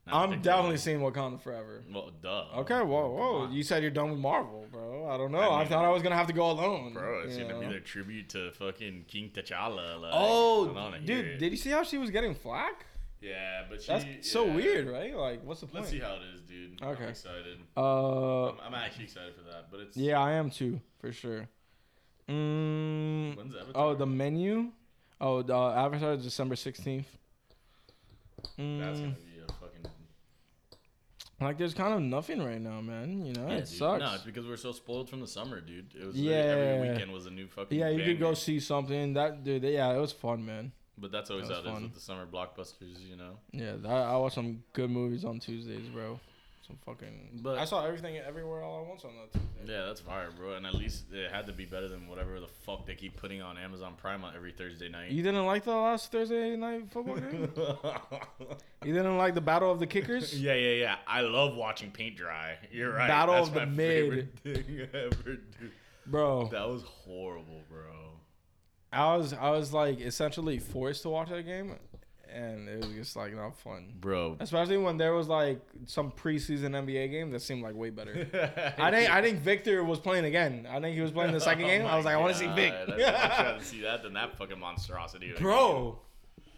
[0.09, 1.83] I'm definitely seeing Wakanda Forever.
[1.93, 2.45] Well, duh.
[2.59, 3.49] Okay, whoa, whoa.
[3.51, 5.09] You said you're done with Marvel, bro.
[5.09, 5.39] I don't know.
[5.39, 6.93] I I, thought I was gonna have to go alone.
[6.93, 7.71] Bro, it's gonna be know?
[7.71, 9.99] their tribute to fucking King T'Challa.
[9.99, 10.73] Like, Oh,
[11.03, 12.85] dude, did you see how she was getting flack?
[13.19, 14.53] Yeah, but she, That's so yeah.
[14.55, 15.15] weird, right?
[15.15, 15.81] Like, what's the point?
[15.85, 16.81] Let's see how it is, dude.
[16.81, 17.03] Okay.
[17.03, 17.57] I'm excited.
[17.75, 21.47] Uh, I'm, I'm actually excited for that, but it's yeah, I am too, for sure.
[22.29, 23.71] Mm, When's Avatar?
[23.75, 24.71] oh, the menu.
[25.19, 27.07] Oh, the Avatar is December sixteenth.
[28.43, 29.91] That's Mm, gonna be a fucking.
[31.41, 33.25] like, there's kind of nothing right now, man.
[33.25, 33.67] You know, Yeah, it dude.
[33.69, 33.99] sucks.
[33.99, 35.95] No, it's because we're so spoiled from the summer, dude.
[35.99, 36.33] It was Yeah.
[36.35, 37.77] every weekend was a new fucking.
[37.79, 39.13] yeah, you could go see something.
[39.13, 40.71] That dude, yeah, it was fun, man.
[40.99, 41.83] But that's always that how was it is fun.
[41.83, 43.37] with the summer blockbusters, you know.
[43.51, 46.19] Yeah, I, I watched some good movies on Tuesdays, bro.
[46.65, 47.39] Some fucking.
[47.43, 49.73] But- I saw everything everywhere all at once on that Tuesday.
[49.73, 50.55] Yeah, that's fire, bro.
[50.55, 53.41] And at least it had to be better than whatever the fuck they keep putting
[53.41, 55.11] on Amazon Prime on every Thursday night.
[55.11, 57.49] You didn't like the last Thursday night football game?
[58.83, 60.33] you didn't like the Battle of the Kickers?
[60.39, 60.95] Yeah, yeah, yeah.
[61.07, 62.57] I love watching paint dry.
[62.71, 63.07] You're right.
[63.07, 64.03] Battle That's of the my mid.
[64.03, 65.71] favorite thing ever, dude.
[66.05, 67.83] Bro, That was horrible, bro.
[68.91, 71.75] I was I was like essentially forced to watch that game,
[72.33, 73.93] and it was just like not fun.
[73.99, 74.37] bro.
[74.39, 78.27] Especially when there was like some preseason NBA game that seemed like way better.
[78.77, 80.67] I think I think Victor was playing again.
[80.69, 81.85] I think he was playing the second Oh game.
[81.85, 82.73] I was like, I want to see Vic.
[82.73, 85.33] I'd rather see that than that fucking monstrosity.
[85.37, 85.99] Bro,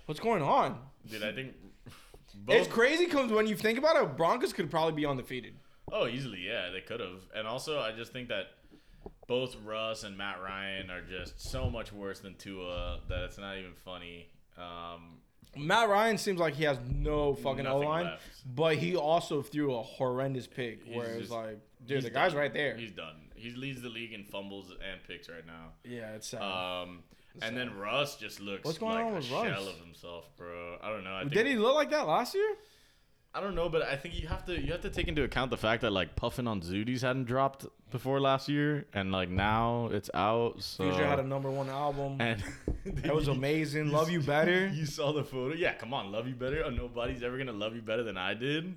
[0.05, 0.79] what's going on?
[1.07, 1.53] dude, I think
[2.47, 5.55] It's crazy because when you think about it, Broncos could probably be undefeated.
[5.91, 7.21] Oh, easily, yeah, they could have.
[7.35, 8.47] And also, I just think that
[9.29, 13.57] both Russ and Matt Ryan are just so much worse than Tua that it's not
[13.57, 14.27] even funny.
[14.57, 15.19] Um,
[15.55, 18.11] Matt Ryan seems like he has no fucking O line,
[18.45, 22.33] but he also threw a horrendous pick He's where it's just- like, dude, the guy's
[22.33, 22.41] done.
[22.41, 22.75] right there.
[22.75, 23.15] He's done.
[23.35, 25.71] He leads the league in fumbles and picks right now.
[25.85, 26.41] yeah, it's sad.
[26.41, 27.03] Um,
[27.41, 29.45] and then Russ just looks What's going like on a with Russ?
[29.47, 30.77] shell of himself, bro.
[30.83, 31.15] I don't know.
[31.15, 32.55] I think, Did he look like that last year?
[33.33, 35.51] I don't know, but I think you have to you have to take into account
[35.51, 39.89] the fact that like Puffin on Zootiez hadn't dropped before last year, and like now
[39.91, 40.61] it's out.
[40.63, 42.17] So Future had a number one album.
[42.19, 42.43] and
[42.85, 43.91] That was amazing.
[43.91, 44.67] Love You Better.
[44.73, 45.53] You saw the photo?
[45.53, 46.63] Yeah, come on, love you better.
[46.65, 48.75] Oh, nobody's ever gonna love you better than I did.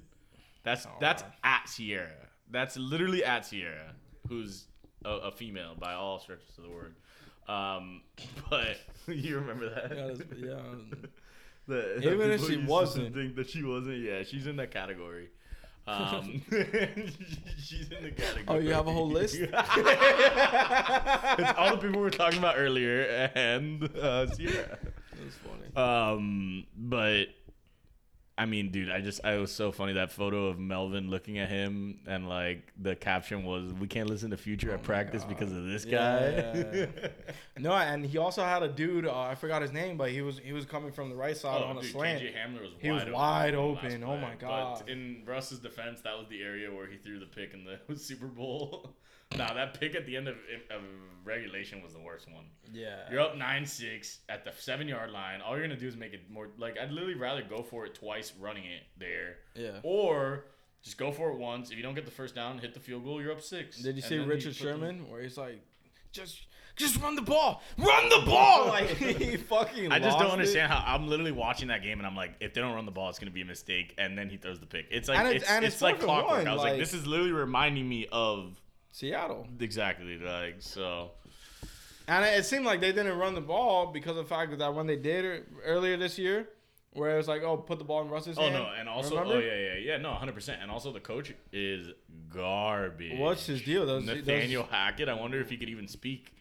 [0.64, 2.10] That's that's at Ciara.
[2.50, 3.94] That's literally at Ciara,
[4.28, 4.66] who's
[5.04, 6.94] a, a female by all stretches of the word.
[7.48, 8.02] Um,
[8.50, 8.76] but
[9.08, 10.26] you remember that?
[10.38, 10.58] Yeah,
[11.68, 12.10] yeah.
[12.10, 13.14] Even if she wasn't.
[13.14, 13.98] think that she wasn't.
[13.98, 15.28] Yeah, she's in that category.
[15.86, 16.42] Um,
[17.58, 18.44] she's in the category.
[18.46, 19.34] Oh, you have a whole list?
[19.36, 19.52] it's
[21.58, 24.78] all the people we were talking about earlier and uh, Ciara.
[25.24, 25.76] was funny.
[25.76, 27.26] Um, but
[28.38, 31.50] I mean, dude, I just I was so funny that photo of Melvin looking at
[31.50, 35.64] him and like the caption was, "We can't listen to Future at practice because of
[35.66, 37.08] this Oh Yeah, guy." yeah,
[37.58, 39.04] No, and he also had a dude.
[39.06, 41.60] Uh, I forgot his name, but he was he was coming from the right side
[41.62, 42.22] Oh, on a slant.
[42.22, 43.84] KJ Hamler was He was wide wide open.
[43.92, 44.08] on the open.
[44.08, 44.34] Oh my.
[44.36, 44.78] God.
[44.80, 47.96] But in Russ's defense, that was the area where he threw the pick in the
[47.96, 48.94] Super Bowl.
[49.36, 50.36] nah, that pick at the end of,
[50.70, 50.82] of
[51.24, 52.44] regulation was the worst one.
[52.72, 52.96] Yeah.
[53.10, 55.40] You're up nine six at the seven yard line.
[55.40, 57.94] All you're gonna do is make it more like I'd literally rather go for it
[57.94, 59.36] twice running it there.
[59.54, 59.78] Yeah.
[59.82, 60.44] Or
[60.82, 61.70] just go for it once.
[61.70, 63.76] If you don't get the first down, hit the field goal, you're up six.
[63.78, 65.62] Did you And see Richard Sherman where he's like,
[66.12, 66.40] just
[66.74, 68.66] just run the ball, run the ball?
[68.72, 69.92] Like he fucking.
[69.92, 70.32] I just don't it.
[70.32, 72.90] understand how I'm literally watching that game and I'm like, if they don't run the
[72.92, 74.86] ball, it's gonna be a mistake, and then he throws the pick.
[74.90, 76.38] It's like And it's, it's, it's like clockwork.
[76.38, 78.58] one, I was like- like, this is literally reminding me of
[78.92, 79.46] Seattle.
[79.60, 81.10] exactly like so.
[82.08, 84.86] And it seemed like they didn't run the ball because of the fact that when
[84.86, 86.48] they did it earlier this year,
[86.94, 88.54] where it was like, oh, put the ball in Russ's Oh hand.
[88.54, 89.36] no, and also Remember?
[89.36, 91.88] oh yeah yeah yeah no 100 percent and also the coach is
[92.28, 93.18] garbage.
[93.18, 93.86] What's his deal?
[93.86, 95.08] Those, Nathaniel Hackett.
[95.08, 96.34] I wonder if he could even speak.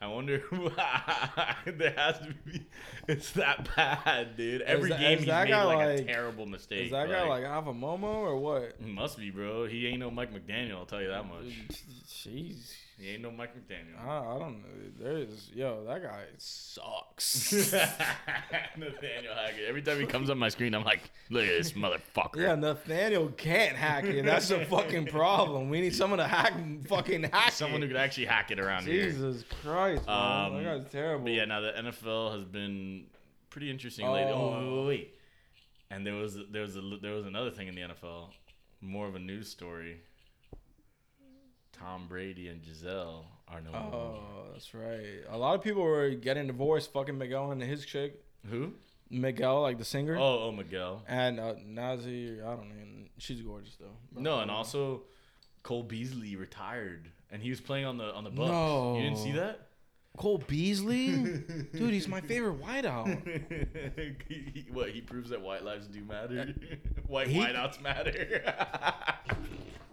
[0.00, 0.42] I wonder.
[1.66, 2.64] there has to be.
[3.08, 4.62] It's that bad, dude.
[4.62, 6.86] Every that- game he's that made like, like- a terrible mistake.
[6.86, 8.80] Is that guy like half a Momo or what?
[8.80, 9.66] Must be, bro.
[9.66, 10.76] He ain't no Mike McDaniel.
[10.76, 11.44] I'll tell you that much.
[12.08, 12.72] Jeez.
[12.98, 14.06] He ain't no Mike McDaniel.
[14.06, 14.68] I, I don't know.
[15.00, 17.52] There's yo, that guy sucks.
[18.76, 19.64] Nathaniel Hackett.
[19.68, 22.36] Every time he comes on my screen, I'm like, look at this motherfucker.
[22.36, 24.24] yeah, Nathaniel can't hack it.
[24.24, 25.68] That's the fucking problem.
[25.70, 26.54] We need someone to hack
[26.86, 29.10] fucking hack Someone who could actually hack it around here.
[29.10, 30.46] Jesus Christ, man.
[30.52, 31.24] Um, that guy's terrible.
[31.24, 33.06] But yeah, now the NFL has been
[33.50, 34.32] pretty interesting lately.
[34.32, 34.80] Oh, wait, Oh.
[34.82, 35.10] wait, wait.
[35.90, 38.28] And there was there was a, there was another thing in the NFL,
[38.80, 40.00] more of a news story.
[41.78, 43.80] Tom Brady and Gisele are no more.
[43.92, 45.22] Oh, that's right.
[45.28, 48.22] A lot of people were getting divorced, fucking Miguel and his chick.
[48.50, 48.72] Who?
[49.10, 50.16] Miguel, like the singer.
[50.16, 51.02] Oh, oh, Miguel.
[51.08, 53.08] And uh, Nazi, I don't even.
[53.18, 54.20] She's gorgeous though.
[54.20, 55.02] No, and also
[55.62, 58.48] Cole Beasley retired, and he was playing on the on the Bucs.
[58.48, 58.96] No.
[58.96, 59.68] You didn't see that?
[60.16, 61.08] Cole Beasley,
[61.72, 63.26] dude, he's my favorite whiteout.
[64.28, 66.54] he, he- what he proves that white lives do matter.
[67.08, 68.42] white He- whiteouts matter.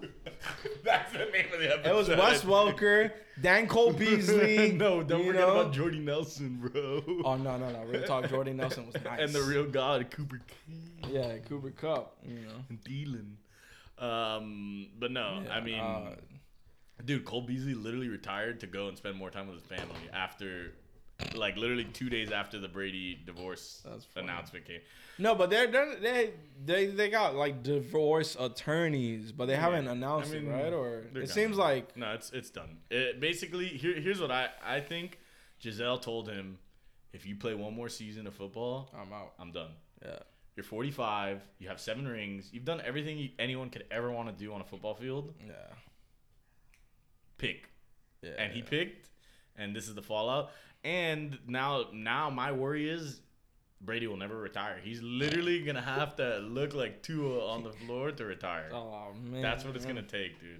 [0.83, 1.89] That's the name of the episode.
[1.89, 3.11] It was Wes Welker,
[3.41, 4.71] Dan Cole Beasley.
[4.73, 5.59] no, don't forget know?
[5.59, 7.03] about Jordy Nelson, bro.
[7.23, 7.83] Oh no, no, no!
[7.85, 8.29] Real talk.
[8.29, 9.19] Jordy Nelson was nice.
[9.19, 12.17] And the real god, Cooper King yeah, Cooper Kupp.
[12.25, 12.65] You know.
[12.69, 13.35] and Thielen.
[14.03, 16.15] Um, but no, I mean, uh,
[17.05, 20.73] dude, Cole Beasley literally retired to go and spend more time with his family after,
[21.35, 23.83] like, literally two days after the Brady divorce
[24.15, 24.81] announcement came.
[25.17, 26.31] no, but they're, they're they
[26.65, 30.73] they they got like divorce attorneys, but they haven't announced I mean, it, right?
[30.73, 31.27] Or it done.
[31.27, 32.77] seems like No, it's it's done.
[32.89, 35.19] It, basically, here, here's what I I think.
[35.59, 36.57] Gisele told him,
[37.13, 39.33] if you play one more season of football, I'm out.
[39.39, 39.71] I'm done.
[40.03, 40.17] Yeah.
[40.55, 41.41] You're 45.
[41.59, 42.49] You have seven rings.
[42.51, 45.33] You've done everything you, anyone could ever want to do on a football field.
[45.45, 45.53] Yeah.
[47.37, 47.69] Pick.
[48.21, 48.31] Yeah.
[48.37, 49.09] And he picked,
[49.55, 50.51] and this is the fallout.
[50.83, 53.21] And now, now my worry is
[53.83, 54.79] Brady will never retire.
[54.83, 58.69] He's literally gonna have to look like Tua on the floor to retire.
[58.71, 59.41] Oh man.
[59.41, 60.59] That's what it's gonna take, dude.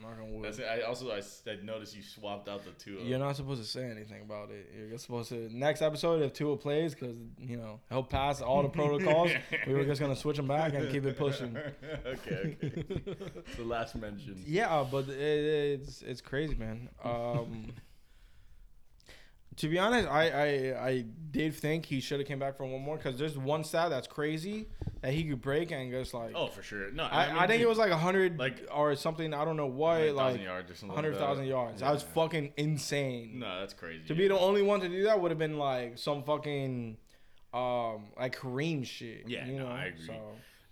[0.00, 0.44] Knock on wood.
[0.44, 0.66] That's it.
[0.66, 2.98] I also I, I noticed you swapped out the two.
[3.02, 4.70] You're not supposed to say anything about it.
[4.76, 8.68] You're supposed to next episode if Tua plays because you know he'll pass all the
[8.68, 9.30] protocols.
[9.66, 11.56] we were just gonna switch him back and keep it pushing.
[12.06, 12.84] okay, okay.
[13.56, 14.44] the last mention.
[14.46, 16.90] Yeah, but it, it's it's crazy, man.
[17.02, 17.72] Um,
[19.56, 22.80] to be honest, I, I I did think he should have came back for one
[22.82, 24.66] more because there's one stat that's crazy
[25.02, 26.90] that he could break and just like Oh, for sure.
[26.92, 29.32] No, I, I, mean, think dude, it was like a hundred like- or something.
[29.34, 30.88] I don't know what 100,000 like yards or something.
[30.96, 31.80] like hundred thousand yards.
[31.80, 32.08] That was Yeah.
[32.14, 33.38] fucking insane.
[33.40, 34.02] No, that's crazy.
[34.08, 36.96] To be the only one to do that would have been like some fucking
[37.54, 39.24] um like Kareem shit.
[39.26, 39.72] Yeah, you no, know.
[39.72, 40.10] I agree.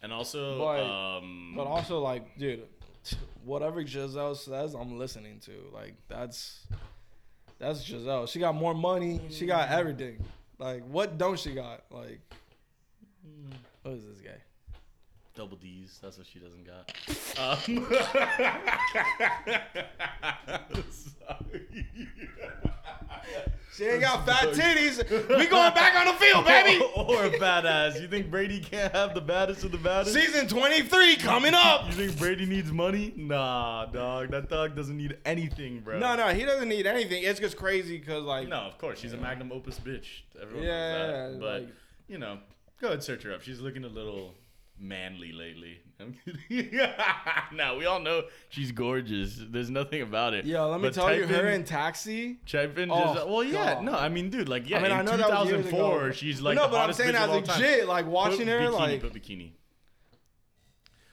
[0.02, 2.64] And also, But- um, but also like, dude,
[3.44, 5.52] whatever Gisele says, I'm listening to.
[5.72, 6.66] Like that's
[7.58, 8.26] that's Gisele.
[8.26, 9.20] She got more money.
[9.30, 10.24] She got everything.
[10.58, 11.84] Like what don't she got?
[11.90, 12.20] Like
[13.82, 14.40] what is this guy?
[15.34, 15.98] double D's.
[16.02, 16.92] That's what she doesn't got.
[17.36, 17.58] Um,
[20.92, 21.66] sorry.
[23.76, 24.98] She ain't got fat titties.
[25.36, 26.80] We going back on the field, baby.
[26.96, 28.00] or a badass.
[28.00, 30.14] You think Brady can't have the baddest of the baddest?
[30.14, 31.86] Season 23 coming up.
[31.86, 33.12] You think Brady needs money?
[33.16, 34.30] Nah, dog.
[34.30, 35.98] That dog doesn't need anything, bro.
[35.98, 37.24] No, no, he doesn't need anything.
[37.24, 39.00] It's just crazy because like No, of course.
[39.00, 40.06] She's a magnum opus bitch.
[40.40, 41.40] Everyone Yeah, knows that.
[41.40, 41.74] But, like-
[42.06, 42.38] you know,
[42.80, 43.42] go ahead search her up.
[43.42, 44.34] She's looking a little
[44.78, 45.78] manly lately.
[46.00, 46.80] I'm kidding.
[47.54, 49.38] now, we all know she's gorgeous.
[49.48, 50.44] There's nothing about it.
[50.44, 52.38] Yeah, let me But tell you, her in- in Taxi.
[52.46, 53.84] Type in Oh, just, well, yeah, God.
[53.84, 56.10] no, I mean, dude, like, yeah, I mean, in I know that was 2004, ago.
[56.12, 57.42] she's like, no, but I'm saying bitch of as all a
[57.80, 57.88] time.
[57.88, 59.50] like watching put her, bikini, like put bikini.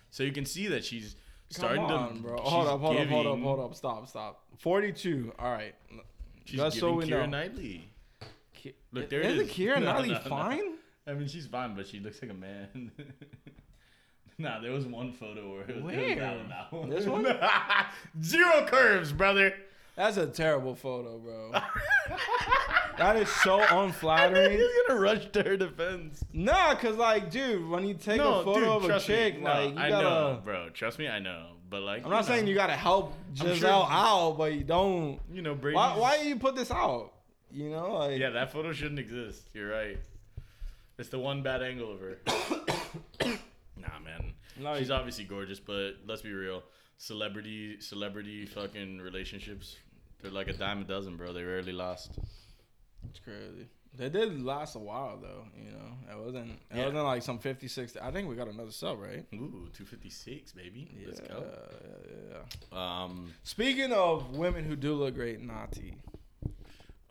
[0.09, 1.15] So you can see that she's
[1.49, 2.21] starting on, to.
[2.21, 2.37] bro.
[2.41, 3.75] Hold up, hold up, hold up, hold up.
[3.75, 4.43] Stop, stop.
[4.59, 5.33] 42.
[5.39, 5.75] All right.
[6.45, 7.37] She's Just so giving we Keira know.
[7.37, 7.89] Knightley.
[8.53, 9.51] Ki- Look, there it Isn't is.
[9.51, 10.19] Keira No, Knightley no, no.
[10.21, 10.73] fine?
[11.07, 12.91] I mean, she's fine, but she looks like a man.
[14.37, 16.15] nah, there was one photo where it was, it was Where?
[16.15, 16.89] that one, that one.
[16.89, 17.25] This one?
[18.23, 19.53] Zero curves, brother.
[19.95, 21.51] That's a terrible photo, bro.
[22.97, 24.57] that is so unflattering.
[24.57, 26.23] He's gonna rush to her defense.
[26.31, 29.43] Nah, cause like, dude, when you take no, a photo dude, of a chick, me.
[29.43, 30.03] No, like, you gotta.
[30.03, 30.69] know, bro.
[30.69, 31.47] Trust me, I know.
[31.69, 35.19] But like, I'm not saying you gotta help Gisele sure- out, but you don't.
[35.31, 35.75] You know, Brady.
[35.75, 35.97] Why?
[35.97, 37.11] Why you put this out?
[37.51, 38.17] You know, like.
[38.17, 39.49] Yeah, that photo shouldn't exist.
[39.53, 39.97] You're right.
[41.01, 42.17] It's the one bad angle of her.
[43.75, 44.33] nah, man.
[44.59, 46.61] No, She's obviously gorgeous, but let's be real.
[46.99, 49.77] Celebrity, celebrity, fucking relationships.
[50.21, 51.33] They're like a dime a dozen, bro.
[51.33, 52.11] They rarely last.
[53.09, 53.67] It's crazy.
[53.97, 56.13] They did last a while though, you know.
[56.13, 56.51] It wasn't.
[56.69, 56.85] It Yeah.
[56.85, 57.97] wasn't like some 56.
[57.99, 59.25] I think we got another sub, right?
[59.33, 60.87] Ooh, 256, baby.
[61.07, 61.43] Let's yeah, go.
[62.31, 62.37] Yeah,
[62.71, 63.03] yeah.
[63.03, 63.33] Um.
[63.41, 65.95] Speaking of women who do look great, Natti.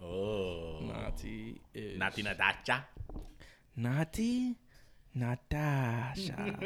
[0.00, 0.78] Oh.
[0.84, 2.84] Natti is Natti Natasha.
[3.81, 4.57] Natti
[5.15, 6.59] Natasha.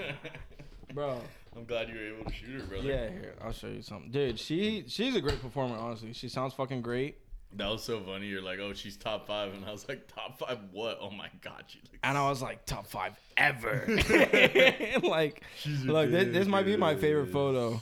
[0.94, 1.20] Bro,
[1.56, 2.84] I'm glad you were able to shoot her, brother.
[2.88, 4.38] yeah, here I'll show you something, dude.
[4.38, 5.76] She she's a great performer.
[5.76, 7.18] Honestly, she sounds fucking great.
[7.56, 8.26] That was so funny.
[8.26, 10.98] You're like, oh, she's top five, and I was like, top five what?
[11.00, 11.98] Oh my god, she looks.
[12.02, 13.84] And I was like, top five ever.
[15.02, 17.80] like, She's look, this, this might be my favorite photo.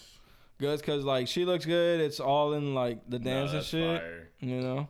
[0.60, 2.00] Cause, cause like she looks good.
[2.00, 4.28] It's all in like the Nah, dance and shit, fire.
[4.40, 4.88] you know.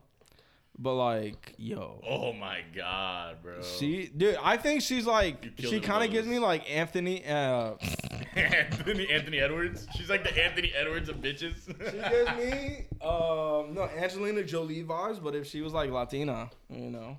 [0.82, 3.62] But like, yo, Oh my god, bro.
[3.62, 7.24] she, dude, I think she's like, she kind of gives me like Anthony.
[7.24, 7.74] Uh,
[8.34, 9.86] Anthony Anthony Edwards.
[9.96, 11.66] She's like the Anthony Edwards of bitches.
[11.66, 15.22] she gives me, um, no Angelina Jolie vibes.
[15.22, 17.16] But if she was like Latina, you know,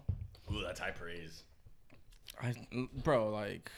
[0.52, 1.44] Ooh, that's high praise.
[2.42, 2.54] I,
[3.02, 3.72] bro, like,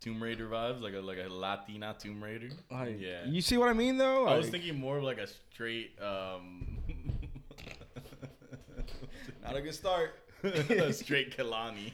[0.00, 2.50] Tomb Raider vibes, like a like a Latina Tomb Raider.
[2.70, 3.24] like, yeah.
[3.26, 4.28] you see what I mean though?
[4.28, 6.78] I was thinking more of like a straight, um,
[9.46, 10.14] not a good start.
[10.42, 11.92] a straight Kehlani.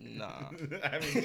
[0.00, 0.26] Nah.
[0.84, 1.22] I mean,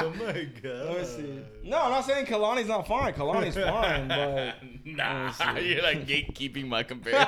[0.00, 0.86] oh my god.
[0.86, 1.40] Let me see.
[1.64, 3.14] No, I'm not saying Kehlani's not fine.
[3.14, 5.68] Kehlani's fine, but Nah, Let me see.
[5.74, 7.26] you're like gatekeeping my comparison.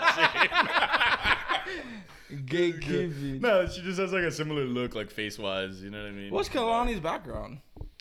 [2.30, 3.40] gatekeeping.
[3.40, 5.82] no, she just has like a similar look, like face wise.
[5.82, 6.30] You know what I mean?
[6.32, 7.58] What's Kehlani's background?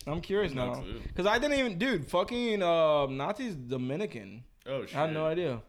[0.07, 0.81] I'm curious No now.
[0.81, 1.01] clue.
[1.15, 2.09] Cause I didn't even, dude.
[2.09, 4.43] Fucking uh, Natti's Dominican.
[4.69, 4.95] Oh shit!
[4.95, 5.61] I had no idea.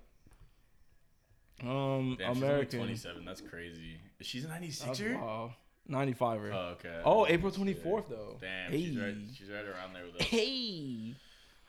[1.62, 2.78] Um, Damn, American.
[2.80, 3.24] 27.
[3.24, 3.98] That's crazy.
[4.22, 5.20] She's a 96er.
[5.20, 5.50] wild.
[5.90, 6.52] 95er.
[6.54, 7.00] Oh, okay.
[7.04, 7.82] oh, April Shit.
[7.84, 8.36] 24th though.
[8.40, 8.84] Damn, Hey.
[8.84, 9.14] she's right.
[9.34, 10.26] She's right around there with us.
[10.26, 11.14] Hey.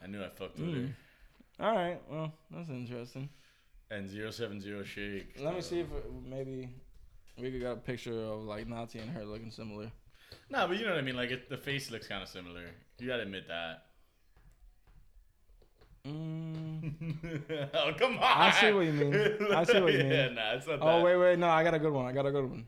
[0.04, 0.88] I knew I fucked with Mm.
[1.60, 1.66] her.
[1.66, 2.02] All right.
[2.10, 3.30] Well, that's interesting.
[3.90, 5.36] And 070 shake.
[5.40, 6.70] Let me uh, see if it, maybe
[7.38, 9.92] we could get a picture of like Natti and her looking similar.
[10.50, 11.16] No, but you know what I mean.
[11.18, 12.62] Like it, the face looks kind of similar.
[13.00, 13.84] You gotta admit that.
[16.08, 17.68] Mm.
[17.76, 18.24] oh come on!
[18.24, 19.54] I see what you mean.
[19.54, 20.36] I see what you Yeah, mean.
[20.36, 21.06] nah, it's not Oh that.
[21.06, 22.06] wait, wait, no, I got a good one.
[22.08, 22.68] I got a good one.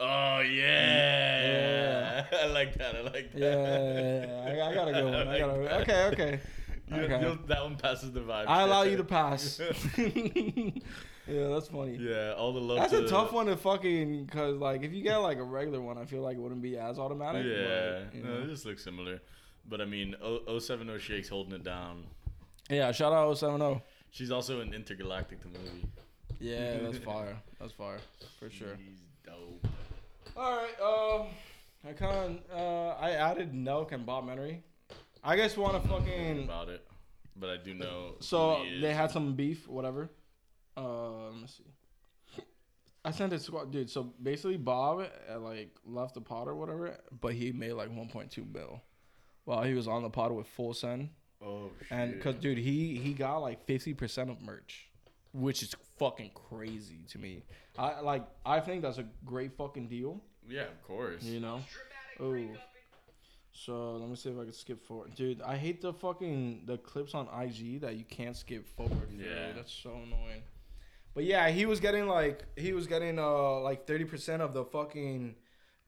[0.00, 2.24] Oh yeah.
[2.42, 2.96] I like that.
[2.96, 3.38] I like that.
[3.38, 5.28] Yeah, I, I got a good one.
[5.28, 6.40] I got a, okay, okay.
[6.90, 7.20] You- Okay.
[7.20, 8.46] you'll- that one passes the vibe.
[8.48, 9.60] I allow you to pass.
[9.98, 11.98] yeah, that's funny.
[12.00, 12.78] Yeah, all the love.
[12.78, 15.80] That's to a tough one to fucking cause like if you get like a regular
[15.82, 17.44] one, I feel like it wouldn't be as automatic.
[17.44, 19.20] Yeah, but, you no, it just looks similar.
[19.68, 22.04] But I mean, O- 070 Shakes holding it down.
[22.70, 22.90] yeah.
[22.92, 23.82] Shout out 070.
[24.10, 25.86] She's also in Intergalactic, the movie.
[26.40, 27.36] Yeah, that's fire.
[27.60, 27.98] That's fire
[28.38, 28.76] for sure.
[28.78, 29.66] She's dope.
[30.36, 30.80] All right.
[30.80, 31.26] Um,
[31.88, 34.60] I kind of uh I added Nelk and Bob Menery.
[35.22, 36.86] I guess want to fucking about it,
[37.36, 38.14] but I do know.
[38.20, 40.10] So they had some beef, whatever.
[40.76, 42.42] Uh, let me see.
[43.04, 43.90] I sent it to squad, dude.
[43.90, 48.52] So basically, Bob uh, like left the pot or whatever, but he made like 1.2
[48.52, 48.80] mil
[49.48, 51.08] while he was on the pod with Full Send,
[51.42, 51.88] Oh shit.
[51.90, 54.88] and because dude, he he got like 50 percent of merch,
[55.32, 57.44] which is fucking crazy to me.
[57.78, 61.22] I like I think that's a great fucking deal, yeah, of course.
[61.24, 61.60] you know.
[62.20, 62.36] Oh.
[63.52, 65.40] So let me see if I can skip forward, dude.
[65.42, 69.08] I hate the fucking the clips on IG that you can't skip forward.
[69.16, 69.52] Yeah, Yeah.
[69.56, 70.42] that's so annoying.
[71.14, 74.64] But yeah, he was getting like he was getting uh like thirty percent of the
[74.64, 75.34] fucking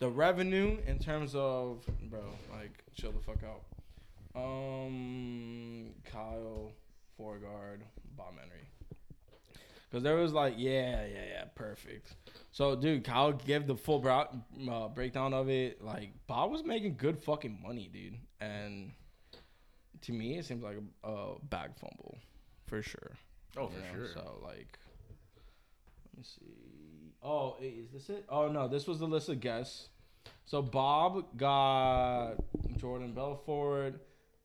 [0.01, 3.63] the revenue in terms of bro like chill the fuck out.
[4.35, 6.73] Um, Kyle
[7.17, 7.85] Forgeard,
[8.17, 8.67] Bob Menery.
[9.93, 12.15] Cause there was like yeah yeah yeah perfect.
[12.53, 14.29] So dude, Kyle gave the full brow,
[14.71, 15.83] uh, breakdown of it.
[15.83, 18.93] Like Bob was making good fucking money, dude, and
[20.03, 22.19] to me it seems like a, a bag fumble
[22.67, 23.13] for sure.
[23.57, 24.05] Oh, you for know?
[24.05, 24.15] sure.
[24.15, 24.79] So like,
[26.07, 26.70] let me see.
[27.23, 28.25] Oh, is this it?
[28.29, 29.89] Oh no, this was the list of guests.
[30.47, 32.35] So Bob got
[32.79, 34.01] Jordan Belfort,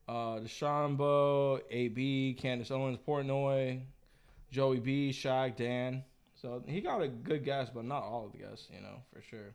[0.08, 3.80] uh, DeChambeau, AB, Candace Owens, Portnoy,
[4.50, 6.04] Joey B, Shaq, Dan.
[6.40, 9.20] So he got a good guess, but not all of the guests, you know, for
[9.22, 9.54] sure.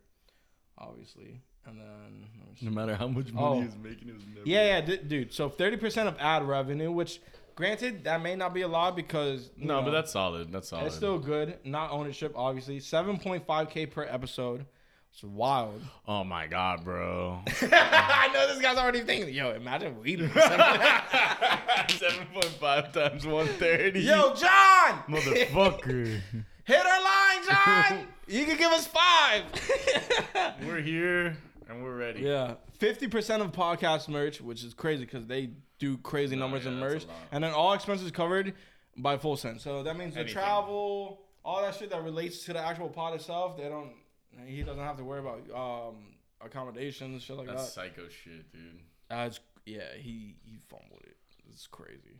[0.78, 1.40] Obviously.
[1.68, 2.66] And then let me see.
[2.66, 3.62] No matter how much money Oh.
[3.62, 4.48] he's making, it was never.
[4.50, 5.32] Yeah, yeah, d- dude.
[5.32, 7.22] So thirty percent of ad revenue, which
[7.62, 10.52] granted that may not be a lot because No, know, but that's solid.
[10.52, 10.88] That's solid.
[10.88, 11.60] it's still good.
[11.64, 12.80] Not ownership, obviously.
[12.80, 14.66] Seven point five k per episode.
[15.14, 15.80] It's wild.
[16.08, 17.40] Oh my god, bro.
[17.62, 19.32] I know this guy's already thinking.
[19.32, 20.18] Yo, imagine we.
[22.00, 24.00] Seven point five times one thirty.
[24.00, 26.20] Yo, John, motherfucker.
[26.64, 28.08] hit our line, John.
[28.28, 29.44] you can give us five.
[30.66, 31.38] we're here
[31.70, 32.22] and we're ready.
[32.22, 35.52] Yeah, fifty percent of podcast merch, which is crazy because they
[35.82, 38.54] do crazy No, numbers yeah, in merch, and then all expenses covered
[38.96, 39.60] by Full Send.
[39.60, 43.58] So that means the travel, all that shit that relates to the actual pod itself,
[43.58, 43.92] they don't.
[44.46, 45.42] He doesn't have to worry about
[45.90, 45.96] um
[46.40, 47.72] accommodations, shit like That's that.
[47.72, 48.80] psycho shit, dude.
[49.10, 49.94] That's yeah.
[49.98, 51.18] He he fumbled it.
[51.50, 52.18] It's crazy.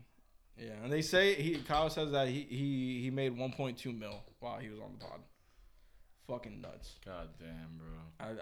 [0.58, 4.58] Yeah, and they say he Kyle says that he he he made 1.2 mil while
[4.58, 5.20] he was on the pod.
[6.28, 6.94] Fucking nuts.
[7.04, 7.88] God damn, bro.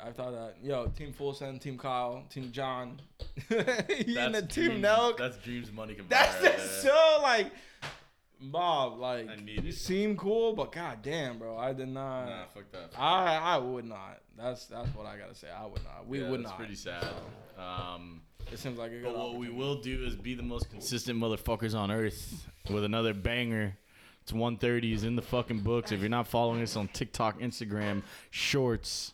[0.05, 3.01] I, I thought that yo team Full Send, team Kyle, team John,
[3.51, 5.17] in the team Nelk.
[5.17, 6.09] That's dreams money can buy.
[6.17, 6.93] That's right just there.
[6.93, 7.51] so like
[8.43, 8.99] Bob.
[8.99, 9.75] Like you it.
[9.75, 12.27] seem cool, but god damn, bro, I did not.
[12.27, 12.91] Nah, fuck that.
[12.99, 14.21] I I would not.
[14.37, 15.49] That's that's what I gotta say.
[15.51, 16.07] I would not.
[16.07, 16.59] We Yeah, would that's not.
[16.59, 17.05] pretty sad.
[17.59, 21.19] Um, It seems like a but what we will do is be the most consistent
[21.19, 23.77] motherfuckers on earth with another banger.
[24.31, 25.91] It's 130 is in the fucking books.
[25.91, 29.13] If you're not following us on TikTok, Instagram, Shorts,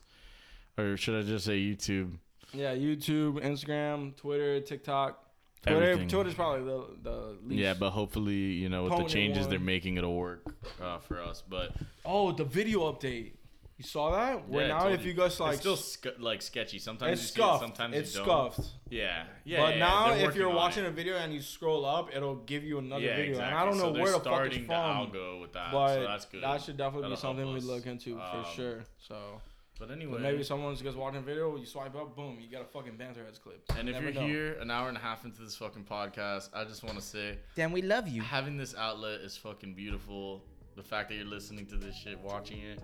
[0.76, 2.18] or should I just say YouTube?
[2.52, 5.24] Yeah, YouTube, Instagram, Twitter, TikTok.
[5.62, 6.09] Twitter, Everything.
[6.09, 7.62] Twitter's probably the the least.
[7.62, 9.51] Yeah, but hopefully, you know, with the changes one.
[9.51, 10.44] they're making, it'll work
[10.82, 11.43] uh, for us.
[11.48, 11.72] But
[12.05, 13.35] oh, the video update.
[13.78, 14.48] You saw that?
[14.48, 16.78] Where yeah, I now if you go like it's still sc- like sketchy.
[16.78, 17.61] Sometimes it's you see it, scuffed.
[17.62, 18.53] sometimes it's you don't.
[18.55, 18.70] scuffed.
[18.89, 19.61] Yeah, yeah.
[19.61, 20.89] but yeah, now if you're watching it.
[20.89, 23.32] a video and you scroll up, it'll give you another yeah, video.
[23.32, 23.51] exactly.
[23.53, 25.07] And I don't know so they're where the fuck starting it's the from.
[25.12, 26.43] algo with that, but so that's good.
[26.43, 28.85] that should definitely be That'll help something we look into for Um, sure.
[28.97, 29.43] So
[29.78, 32.62] But anyway, but maybe someone's just watching a video, you swipe up, boom, you got
[32.62, 33.61] a fucking Banterheads clip.
[33.78, 34.27] and You if you're know.
[34.27, 37.36] here an hour and a half into this fucking podcast, I just want to say
[37.57, 38.23] Then we love you.
[38.23, 40.43] having this outlet is fucking beautiful.
[40.77, 42.82] The fact that you're listening to this shit, watching it,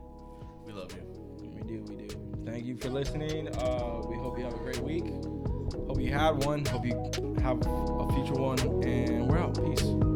[0.66, 1.02] we love you.
[1.54, 2.08] we do, we do.
[2.44, 3.48] Thank you for listening.
[3.56, 5.04] Uh, we hope you have a great week.
[5.86, 6.64] Hope you had one.
[6.66, 6.94] Hope you
[7.42, 8.58] have a future one.
[8.84, 9.54] And we're out.
[9.64, 10.11] Peace.